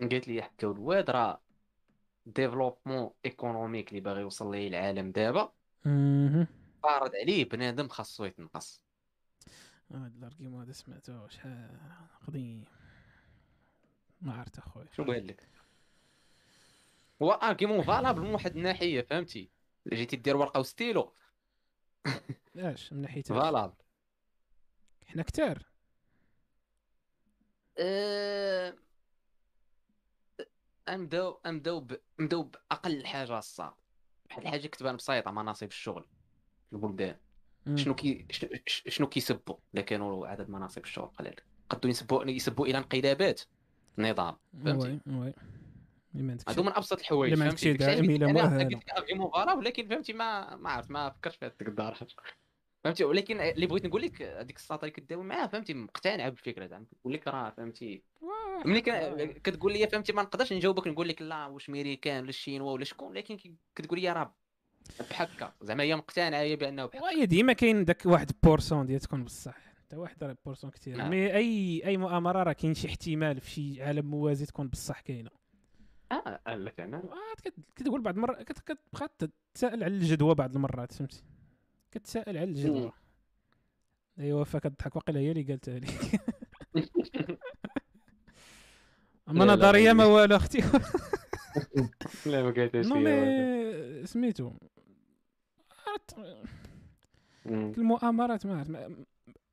[0.00, 1.42] قالت لي حكاو الواد راه
[2.26, 5.52] développement économique اللي باغي يوصل ليه العالم دابا.
[6.82, 8.82] فارض عليه بنادم خاصو يتنقص.
[9.90, 11.78] هاد ال argument هذا سمعته شحال
[12.26, 12.64] قديم.
[14.20, 14.86] ما عرفت أخويا.
[14.92, 15.48] شنو قال لك؟
[17.22, 19.50] هو argument valable من واحد الناحية فهمتي؟
[19.88, 21.12] جيتي دير ورقة وستيلو.
[22.56, 23.74] اش من ناحية valable
[25.06, 25.66] حنا كتار.
[27.78, 28.74] أه...
[30.88, 31.86] نبداو نبداو.
[32.20, 33.76] نبداو بأقل حاجة الصعب.
[34.30, 36.04] بحال حاجة كتبان بسيطة مناصب الشغل.
[36.70, 37.16] في البلدان.
[37.74, 38.26] شنو كي
[38.66, 41.40] شنو كيسبوا الا كانوا عدد مناصب الشغل قليل.
[41.68, 43.40] قدوا يسبوا يسبوا إلى انقلابات
[43.98, 45.34] النظام فهمتي؟ oui
[46.48, 51.36] هادو من أبسط الحوايج فهمتي؟ لك argument valable ولكن فهمتي ما ما عرفت ما فكرتش
[51.36, 51.98] في هذيك الدار
[52.84, 56.84] فهمتي؟ ولكن اللي بغيت نقول لك هذيك الساطه اللي كداوي معاه فهمتي؟ مقتنع بالفكرة زعما
[56.92, 58.02] كنقول لك راه فهمتي.
[58.64, 58.80] ملي
[59.44, 63.12] كتقول لي فهمتي؟ ما نقدرش نجاوبك نقول لك لا واش ميريكان ولا الشينوا ولا شكون
[63.12, 63.36] لكن
[63.74, 64.34] كتقول لي راه
[65.10, 69.00] بحال هكا زعما هي مقتنعة هي بأنه بحال وهي ديما كاين داك واحد pourcent ديال
[69.00, 69.56] تكون بصح.
[69.78, 71.10] حتى واحد راه pourcent كثير نعم.
[71.10, 75.30] mais أي أي مؤامرة راه كاين شي احتمال في شي عالم موازي تكون بصح كاينة.
[76.12, 77.02] آه قال لك أنا.
[77.44, 81.22] كت- كتقول بعض المرات كت- كتبقى تتسائل على الجدوى بعض المرات فهمتي؟
[81.92, 82.92] كتسائل على الجدوى.
[84.18, 84.96] ايوا فكتضحك.
[84.96, 85.86] واقيلا هي اللي قالتها لي.
[89.28, 90.04] أما نظرية ما.
[90.04, 90.58] والو أختي.
[92.26, 94.52] لا ما قالتهاش non mais سميتو.
[97.46, 99.06] المؤامرات ما عرفت.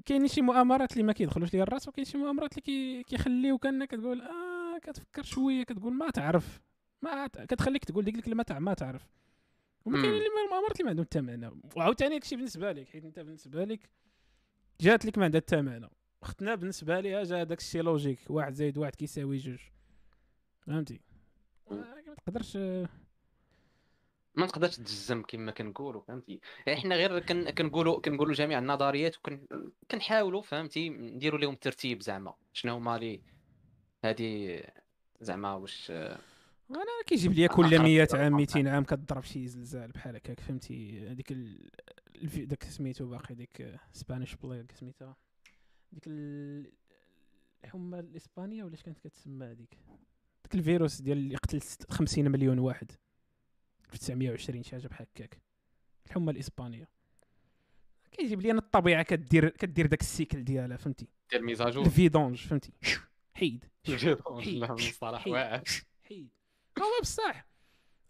[0.05, 3.87] كاين شي مؤامرات اللي ما كيدخلوش ليا الرأس وكاين شي مؤامرات اللي كي كيخليو كأنك
[3.87, 6.61] كتقول آه كتفكر شوية كتقول ما تعرف.
[7.01, 9.07] ما كتخليك تقول ديك الكلمة تاع ما تعرف.
[9.85, 13.19] كاين اللي ما- المؤامرات اللي ما عندهم حتى معنى وعاوتاني هادشي بالنسبة لك حيت انت
[13.19, 13.89] بالنسبة لك
[14.81, 15.89] جات لك ما عندها حتى معنى
[16.23, 19.59] اختنا بالنسبة ليها جا داك الشيء لوجيك واحد زائد واحد كيساوي جوج.
[20.59, 21.01] فهمتي؟
[21.71, 22.57] ما تقدرش
[24.35, 29.15] ما تقدرش تجزم كما كنقولوا فهمتي؟ يعني حنا غير كن كنقولوا كنقولوا جميع النظريات
[29.83, 32.33] وكنحاولوا فهمتي؟ نديروا لهم ترتيب زعما.
[32.53, 33.21] شنو هما لي؟
[34.05, 34.61] هذه
[35.21, 35.91] زعما واش
[36.71, 38.29] أنا كيجيب لي كل أقرب 100 إلى عام الواقع.
[38.55, 41.33] 200 عام كضرب شي زلزال بحال هكاك فهمتي؟ هذيك.
[42.23, 45.15] داك سميتو باقي ديك Spanish plague سميتها
[45.91, 46.71] ديك ال...
[47.63, 49.77] الحمى الإسبانية ولا كانت كتسمى هذيك؟
[50.43, 52.91] داك الفيروس ديال اللي قتل ست- 50 مليون واحد
[53.89, 55.41] في 920 شي حاجة بحال هكاك.
[56.07, 56.89] الحمى الإسبانية.
[58.11, 61.85] كيجيب لي أنا الطبيعة كدير كدير داك ال cycle ديالها فهمتي؟ دير mise à jour
[61.85, 62.71] ال vidange فهمتي؟
[63.33, 63.65] حيد.
[64.41, 64.63] حيد.
[65.27, 65.63] واعر.
[66.03, 66.29] حيد.
[66.79, 67.45] هو بصح.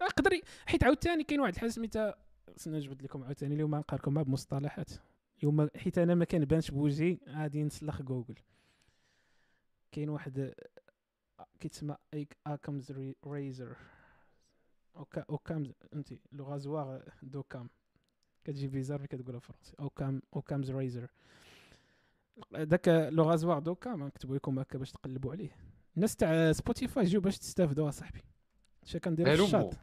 [0.02, 2.16] أقدر حيت عاوتاني كاين واحد الحاجة سميتها
[2.56, 4.92] خصنا نجبد لكم عاوتاني اليوم نقاركم مع بمصطلحات
[5.40, 8.36] اليوم حيت أنا ما كنبانش بوجهي غادي نسلخ جوجل.
[9.92, 10.54] كاين واحد
[11.60, 11.96] كيتسمى
[12.48, 12.94] Occam's
[13.28, 13.76] razor.
[14.96, 17.70] Occa Occam's فهمتي؟ le rasoir d'Occam
[18.44, 21.10] كتجي bizarre ملي كتقولها français Occam Occam's razor.
[22.52, 25.56] داك le rasoir d'Occam نكتبو لكم هكا باش تقلبوا عليه.
[25.96, 28.22] الناس تاع سبوتيفاي جيو باش تستافدوا أصاحبي.
[28.90, 29.46] في هلمو.
[29.46, 29.76] ال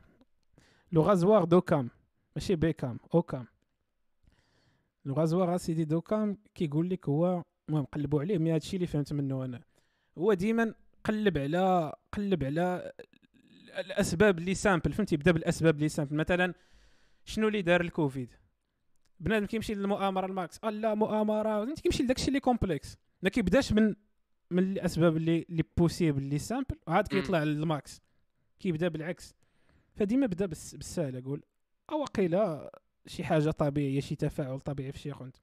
[0.92, 1.90] chat le rasoir d'Occam.
[2.36, 3.46] ماشي بيكام اوكام
[5.04, 9.44] le rasoir سيدي d'Occam كيقول لك هو المهم قلبوا عليه mais هادشي اللي فهمت منه
[9.44, 9.62] أنا.
[10.18, 12.92] هو ديما قلب على قلب على
[13.78, 16.16] الأسباب اللي simple فهمتي؟ بدا بالأسباب اللي simple.
[16.16, 16.54] مثلا
[17.24, 18.34] شنو اللي دار الكوفيد؟
[19.20, 20.60] بنادم كيمشي للمؤامرة ال max.
[20.64, 21.64] آه لا مؤامرة.
[21.64, 23.94] فهمتي؟ كيمشي لداكشي اللي complexe ما كيبداش من
[24.50, 28.00] من الأسباب اللي اللي possible اللي simple وعاد كيطلع لل max.
[28.60, 29.34] كيبدا بالعكس.
[29.94, 31.42] فديما بدا بالس- بالسهل أقول.
[31.92, 32.40] أو قيل
[33.06, 35.36] شي حاجة طبيعية شي تفاعل طبيعي في شي خنت.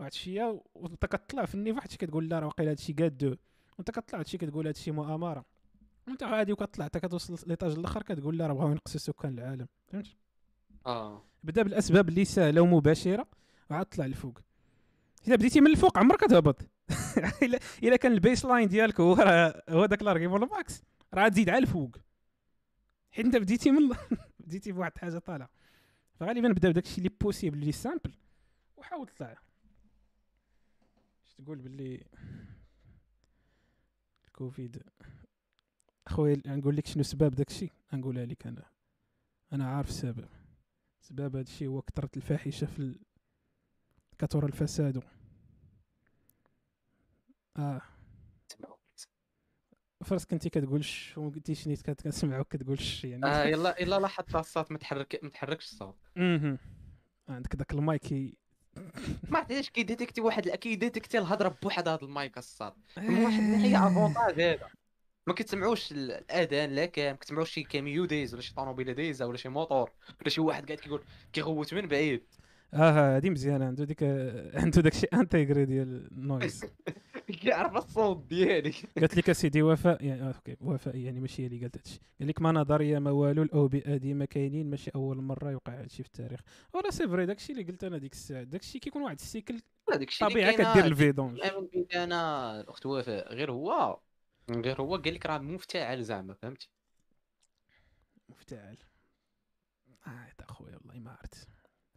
[0.00, 3.36] واحد الشيء وأنت كطلع في ال niveau واحد كتقول لا راه واقيلا هادشي قادو
[3.78, 5.44] وأنت كطلع هادشي كتقول هادشي مؤامرة.
[6.08, 9.66] وأنت غادي وكطلع حتى كتوصل l'étage الآخر كتقول لا راه بغاو ينقصوا سكان العالم.
[9.88, 10.06] فهمت؟
[10.86, 11.22] آه.
[11.44, 13.26] بدا بالأسباب اللي سهلة ومباشرة
[13.70, 14.38] وعاد طلع لفوق
[15.26, 16.56] إذا بديتي من الفوق عمرك تهبط
[17.82, 20.82] إلا كان ال baseline ديالك هو راه هو داك ال argument ال max
[21.14, 21.96] راه تزيد على الفوق.
[23.10, 23.96] حيت انت بديتي من
[24.40, 25.50] بديتي بواحد الحاجة طالعة.
[26.14, 28.12] فغالبا بدا بداك الشيء اللي possible اللي simple
[28.76, 29.38] وحاول طلع
[31.44, 32.04] تقول باللي
[34.24, 34.82] الكوفيد؟
[36.06, 38.66] اخويا نقول لك شنو سبب داك الشيء نقولها لك أنا.
[39.52, 40.28] أنا عارف السبب
[41.00, 42.98] سبب هذا الشيء هو كثرة الفاحشة في.
[44.18, 45.02] كثر الفساد.
[47.56, 47.82] آه.
[50.04, 53.26] فرس كنتي كتقول ش وما قلتيش نيت كنسمعوك كتقول ش يعني.
[53.26, 55.96] آه يلا يلا لاحظت الصوت ما تحرك ما تحركش الصوت.
[56.16, 56.58] مهم.
[57.28, 58.36] عندك داك المايكي
[59.30, 62.72] ما عرفتش كي détecter واحد كي détecter الهضرة بواحد هذا المايك الصاد.
[62.98, 64.58] من واحد الناحية avantage هذا.
[65.26, 69.26] ما كتسمعوش ال- الأذان لا كان ما كتسمعوش شي كاميو دايز ولا شي طوموبيله دايزه
[69.26, 69.90] ولا شي موتور
[70.20, 72.22] ولا شي واحد قاعد كيقول كيغوت من بعيد.
[72.74, 73.66] آه هادي مزيانة.
[73.66, 74.02] عنده ديك
[74.54, 76.64] عنده داك الشيء intégré ديال ال noise
[77.42, 78.74] كيعرف الصوت ديالي.
[78.98, 81.98] قالت لك أسيدي وفاء يعني أوكي وفاء يعني ماشي هي اللي قالت هادشي.
[82.20, 86.08] قال لك ما نظريه ما والو الأوبئة ديما كاينين ماشي أول مرة يوقع هادشي في
[86.08, 86.40] التاريخ.
[86.74, 89.60] voilà c'est vrai داكشي اللي قلت أنا ديك الساعة داكشي كيكون واحد ال cycle
[90.20, 91.40] طبيعي كدير ال vidange.
[91.94, 93.98] أنا الاخت وفاء غير هو
[94.50, 96.70] غير هو قال لك راه مفتعل زعما فهمتي؟
[98.28, 98.76] مفتعل.
[100.06, 101.48] آه تا خويا والله ما عرفت.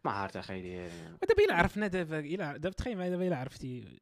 [0.04, 4.00] ما عرفت أخي ديالي ودابا إلا عرفنا دابا إلا دابا تخيل معايا دابا إلا عرفتي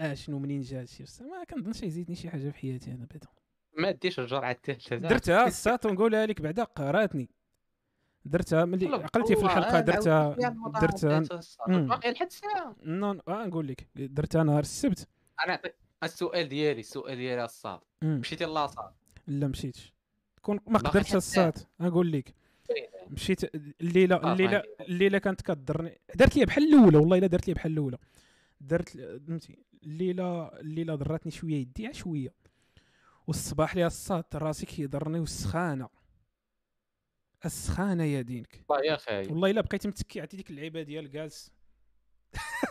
[0.00, 3.26] آه شنو منين جا هادشي؟ ما كنظنش يزيدني شي حاجة في حياتي أنا بعدا.
[3.78, 4.96] ما ديش الجرعة الثالثه.
[4.96, 7.28] درتها الساط ونقولها لك بعدا قراتني.
[8.24, 10.36] درتها ملي عقلتي في الحلقة درتها
[10.80, 11.18] درتها.
[11.18, 11.70] الصاد.
[11.70, 12.76] باقي لحد الساعة.
[12.82, 13.88] نون آه نقول لك.
[13.94, 15.08] درتها نهار السبت.
[15.44, 15.60] أنا
[16.02, 17.80] السؤال ديالي السؤال ديالي الصاد.
[18.02, 18.92] مشيتي لاصاد
[19.26, 19.94] لا مشيتش.
[20.42, 22.34] كون ما قدرتش حتى الساط نقول لك.
[23.10, 24.62] مشيت الليلة آه، الليلة.
[24.80, 27.98] الليلة كانت كضرني درت لي بحال الأولى والله إلا درت لي بحال الأولى.
[28.66, 32.34] درت فهمتي الليلة الليلة ضراتني شوية يدي شوية.
[33.26, 35.88] والصباح لي الصاد راسي كيضرني والسخانة.
[37.44, 38.64] السخانة يا دينك.
[38.68, 41.52] والله يا خاي والله إلا بقيت متكي عرفتي ديك اللعيبة ديال جالس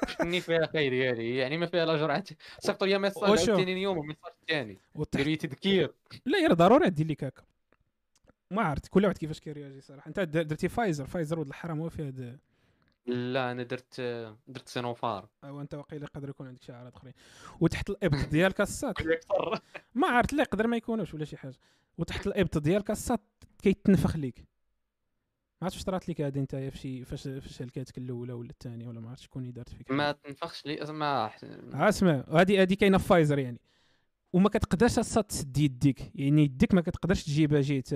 [0.07, 2.23] شني فيها خاي ديالي؟ يعني ما فيها لا جرعة.
[2.59, 4.77] صيفطوا لي message؟ عاوتاني اليوم و message ثاني
[5.13, 5.93] دير لي تذكير.
[6.25, 7.43] لا يا ضروري دير لك هكا.
[8.51, 10.07] ما عرفت كل واحد كيفاش كيرياجي صراحة.
[10.07, 11.05] أنت در- درتي فايزر.
[11.05, 12.39] فايزر ولد الحرام هو في هذا
[13.05, 14.01] لا أنا درت
[14.47, 17.13] درت سينوفار أو أنت واقيلا يقدر يكون عندك شي أخرين.
[17.59, 19.59] وتحت الإبط ديالك الساط أكثر.
[19.95, 21.55] ما عرفت لا يقدر ما يكونوش ولا شي حاجة.
[21.97, 23.21] وتحت الإبط ديالك الساط
[23.61, 24.39] كيتنفخ ليك.
[24.39, 28.87] ما عرفتش واش طرات لك هذه انت في شي فاش فاش هلكاتك الأولى ولا الثانية
[28.87, 31.33] ولا ما عرفتش شكون اللي دارت فيك ما تنفخش لي ما
[31.73, 33.59] آه، اسمع هذه هذه كاينة في فايزر يعني.
[34.33, 36.11] وما كتقدرش الساط تسد يديك.
[36.15, 37.93] يعني يديك ما كتقدرش تجيبها جيت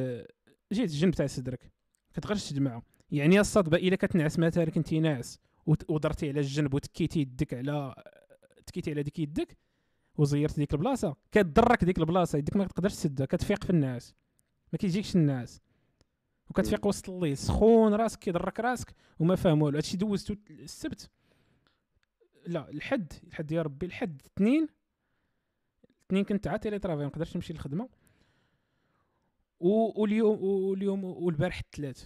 [0.73, 1.63] جيت الجنب تاع صدرك.
[1.63, 2.81] ما كتقدرش تجمعها
[3.11, 7.95] يعني الصاد إلا كتنعس مثلا كنتي ناعس ودرتي على الجنب وتكيتي يدك على
[8.67, 9.57] تكيتي على ديك يدك
[10.17, 11.15] وزيرت ديك البلاصة.
[11.31, 14.15] كتضرك ديك البلاصة يدك ما كتقدرش تسدها كتفيق في النعاس
[14.73, 15.61] ما كيجيكش النعاس
[16.49, 19.77] وكتفيق وسط الليل سخون راسك كيضرك راسك وما فاهم والو.
[19.77, 21.09] هادشي دوزتو السبت.
[22.47, 24.21] لا الحد الحد يا ربي الحد.
[24.25, 24.67] اثنين
[26.07, 27.89] اثنين كنت عا télétravail ما نقدرش نمشي للخدمة.
[29.59, 32.05] واليوم واليوم والبارح الثلاث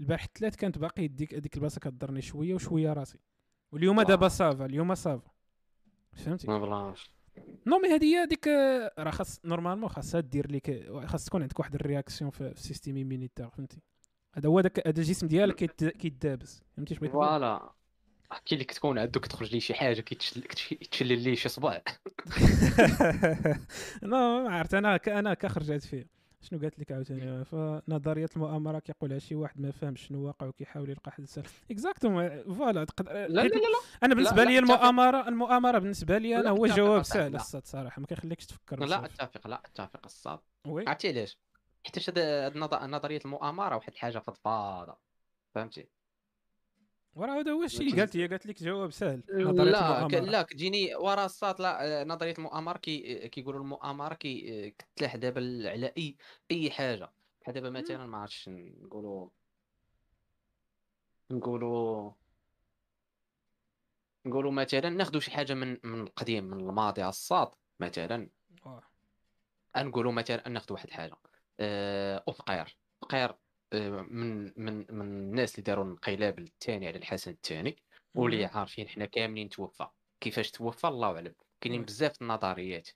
[0.00, 3.18] البارح الثلاث كانت باقي ديك هذيك البلاصة كضرني شوية وشوية راسي.
[3.72, 4.02] واليوم.
[4.02, 5.30] دابا ça va اليوم ça va.
[6.12, 7.10] فهمتي؟ ما بلاش.
[7.66, 8.46] non mais هذه هي هذيك
[8.98, 12.96] راه خاص normalement خاصها دير لك خاص تكون عندك واحد ال réaction في ال système
[12.96, 13.80] immunitaire فهمتي؟
[14.34, 15.56] هذا هو داك هذا الجسم ديالك
[15.96, 17.72] كيتدابس فهمتي اش بغيت؟ voilà.
[18.32, 21.82] احكي لك تكون عندك تخرج لي شي حاجة كيتشل- كيتشلل لي شي صباع.
[24.02, 24.74] non ما عرفت.
[24.74, 26.06] أنا أنا كخرجت فيه
[26.44, 31.10] شنو قالت لك عاوتاني؟ فنظريه المؤامرة كيقولها شي واحد ما فهمش شنو واقع وكيحاول يلقى
[31.12, 33.58] حل سهل exactement voilà تقد- لا لا لا
[34.02, 34.58] أنا بالنسبة لي.
[34.58, 37.34] المؤامره المؤامرة بالنسبة لي أنا هو جواب سهل.
[37.36, 39.04] الصاد صراحة ما كيخليكش تفكر لا.
[39.04, 40.38] أتفق لا أتفق الصاد.
[40.66, 41.38] عرفتي علاش
[41.86, 44.96] حيت هاد نظرية المؤامرة واحد الحاجة فضفاضة.
[45.54, 45.88] فهمتي؟
[47.16, 50.30] وراه هذا هو الشيء اللي قالت هي قالت لك جواب سهل نظرية لا المؤامرة.
[50.30, 56.16] لا كتجيني ورا الصاد لا نظرية المؤامرة كي كيقولوا المؤامرة كي كتلاح دابا على أي
[56.50, 57.12] أي حاجة.
[57.40, 59.28] بحال دابا مثلا ما عرفتش نقولوا
[61.30, 62.12] نقولوا
[64.26, 67.48] نقولوا مثلا ناخذوا شي حاجة من من القديم من الماضي على الصاد
[67.80, 68.28] مثلا.
[69.76, 71.16] نقولوا مثلا ناخذ واحد الحاجة.
[71.60, 73.34] آه، وفقير فقير
[73.74, 77.76] من من من الناس اللي داروا انقلاب الثاني على الحسن الثاني
[78.14, 79.86] واللي عارفين حنا كاملين توفى.
[80.20, 81.34] كيفاش توفى؟ الله أعلم.
[81.60, 81.84] كاينين.
[81.84, 82.88] بزاف النظريات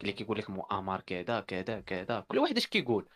[0.00, 3.08] اللي كيقول لك مؤامر كذا كذا كذا كل واحد اش كيقول.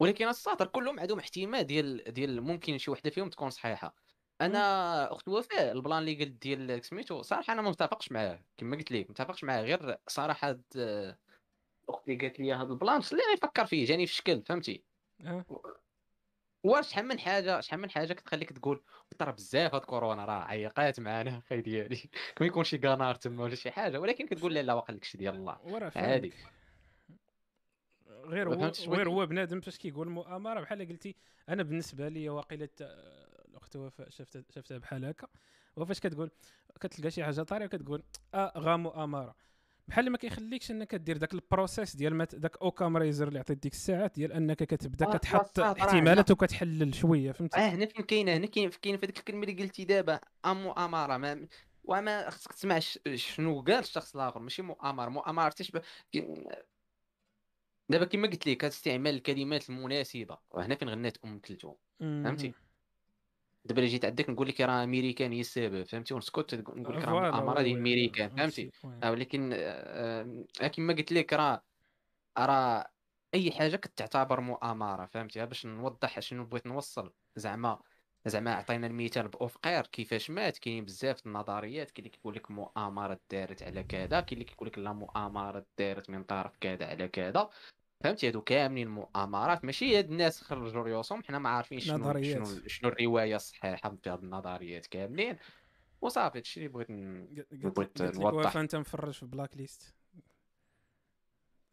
[0.00, 3.94] ولكن الساطر كلهم عندهم احتمال ديال ديال ممكن شي وحدة فيهم تكون صحيحة.
[4.40, 8.44] أنا أخت وفاء ال plan اللي قلت ديال سميتو صراحة أنا ما متفقش معاه.
[8.56, 11.18] كما قلت لك متفقش معاه غير صراحة آه،
[11.88, 14.84] أختي قالت لي هذا ال plan اللي نفكر فيه جاني في شكل فهمتي؟
[15.26, 15.44] آه.
[16.64, 18.84] واش شحال من حاجة شحال من حاجة كتخليك تقول
[19.18, 21.96] ترى بزاف هاد كورونا راه عيقات معنا أخي ديالي
[22.36, 25.18] كما يكون شي قنار تما ولا شي حاجة ولكن كتقول لا لا واقع لك شي
[25.18, 25.58] ديال الله.
[25.96, 26.32] عادي.
[28.10, 31.16] غير هو غير هو بنادم فاش كيقول مؤامره بحال قلتي
[31.48, 32.68] أنا بالنسبة لي واقيلا
[33.48, 35.28] الأخت وفاء شفتها شفتها بحال هكا.
[35.76, 36.30] وفاش كتقول
[36.80, 38.02] كتلقى شي حاجة طارية كتقول
[38.34, 39.36] آه غا مؤامرة.
[39.88, 42.34] بحال ما كيخليكش انك دير داك ال process ديال مت...
[42.34, 46.30] داك Occam's razor اللي عطيت ديك الساعات ديال انك كتبدا آه، كتحط راه- راه احتمالات
[46.30, 49.84] وكتحلل شوية فهمتي؟ آه هنا فين كاينة هنا كاين كاين في هذيك الكلمة اللي قلتي
[49.84, 51.48] دابا أم مؤامره ما
[51.84, 52.78] وما خصك تسمع
[53.14, 55.82] شنو قال الشخص الآخر ماشي مؤامره مؤامره عرفتي شبه
[56.12, 56.44] كي-
[57.90, 60.38] دابا كما قلت لك هذا استعمال الكلمات المناسبة.
[60.50, 61.76] وهنا فين غنات أم كلثوم.
[62.00, 62.52] فهمتي؟
[63.68, 67.14] دابا الا جيت عندك نقول لك راه امريكان هي السبب فهمتي؟ ونسكت نقول لك راه
[67.14, 67.30] وي-
[67.62, 68.70] ديال امريكان فهمتي.
[69.02, 69.58] آه، ولكن آه،
[70.62, 71.62] آه، كما قلت لك راه
[72.38, 72.86] راه
[73.34, 77.12] أي حاجة كتعتبر مؤامرة فهمتي؟ باش نوضح شنو بغيت نوصل.
[77.36, 77.78] زعما
[78.26, 83.62] زعما عطينا المثال باوفقير كيفاش مات؟ كاين بزاف النظريات كاين اللي كيقول لك مؤامرة دارت
[83.62, 87.48] على كذا كاين اللي كيقول لك لا مؤامرة دارت من طرف كذا على كذا.
[88.00, 92.46] فهمتي؟ هادو كاملين مؤامرات ماشي هاد الناس خرجوا ريوسهم حنا ما عارفين شنو نظريات.
[92.46, 93.96] شنو شنو الرواية الصحيحة.
[94.02, 95.36] في هاد النظريات كاملين.
[96.00, 96.90] وصافي هادشي اللي بغيت
[97.52, 98.56] بغيت نوضح.
[98.56, 99.94] أنت مفرج في Blacklist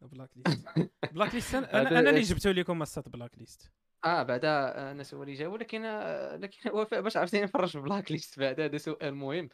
[0.00, 0.68] بلاك ليست
[1.12, 3.70] بلاك ليست أنا أنا اللي جبته لكم مسات بلاك ليست
[4.04, 8.12] آه بعدا الناس هو اللي جاوا لكن آه، لكن وفاء باش عرفتيني نفرج في بلاك
[8.12, 9.48] ليست بعدا هذا سؤال مهم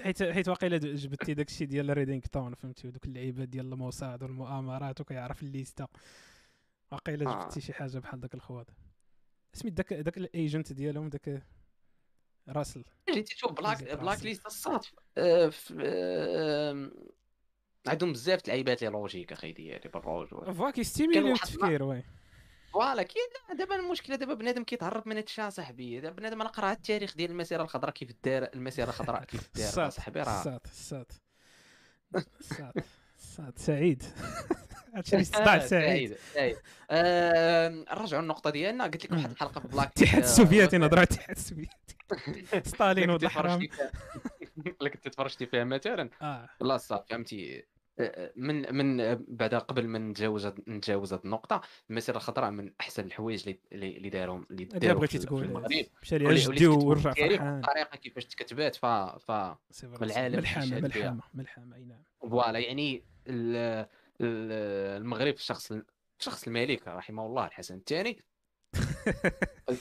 [0.00, 5.00] حيت حيت واقيلا جبتي داك الشيء ديال ريدينغ تاون فهمتي ودوك اللعيبات ديال الموساد والمؤامرات
[5.00, 5.86] وكيعرف الليستة.
[6.92, 7.44] واقيلا آه.
[7.44, 8.70] جبتي شي حاجة بحال داك الخواد
[9.52, 11.42] سميت داك داك الايجنت ديالهم داك
[12.48, 12.84] راسل.
[13.10, 14.22] جيتي تشوف بلاك بلاك.
[14.22, 14.80] ليست الصاد
[15.18, 16.90] آه، آه،
[17.86, 20.28] عندهم بزاف د اللعيبات لي لوجيك أخي ديالي بالروج.
[20.28, 22.02] فوا كيستيميلي التفكير وي.
[22.74, 23.02] فوالا
[23.48, 26.00] لا، دابا المشكلة دابا بنادم كيتهرب من هادشي صاحبي.
[26.00, 29.90] دابا بنادم أنا قرأ التاريخ ديال المسيرة الخضراء كيف دار المسيرة الخضراء كيف دار.
[29.90, 31.12] صاحبي راه السات السات
[32.40, 32.74] السات
[33.18, 34.02] السات سعيد.
[34.94, 36.16] هادشي اللي صداع سعيد.
[36.34, 36.56] سعيد
[36.90, 38.84] آه، نرجعوا للنقطة ديالنا.
[38.84, 39.86] قلت لك واحد الحلقة في بلاك.
[39.96, 40.78] الاتحاد آه، السوفيتي.
[40.78, 41.96] نهضروا على الاتحاد السوفيتي.
[42.64, 46.48] ستالين ولد كنتي الحرام تفرجتي فيها- الا كنت تفرجتي فيها مثلا؟ آه.
[46.60, 47.58] لا صافي فهمتي.
[47.58, 47.62] آه،
[48.36, 48.96] من من
[49.28, 51.60] بعد قبل ما نتجاوز نتجاوز هاد النقطة
[51.90, 55.64] المسيرة الخضراء من أحسن الحوايج اللي اللي اللي دارهم اللي داروا بغيتي تقول.
[56.02, 59.30] مشى ليها جدي ورجع التاريخ فرحان والطريقة كيفاش تكتبات ف ف
[60.00, 60.80] والعالم ملحمه.
[60.80, 62.02] ملحمه ملحمه أي نعم.
[62.20, 63.86] فوالا يعني ال-
[64.20, 65.44] ال- المغرب في
[66.18, 68.18] شخص الملك رحمه الله الحسن الثاني.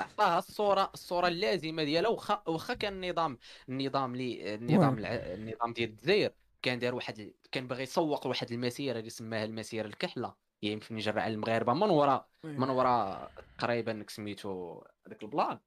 [0.00, 4.96] عطاها الصورة الصورة اللازمة ديالها واخا واخا كان النظام النظام لي النظام.
[5.04, 6.30] النظام ديال الجزائر.
[6.64, 10.34] كان دار واحد كان باغي يسوق لواحد المسيرة اللي سماها المسيرة الكحلة.
[10.62, 15.58] هي يمكن يجرى على المغاربة من وراء من وراء تقريبا سميتو هذاك ال plan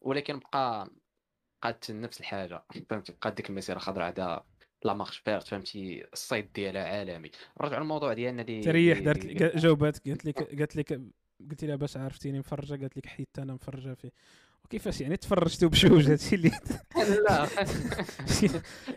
[0.00, 0.90] ولكن بقى
[1.62, 2.64] بقات نفس الحاجة.
[2.90, 4.44] فهمتي؟ بقات ديك المسيرة الخضراء عندها
[4.84, 7.30] la Marche verte فهمتي؟ الصيت ديالها عالمي.
[7.60, 11.00] نرجعوا للموضوع ديالنا اللي تريح دارت جاوبات قالت لك قالت لك
[11.50, 14.12] قلت لها باش عرفتيني مفرجة؟ قالت لك حيت أنا مفرجة فيه.
[14.72, 16.50] وكيفاش يعني تفرجتوا بجوج هادشي اللي
[17.28, 17.48] لا.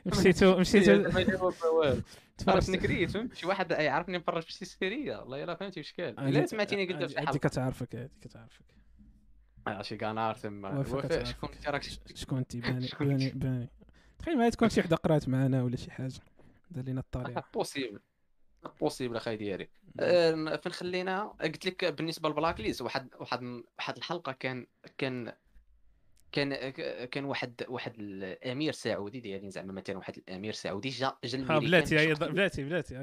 [0.06, 2.02] مشيتو مشيتو ما جاوب والو
[2.48, 2.86] عرفتني تفرجت.
[2.86, 6.46] كريت فهمت؟ شي واحد يعرفني نفرج في شي سيريه والله الا فهمتي وشكال هادي- لا
[6.46, 8.66] سمعتيني قلت في شي هادي حلقه كتعرفك هادي كتعرفك
[9.68, 11.26] آه، شي تما وافق وفاء كتعرفك.
[11.26, 11.84] شكون انت راك
[12.16, 13.70] شكون أنت؟ باني باني؟ باني
[14.20, 16.14] تخيل معايا تكون شي وحدة قرأت معنا ولا شي حاجة.
[16.72, 18.00] دار لينا الطريقة possible
[18.82, 19.70] possible أخي ديالي
[20.00, 23.42] آه، فين خلينا؟ قلت لك بالنسبة لل Blacklist واحد واحد
[23.78, 25.34] واحد الحلقة كان كان
[26.36, 26.70] كان
[27.06, 32.14] كان واحد واحد الأمير سعودي ديالي زعما مثلا واحد الأمير سعودي جا جا بلاتي هي
[32.14, 32.96] بلاتي بلاتي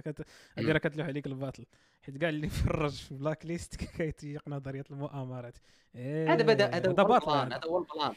[0.58, 1.66] هادي راه كتلوح عليك الباطل.
[2.02, 5.56] حيت كاع اللي فرج في Blacklist كيتيق نظرية المؤامرات
[5.94, 7.66] هذا بدأ هذا هو ال plan هذا.
[7.66, 8.14] هو ال plan.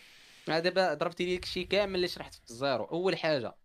[0.50, 2.86] هذا دابا ضربتي داكشي كامل اللي شرحت في ال zéro.
[2.86, 3.56] أول حاجة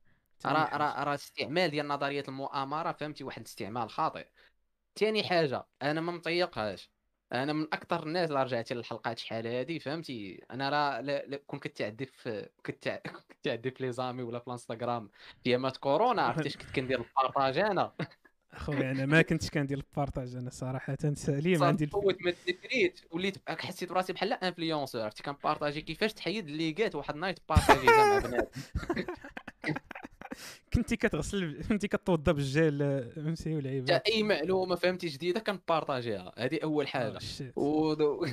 [0.47, 0.77] راه.
[0.77, 4.27] راه راه استعمال ديال نظرية المؤامرة فهمتي واحد الاستعمال خاطئ.
[4.97, 6.91] ثاني حاجة أنا ما مطيقهاش.
[7.33, 12.07] أنا من أكثر الناس اللي رجعتي للحلقات شحال هادي فهمتي؟ أنا راه كون كنتي عندي
[12.07, 15.11] في كنتي ع- كنتي عندي في les amis ولا في الإنستغرام
[15.45, 17.93] في أيامات كورونا عرفتي اش كنت كندير ال partage أنا؟
[18.53, 23.51] أخويا أنا ما كنتش كندير ال partage أنا صراحة سليم عندي صوت ما تدريت وليت
[23.51, 28.55] حسيت براسي بحال انفلونسور عرفتي؟ كنبارطاجي كيفاش تحيد الليغات واحد النايت بارطاجي مع بنات
[30.75, 36.33] كنتي كتغسل كنتي كتوضى بالجيل آه، فهمتي ولعيبه حتى أي معلومة فهمتي جديدة كنبارطاجيها.
[36.39, 37.19] هذه أول حاجة.
[37.19, 38.27] شيت و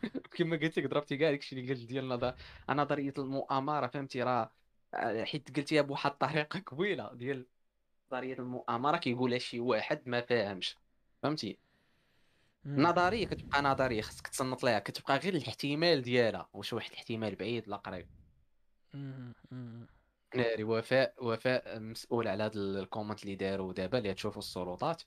[0.36, 2.34] كما قلت لك ضربتي كاع داكشي اللي قلت ديال نظر...
[2.70, 4.50] نظريه المؤامرة فهمتي راه
[4.94, 7.46] آه، حيت قلتيها بواحد الطريقة كويله ديال
[8.12, 10.76] نظريه المؤامرة كيقولها شي واحد ما فاهمش.
[11.22, 11.58] فهمتي؟
[12.66, 14.78] نظرية كتبقى نظرية خصك تصنت ليها.
[14.78, 16.48] كتبقى غير الاحتمال ديالها.
[16.52, 18.06] واش واحد الاحتمال بعيد لا قريب.
[20.36, 25.02] ناري وفاء وفاء مسؤول على هذا ال comment اللي داروا دابا اللي تشوفوا السلطات.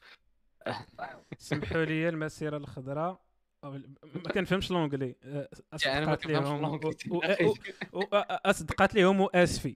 [1.38, 3.22] سمحوا لي المسيرة الخضراء
[3.64, 5.16] ما كنفهمش l'anglais
[5.86, 6.80] أنا ما أصدقات ليهم
[8.46, 9.76] أصدقات ليهم وآسفي.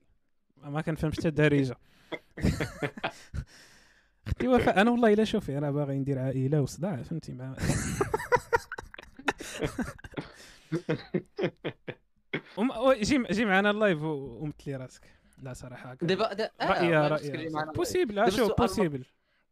[0.58, 1.78] ما كنفهمش حتى الدارجة.
[4.28, 7.56] أختي وفاء أنا والله إلا شوفي أنا باغي ندير عائلة وصداع فهمتي؟ مع
[12.94, 15.17] جي جي معنا ال live ومثلي راسك.
[15.42, 15.94] لا صراحة.
[15.94, 17.20] دابا دا- آه، رايها
[17.50, 17.72] معنا.
[17.72, 19.04] possible دابا شوف possible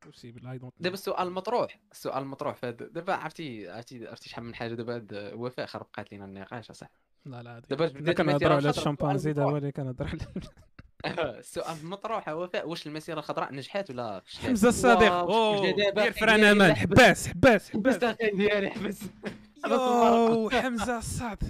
[0.06, 4.74] possible I don't دابا السؤال المطروح السؤال المطروح دابا عرفتي عرفتي عرفتي شحال من حاجة؟
[4.74, 6.94] دابا وفاء خربقات لينا النقاش أصاحبي.
[7.26, 9.16] لا لا دابا كنهضروا على الخضراء.
[9.34, 10.20] دابا اللي كنهضر على
[11.40, 17.28] السؤال المطروح وفاء واش المسيرة الخضراء نجحت ولا فشلت حمزة الصديق أوه دير فران حباس
[17.28, 17.98] حباس حباس.
[18.34, 18.99] ديالي حبس
[20.52, 21.44] حمزة الصاد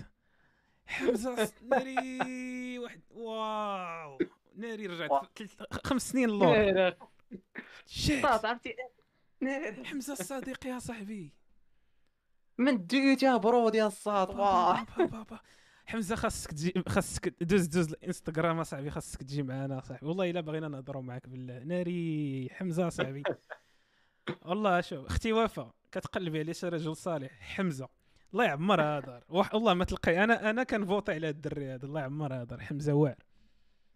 [0.87, 2.74] حمزة الص- ناري.
[2.85, 3.01] واحد.
[3.09, 4.17] واو.
[4.55, 5.11] ناري رجعت
[5.85, 6.93] خمس سنين اللور.
[7.85, 8.23] شيت.
[8.23, 8.75] صاد عرفتي؟
[9.41, 9.85] ناري.
[9.85, 11.33] حمزة الصديق يا صاحبي.
[12.57, 14.35] من دويت يا bro يا الصاد.
[15.85, 20.07] حمزة خاصك تجي خاصك دوز دوز الانستغرام اصاحبي خاصك تجي معنا صاحبي.
[20.07, 21.59] والله إلا بغينا نهضروا معاك بالله.
[21.59, 23.23] ناري حمزة صاحبي.
[24.45, 27.31] والله شوف أختي وفاء كتقلبي على شي رجل صالح.
[27.39, 27.89] حمزة.
[28.35, 31.85] الله يعمرها دار وح- والله ما تلقاي أنا أنا كنفوتي على الدري هذا.
[31.85, 33.15] الله يعمرها دار حمزة واعر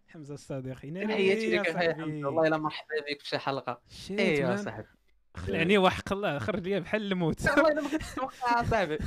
[0.08, 0.90] حمزة الصديقي.
[0.90, 2.26] ناري تحياتي ليك حمزة.
[2.26, 3.80] والله الا مرحبا بك في شي حلقه
[4.10, 4.86] man صاحبي.
[5.36, 6.38] خلعني وحق الله.
[6.38, 7.50] خرج ليا بحال الموت.
[7.50, 8.98] والله الا ما كنتش متوقع صاحبي.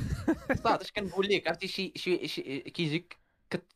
[0.54, 3.18] صاد اش كنقول لك عرفتي شي شي شي كيجيك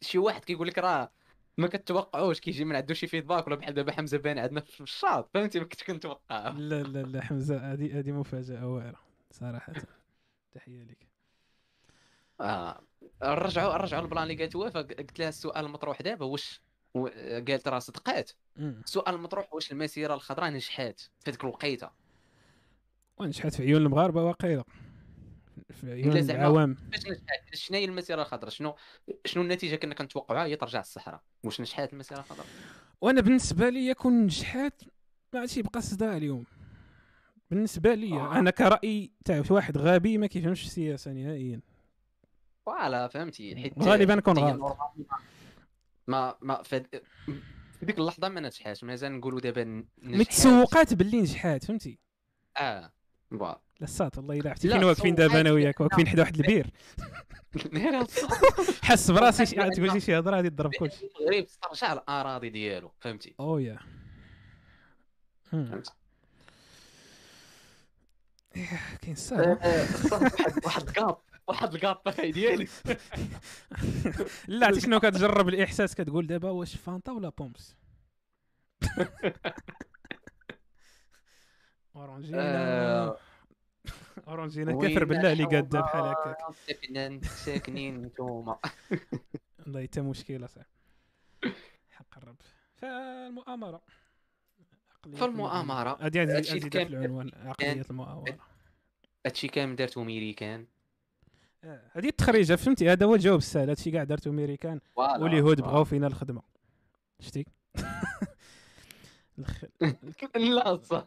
[0.00, 1.12] شي واحد كيقول لك راه
[1.58, 5.30] ما كتوقعوش كيجي من عنده شي feedback ولا بحال دابا حمزة بان عندنا في الشاط.
[5.34, 9.72] فهمتي؟ ما كنتش كنتوقع لا لا لا حمزة هذه هذه مفاجأة واعرة صراحة.
[10.52, 11.07] تحية لك.
[12.40, 12.80] آه
[13.22, 16.62] نرجعوا نرجعوا ال plan اللي قالت وفاء قلت لها السؤال المطروح دابا واش
[17.48, 18.30] قالت راه صدقات.
[18.58, 21.90] السؤال المطروح واش المسيرة الخضراء نجحات في هذيك الوقيتة؟
[23.18, 24.64] ونجحت في عيون المغاربة واقيلا
[25.70, 26.76] في عيون العوام.
[27.52, 28.74] شنو هي المسيرة الخضراء؟ شنو
[29.24, 32.46] شنو النتيجة كنا كنتوقعوها؟ هي ترجع الصحراء واش نجحات المسيرة الخضراء؟
[33.00, 34.82] وأنا بالنسبة لي كون نجحات
[35.32, 36.44] ما عادش يبقى صداع اليوم.
[37.50, 38.38] بالنسبة لي آه.
[38.38, 41.60] أنا كرأي تاع واحد غبي ما كيفهمش السياسة نهائيا.
[42.68, 44.76] voilà فهمتي؟ حيت غالباً نكون هي غلط.
[46.06, 46.84] ما ما في
[47.82, 51.98] ديك اللحظة ما نجحاش مازال نقولوا دابا متسوقات باللي نجحات فهمتي؟
[52.56, 52.92] آه
[53.30, 53.86] voilà لا
[54.18, 54.68] والله إلا عرفتي.
[54.68, 56.70] فين واقفين دابا أنا تسوقات وياك واقفين حدا واحد البير.
[58.88, 61.08] حس براسي تقول شي شي هضرة غادي تضرب كلشي.
[61.26, 63.78] غريب استرجع الأراضي ديالو فهمتي؟ أو yeah.
[65.44, 65.92] فهمتي.
[69.02, 69.58] كاين الصاد
[70.12, 71.16] واحد واحد الكاب
[71.48, 72.68] واحد الكاب أخي ديالي.
[74.48, 77.76] لا عرفتي شنو كتجرب الإحساس كتقول دابا واش فانتا ولا بومس
[81.96, 82.40] أورانجينا.
[82.42, 83.18] آه،
[84.28, 86.36] أورانجينا كافر بالله اللي قاده بحال هكاك.
[86.66, 88.58] ساكنين ساكنين نتوما.
[89.58, 90.68] والله حتى مشكلة صاحبي
[91.90, 92.36] حق الرب.
[92.76, 93.82] فالمؤامرة.
[96.00, 97.30] هادشي هادي كان- في العنوان.
[97.34, 98.38] عقلية المؤامرة.
[99.26, 100.66] هادشي كامل دارتو ميريكان
[101.64, 103.68] آه، هادي التخريجة فهمتي؟ هذا هو الجواب السهل.
[103.68, 106.42] هادشي كاع دارتو ميريكان واليهود بغاو فينا الخدمة.
[107.20, 107.46] شتي؟
[110.36, 111.04] لا صح.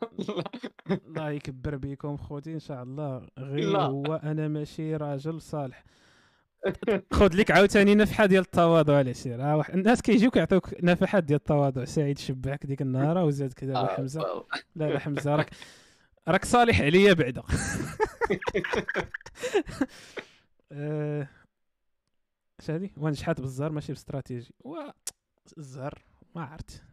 [0.90, 3.28] الله يكبر بكم خوتي إن شاء الله.
[3.40, 3.78] غير.
[3.78, 5.84] هو أنا ماشي راجل صالح.
[7.14, 11.40] خذ لك عاوتاني نفحة ديال التواضع على سير ها واحد الناس كيجيو كيعطيوك نفحات ديال
[11.40, 11.86] التواضع.
[11.86, 14.46] سعيد شبعك ديك النهار وزاد كذا آه، حمزة.
[14.76, 15.50] لا لا حمزة راك
[16.28, 17.44] راك صالح عليا بعدا.
[20.72, 24.54] اش هادي ونجحات بالزهر ماشي باستراتيجي.
[24.60, 24.78] و
[25.58, 26.04] الزهر
[26.36, 26.84] ما عرفت.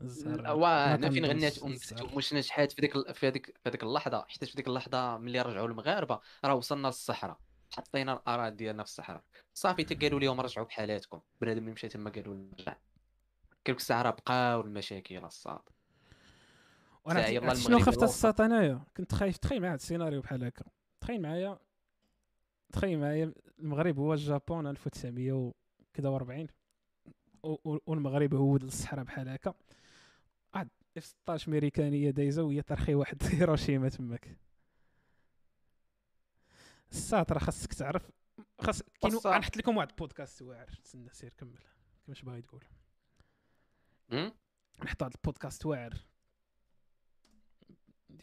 [0.00, 1.72] الزهر ما وأنا فين غنات ام.
[1.72, 5.42] كلثوم واش نجحات في ديك في هذيك في هذيك اللحظة؟ حيت في ديك اللحظة ملي
[5.42, 7.38] رجعوا المغاربة راه وصلنا للصحراء.
[7.70, 9.22] حطينا الأراضي ديالنا في الصحراء.
[9.54, 11.20] صافي تا قالوا لهم رجعوا بحالاتكم.
[11.40, 12.76] بنادم اللي مشى تما قالوا لنا رجع.
[13.66, 15.60] كلك الساعة راه بقاو المشاكل الساط
[17.04, 18.02] وأنا شنو خفت.
[18.02, 20.64] الساط أنايا؟ كنت خايف تخيل معايا هاد السيناريو بحال هكا.
[21.00, 21.58] تخيل معايا
[22.72, 26.46] تخيل معايا المغرب هو الجابون 1900 وكذا و40
[27.42, 29.54] و- و- والمغرب هو الصحراء بحال هكا.
[30.54, 34.38] واحد F 16 أمريكانية دايزة وهي ترخي واحد هيروشيما تماك.
[36.92, 38.10] الساط راه خاصك تعرف
[38.60, 39.14] خاص كاين.
[39.16, 41.58] غنحط لكم واحد البودكاست واعر تسنى سير كمل.
[42.06, 42.64] كيفاش باغي تقول؟
[44.84, 45.94] نحط واحد البودكاست واعر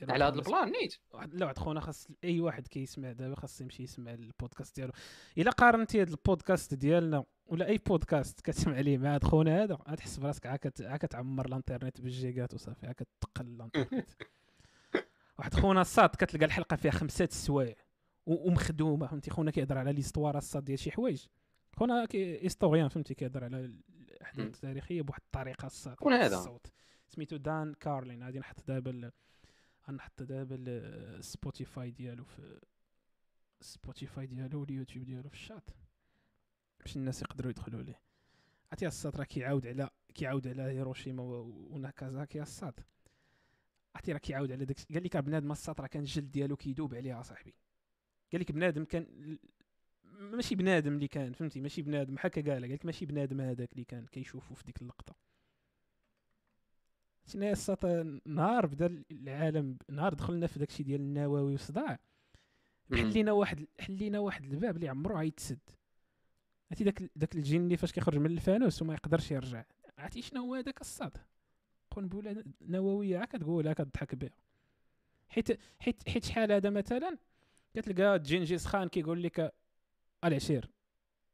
[0.10, 0.95] على هذا ال plan نيت.
[1.11, 4.91] واحد لا واحد خونا خاص أي واحد كيسمع دابا خاص يمشي يسمع البودكاست ديالو.
[5.38, 10.18] إلا قارنتي هذا البودكاست ديالنا ولا أي بودكاست كتسمع ليه مع هاد خونا هذا غتحس
[10.18, 14.10] براسك عا كت- عا كتعمر الانترنت بالجيجات وصافي عا كتقل الانترنت.
[15.40, 17.76] واحد خونا الساط كتلقى الحلقة فيها خمسة السوايع
[18.26, 21.26] ومخدومة فهمتي؟ خونا كيهضر على l'histoire الساط ديال شي حوايج.
[21.76, 23.72] خونا historian فهمتي؟ كيهضر على.
[23.90, 26.68] الأحداث التاريخية بواحد الطريقة الساط شكون هذا؟ الساط.
[27.07, 29.11] سميتو دان كارلين غادي نحط دابا
[29.90, 32.60] غنحط دابا ال- سبوتيفاي ديالو في
[33.61, 35.70] سبوتيفاي ديالو واليوتيوب ديالو في الشات.
[36.80, 37.99] باش الناس يقدروا يدخلوا ليه.
[38.72, 42.80] عرفتي الساط راه كيعاود على كيعاود على هيروشيما وناكازاكي الساط
[43.95, 47.22] عرفتي راه كيعاود على داك قال لك بنادم الساط راه كان الجلد ديالو كيدوب عليها
[47.22, 47.53] صاحبي.
[48.32, 49.38] قال لك بنادم كان
[50.03, 52.16] ماشي بنادم اللي كان فهمتي؟ ماشي بنادم.
[52.20, 55.16] هكا قال قالك ماشي بنادم هذاك اللي كان كيشوفو في ديك اللقطة.
[57.30, 57.85] شنو الساط
[58.26, 61.99] نهار بدا العالم نهار دخلنا في داكشي ديال النووي وصداع
[62.93, 65.60] حلينا واحد حلينا واحد الباب اللي عمرو غيتسد
[66.72, 69.64] عرفتي داك داك الجن فاش كيخرج من الفانوس وما يقدرش يرجع.
[69.97, 71.18] عرفتي شنو هو هذاك الصاد؟
[71.91, 74.30] قنبله نوويه عا كتقولها كتضحك بها.
[75.30, 77.18] حيت حيت حيت شحال هذا مثلا؟
[77.73, 79.53] كتلقى جنجيز خان كيقول لك
[80.23, 80.69] العشير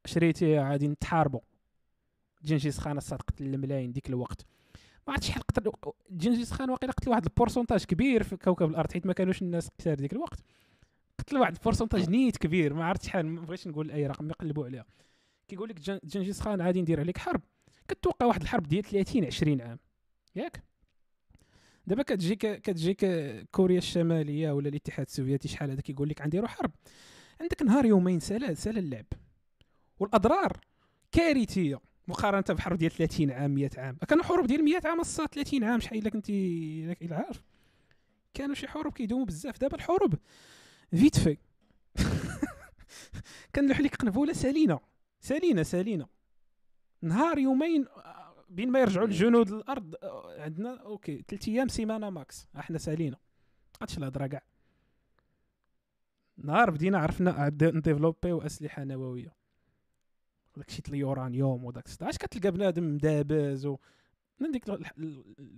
[0.05, 1.41] شريتي غادي نتحاربوا
[2.43, 4.45] جنجيز خان الساط قتل الملايين ديك الوقت.
[5.07, 5.71] ما عرفتش شحال قتل
[6.11, 9.69] جنجيز خان واقيلا قتل واحد ال pourcentage كبير في كوكب الأرض حيت ما كانوش الناس
[9.77, 10.39] كثار ديك الوقت.
[11.19, 14.65] قتل واحد ال pourcentage نيت كبير ما عرفت شحال ما بغيتش نقول أي رقم يقلبوا
[14.65, 14.85] عليها.
[15.47, 17.41] كيقول لك جنجيز خان غادي ندير عليك حرب.
[17.87, 19.79] كتوقع واحد الحرب ديال 30 20 عام.
[20.35, 20.63] ياك؟
[21.87, 23.05] دابا كتجيك كتجيك
[23.51, 26.71] كوريا الشمالية ولا الاتحاد السوفيتي شحال هذا كيقول لك غنديروا حرب.
[27.41, 29.05] عندك نهار يومين سالا سالا اللعب.
[29.99, 30.59] والأضرار
[31.11, 31.79] كارثية.
[32.07, 33.97] مقارنة بحرب ديال 30 عام 100 عام.
[34.07, 37.43] كانوا حروب ديال 100 عام الصاد 30 عام شحال إلا كنتي إلا عارف.
[38.33, 39.57] كانوا شي حروب كيدوموا بزاف.
[39.59, 40.15] دابا الحروب
[40.91, 41.37] فيت في.
[43.55, 44.79] كنلوح لك قنبلة سالينا
[45.19, 46.07] سالينا سالينا
[47.01, 47.85] نهار يومين
[48.49, 49.95] بين ما يرجعوا الجنود للارض
[50.37, 52.47] عندنا أوكي ثلاث أيام سيمانة ماكس.
[52.57, 53.17] أحنا سالينا
[53.79, 54.43] قاتش الهضره كاع.
[56.37, 59.44] نهار بدينا عرفنا نديفلوبيو أسلحة نووية.
[60.57, 63.77] داكشي اليورانيوم وداك اش كتلقى بنادم مدابز و
[64.39, 64.63] من ديك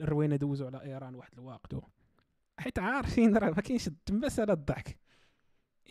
[0.02, 1.76] الروينة دوزو على إيران واحد الوقت
[2.60, 4.98] حيت عارفين راه ما كاينش تما سالا الضحك.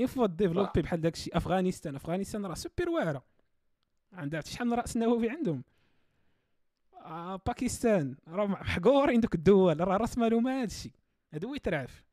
[0.01, 3.25] ايفوا ديفلوبي بحال داكشي أفغانستان أفغانستان راه سوبر واعرة.
[4.13, 5.65] عندها شحال من رأس نووي عندهم؟
[6.95, 8.17] آه باكستان.
[8.29, 10.93] راه محقورين دوك الدول راه رأس مالهم هادشي
[11.33, 12.05] هادو يترعف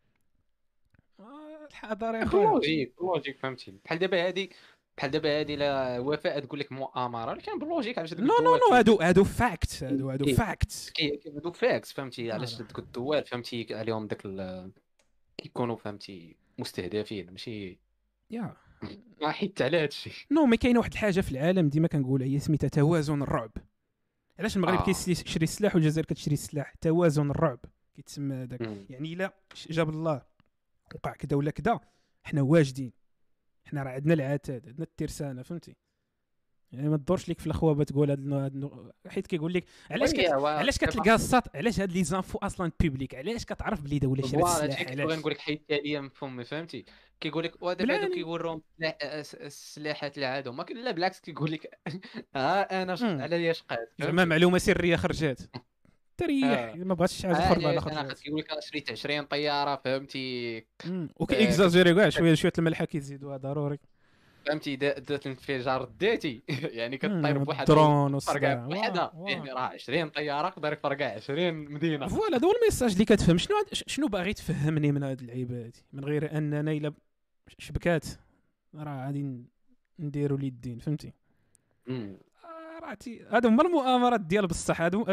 [1.19, 2.47] آه الحضاره يا خويا.
[2.47, 4.49] لوجيك لوجيك فهمتي بحال دابا هادي
[4.97, 8.95] بحال دابا هادي لا وفاء تقول لك مؤامره كان باللوجيك علاش نو نو نو هادو
[8.95, 10.93] هادو فاكت هادو هادو فاكت
[11.35, 14.21] هادو فاكت فهمتي؟ علاش دوك الدول فهمتي؟ عليهم داك
[15.37, 17.79] كيكونوا فهمتي مستهدفين ماشي؟
[18.31, 18.55] يا
[19.21, 23.21] حيت على هادشي non mais كاين واحد الحاجة في العالم ديما كنقولها هي سميتها توازن
[23.21, 23.51] الرعب.
[24.39, 24.83] علاش المغرب آه.
[24.83, 27.59] كيشري السلاح والجزائر كتشري السلاح؟ توازن الرعب
[27.95, 29.33] كيتسمى هذاك يعني إلا
[29.69, 30.21] جاب الله
[30.95, 31.79] وقع كذا ولا كذا
[32.23, 33.02] حنا واجدين.
[33.65, 35.75] حنا راه عندنا العتاد عندنا الترسانة فهمتي؟
[36.73, 40.29] يعني ما تدورش ليك في الأخوة تقول هاد حيت كيقول لك علاش كت...
[40.29, 44.91] علاش كتلقى الساط علاش هاد les infos أصلا publiques علاش كتعرف بلي دوله شرات السلاح
[44.91, 46.85] علاش نقول لك حيت تاليه مفهوم فهمتي؟
[47.19, 48.61] كيقول لك ودابا هادو كيوريهم
[49.13, 51.79] السلاحات العادو ما لا بالعكس كيقول لك
[52.35, 55.39] ها أنا على شقات زعما معلومة سرية خرجات.
[56.17, 56.75] تريح آه.
[56.75, 60.65] ما بغاتش حاجة أخرى على خاطر كيقول لك شريت 20 طيارة فهمتي؟
[61.15, 63.79] وكي إكزاجيري كاع شوية شوية الملحه كيزيدوها ضروري.
[64.45, 66.43] فهمتي؟ دات الانفجار الذاتي
[66.79, 69.11] يعني كطير بواحد درون فرقع وحدة.
[69.27, 72.07] يعني راه 20 طيارة يقدر يفرقع 20 مدينة.
[72.07, 73.37] فوالا هذا هو ال message اللي كتفهم.
[73.37, 76.93] شنو شنو باغي تفهمني من هاد اللعيبة هادي؟ من غير أننا إلا
[77.57, 78.05] شبكات.
[78.75, 79.43] راه غادي
[79.99, 81.13] نديروا اليدين فهمتي؟
[82.83, 85.05] راتي هادو هما المؤامرات ديال بصح هادو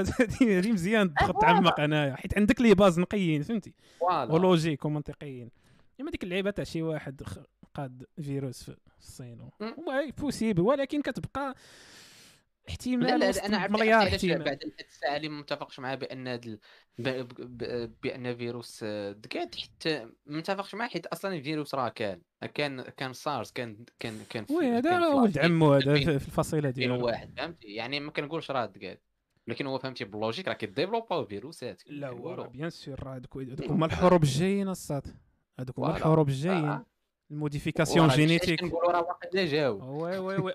[0.51, 3.75] هادي مزيان تدخل تعمق انايا حيت عندك les bases نقيين فهمتي؟
[4.11, 5.51] و logique ومنطقيين.
[6.01, 7.23] إما ديك اللعيبة تاع شي واحد
[7.75, 9.51] قاد فيروس في الصين
[10.19, 11.55] possible ولكن كتبقى
[12.71, 14.45] احتمال لا لا أنا مليار احتمال.
[14.45, 16.59] بعد الساعة اللي ما متفقش معاه بأن هذا
[18.03, 22.21] بأن فيروس دكات حتى ما متفقش معاه حيت أصلا الفيروس راه كان
[22.55, 27.07] كان كان سارس كان كان كان oui هذا ولد عمو هذا في الفصيلة ديالو.
[27.07, 29.03] واحد فهمتي؟ يعني ما كنقولش راه دكات
[29.47, 33.37] لكن هو فهمتي بال logique راه كيديفلوباو فيروسات لا هو bien sûr هذوك
[33.71, 35.17] هما الحروب الجايين الساط.
[35.61, 36.79] هذوك هما الحروب الجايين.
[37.31, 38.65] ال modification génétique.
[38.65, 40.53] نقولوا راه واقيلا جاو oui oui oui.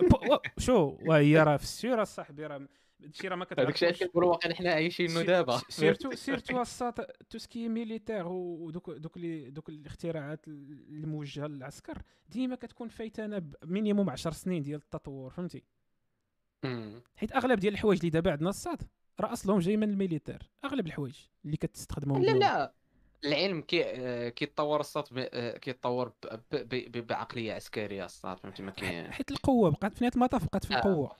[0.58, 2.68] شو؟ وهي راه في السير اصاحبي راه
[3.04, 5.62] هادشي راه ما كتعرفش داكشي علاش كنقولوا واقيلا حنا عايشين دابا.
[5.70, 12.56] surtout surtout الساط tout ce qui militaire ودوك دوك لي دوك الاختراعات الموجهة للعسكر ديما
[12.56, 15.64] كتكون فايتانا ب minimum 10 سنين ديال التطور فهمتي؟
[17.16, 18.80] حيت أغلب ديال الحوايج اللي دابا عندنا الساط
[19.20, 21.16] راه اصلهم جاي من ال militaire أغلب الحوايج
[21.46, 22.74] اللي كتستخدمهم لا لا.
[23.26, 25.20] العلم كي كيتطور الساط
[25.62, 26.12] كيتطور
[26.96, 30.78] بعقلية عسكرية الساط فهمتي؟ ما كاين حيت القوة بقات في نهاية المطاف بقات في آه.
[30.78, 31.16] القوة.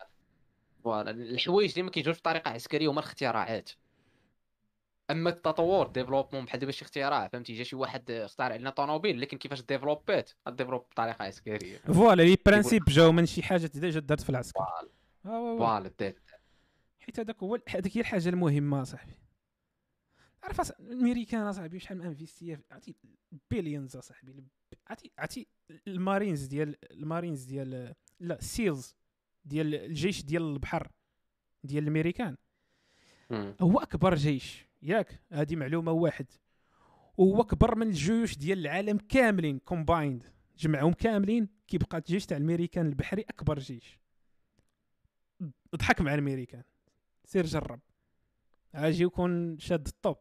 [0.84, 3.70] voilà الحوايج اللي ما كيجوش بطريقه عسكرية هما الاختراعات.
[5.12, 9.38] أما التطور développement بحال دابا شي اختراع فهمتي؟ جا شي واحد اخترع لنا طوموبيل لكن
[9.38, 11.78] كيفاش ديفلوبات développe بطريقة عسكرية.
[11.78, 14.66] voilà les principes جاو من شي حاجة déjà دارت في العسكر.
[15.24, 16.14] voilà.
[17.00, 19.14] حيت هذاك هو هذيك هي الحاجة المهمة صاحبي.
[20.46, 22.96] عرف الأمريكان اصاحبي شحال من investi عرفتي
[23.52, 24.44] billions اصاحبي
[24.88, 25.48] عرفتي عرفتي
[25.88, 28.96] المارينز ديال المارينز ديال لا SEALs
[29.46, 30.92] ديال الجيش ديال البحر
[31.64, 32.38] ديال الأمريكان.
[33.62, 36.26] هو أكبر جيش ياك هذه معلومة واحد.
[37.18, 40.24] وهو أكبر من الجيوش ديال العالم كاملين combined
[40.58, 44.00] جمعهم كاملين كيبقى الجيش تاع الأمريكان البحري أكبر جيش.
[45.76, 46.64] ضحك مع الأمريكان.
[47.26, 47.80] سير جرب.
[48.76, 50.18] أجي يكون شاد الطوب.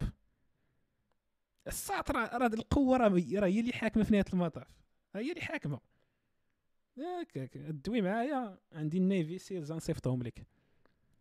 [1.66, 4.68] الساط راه راه القوة راه راه هي اللي حاكمة في نهاية المطاف.
[5.16, 5.80] هي اللي حاكمة.
[6.96, 10.46] ياك دوي معايا عندي ال Navy SEALs غنصيفطهم لك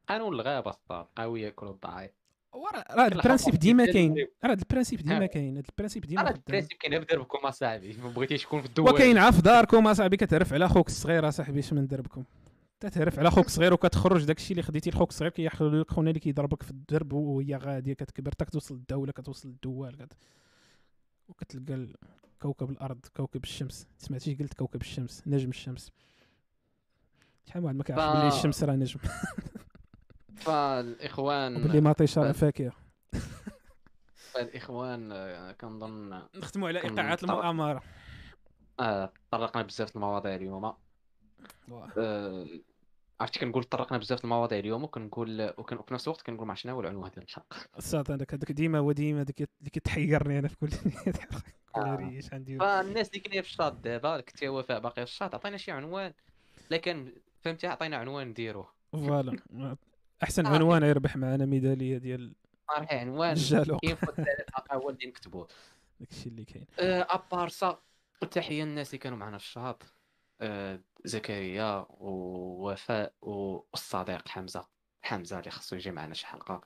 [0.07, 2.11] قانون الغابه الساط قوي ياكل الضعيف
[2.53, 4.27] وراه راه كل ال principe ديما ديال كاين.
[4.43, 5.26] راه ال principe ديما.
[5.26, 5.57] كاين.
[5.57, 6.35] هاد ال principe ديما خدام.
[6.35, 7.93] ال principe كاين في دربكم أصاحبي.
[7.93, 11.60] ما بغيتيش تكون في الدول وكاين عا في داركم أصاحبي كتعرف على خوك الصغير أصاحبي
[11.60, 12.23] اش من دربكم.
[12.89, 16.64] تتعرف على خوك الصغير وكتخرج داكشي اللي خديتي لخوك الصغير كياخذ لك خونا اللي كيضربك
[16.64, 20.14] في الدرب وهي غادية كتكبر حتى كتوصل للدولة كتوصل للدوال كت...
[21.27, 21.88] وكتلقى
[22.41, 23.88] كوكب الأرض كوكب الشمس.
[23.97, 25.91] سمعتي قلت كوكب الشمس نجم الشمس.
[27.45, 28.99] شحال من واحد ما كيعرفش ف- بلي الشمس راه نجم.
[30.35, 32.72] فالاخوان وبلي مطيشه راه ف- فاكهة.
[34.15, 37.23] فالإخوان آه، كنظن نختموا على ايقاعات.
[37.23, 37.84] المؤامرة.
[38.80, 40.73] آه، طرقنا بزاف المواضيع اليوم.
[41.97, 42.47] آه،
[43.23, 46.81] عرفتي كنقول طرقنا بزاف المواضيع اليوم وكنقول وكن- وفي نفس الوقت كنقول مع شنو هو
[46.81, 50.67] العنوان ديال الحلقة؟ الصاد هذاك هذاك ديما هو ديما اللي كتحيرني أنا في كل
[51.73, 51.95] كل آه.
[51.95, 52.57] ريش عندي.
[52.59, 56.13] فالناس اللي كاينين في الشاط دابا كنت وفاء باقي في الشاط عطينا شي عنوان.
[56.71, 59.37] لكن فهمتي عطينا عنوان نديروه فوالا.
[60.23, 60.49] أحسن آه.
[60.49, 62.33] عنوان يربح معنا ميدالية ديال
[62.67, 63.97] صراحة عنوان في
[64.71, 65.47] هو اللي نكتبوه.
[65.99, 66.65] داكشي اللي كاين.
[66.80, 67.80] à part ça
[68.31, 69.92] تحيه للناس اللي كانوا معنا في الشاط.
[70.41, 74.68] آه، زكريا ووفاء والصديق حمزة.
[75.01, 76.61] حمزة اللي خصو يجي معنا شي حلقة.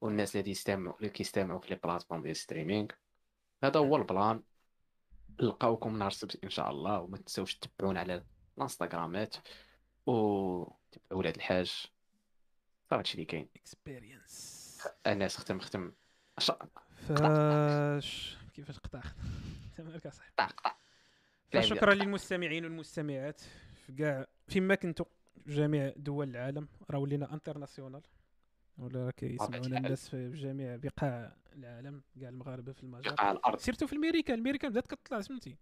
[0.00, 2.88] والناس اللي يستمعوا اللي كيستمعوا في les plateformes ديال streaming.
[3.64, 4.42] هذا هو ال plan.
[5.40, 7.00] نلقاوكم نهار السبت إن شاء الله.
[7.00, 8.24] وما تنساوش تتبعونا على
[8.58, 9.36] الانستغرامات.
[10.06, 10.74] وتبعوا
[11.12, 11.86] ولاد الحاج.
[12.90, 13.48] صافي هادشي اللي كاين.
[13.56, 14.58] expérience
[15.06, 15.92] الناس ختم ختم
[17.08, 19.00] فاش كيفاش قطع
[19.76, 20.87] تمام صاحبي قطع قطع.
[21.52, 23.40] فشكرا للمستمعين والمستمعات
[23.86, 25.06] في كاع فيما كنتوا
[25.44, 28.02] في جميع دول العالم راه ولينا international
[28.78, 29.78] ولا راه كيسمعونا.
[29.78, 33.10] الناس في جميع بقاع العالم كاع المغاربة في المجر.
[33.10, 33.58] بقاع الأرض.
[33.58, 35.56] surtout في الميريكا الميريكا بدات كتطلع سمعتي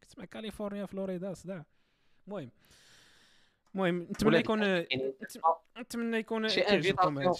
[0.00, 1.64] كتسمع كاليفورنيا فلوريدا صداع.
[2.26, 2.50] المهم
[3.74, 4.84] المهم نتمنى يكون
[5.78, 7.32] نتمنى يكون شي invitation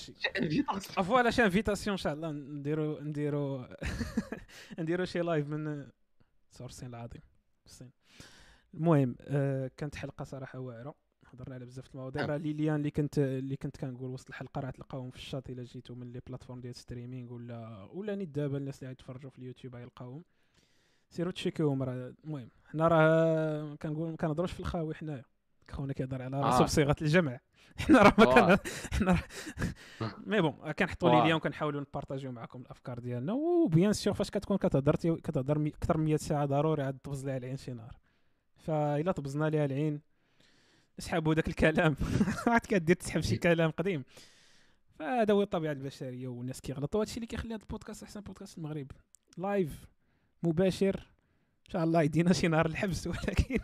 [0.80, 2.31] voilà شي invitation إن شاء الله.
[2.31, 3.66] نديرو نديرو
[4.78, 5.89] نديرو شي live من
[6.50, 7.23] سور الصين العظيم.
[7.66, 7.90] الصين.
[8.74, 10.94] المهم آه كانت حلقة صراحة واعرة.
[11.26, 12.22] هضرنا على بزاف المواضيع.
[12.22, 12.30] نعم.
[12.30, 15.62] راه les liens اللي كنت اللي كنت كنقول وسط الحلقة راه تلقاوهم في الشات إلا
[15.62, 19.76] جيتو من les plateformes ديال streaming ولا ولا نيت دابا الناس اللي غيتفرجوا في اليوتيوب
[19.76, 20.24] غيلقاوهم.
[21.10, 22.14] سيروا تشيكيوهم راه.
[22.24, 25.24] المهم حنا راه كنقول ما كنهضروش في الخاوي حنايا.
[25.70, 26.64] خونا كيهضر على راسو آه.
[26.64, 27.40] بصيغه الجمع.
[27.86, 28.34] حنا راه ما.
[28.34, 28.59] كان
[28.93, 29.18] حنا
[30.26, 31.26] mais bon كنحطوا لي واه.
[31.26, 36.05] ليا وكنحاولوا نبارطاجيو معكم الأفكار ديالنا و bien sûr فاش كتكون كتهضر كتهضر أكثر من
[36.05, 37.97] 100 ساعة ضروري عاد تبز ليها العين شي نهار.
[38.56, 40.01] فإلا طبزنا ليها العين
[40.98, 41.97] اسحبوا داك الكلام.
[42.47, 44.05] عاد كدير تسحب شي كلام قديم.
[44.98, 47.01] فهذا هو الطبيعة البشرية والناس كيغلطوا.
[47.01, 48.90] هادشي اللي كيخلي هذا البودكاست أحسن بودكاست في المغرب.
[49.38, 49.86] لايف
[50.43, 50.97] مباشر.
[51.66, 53.59] إن شاء الله يدينا شي نهار الحبس ولكن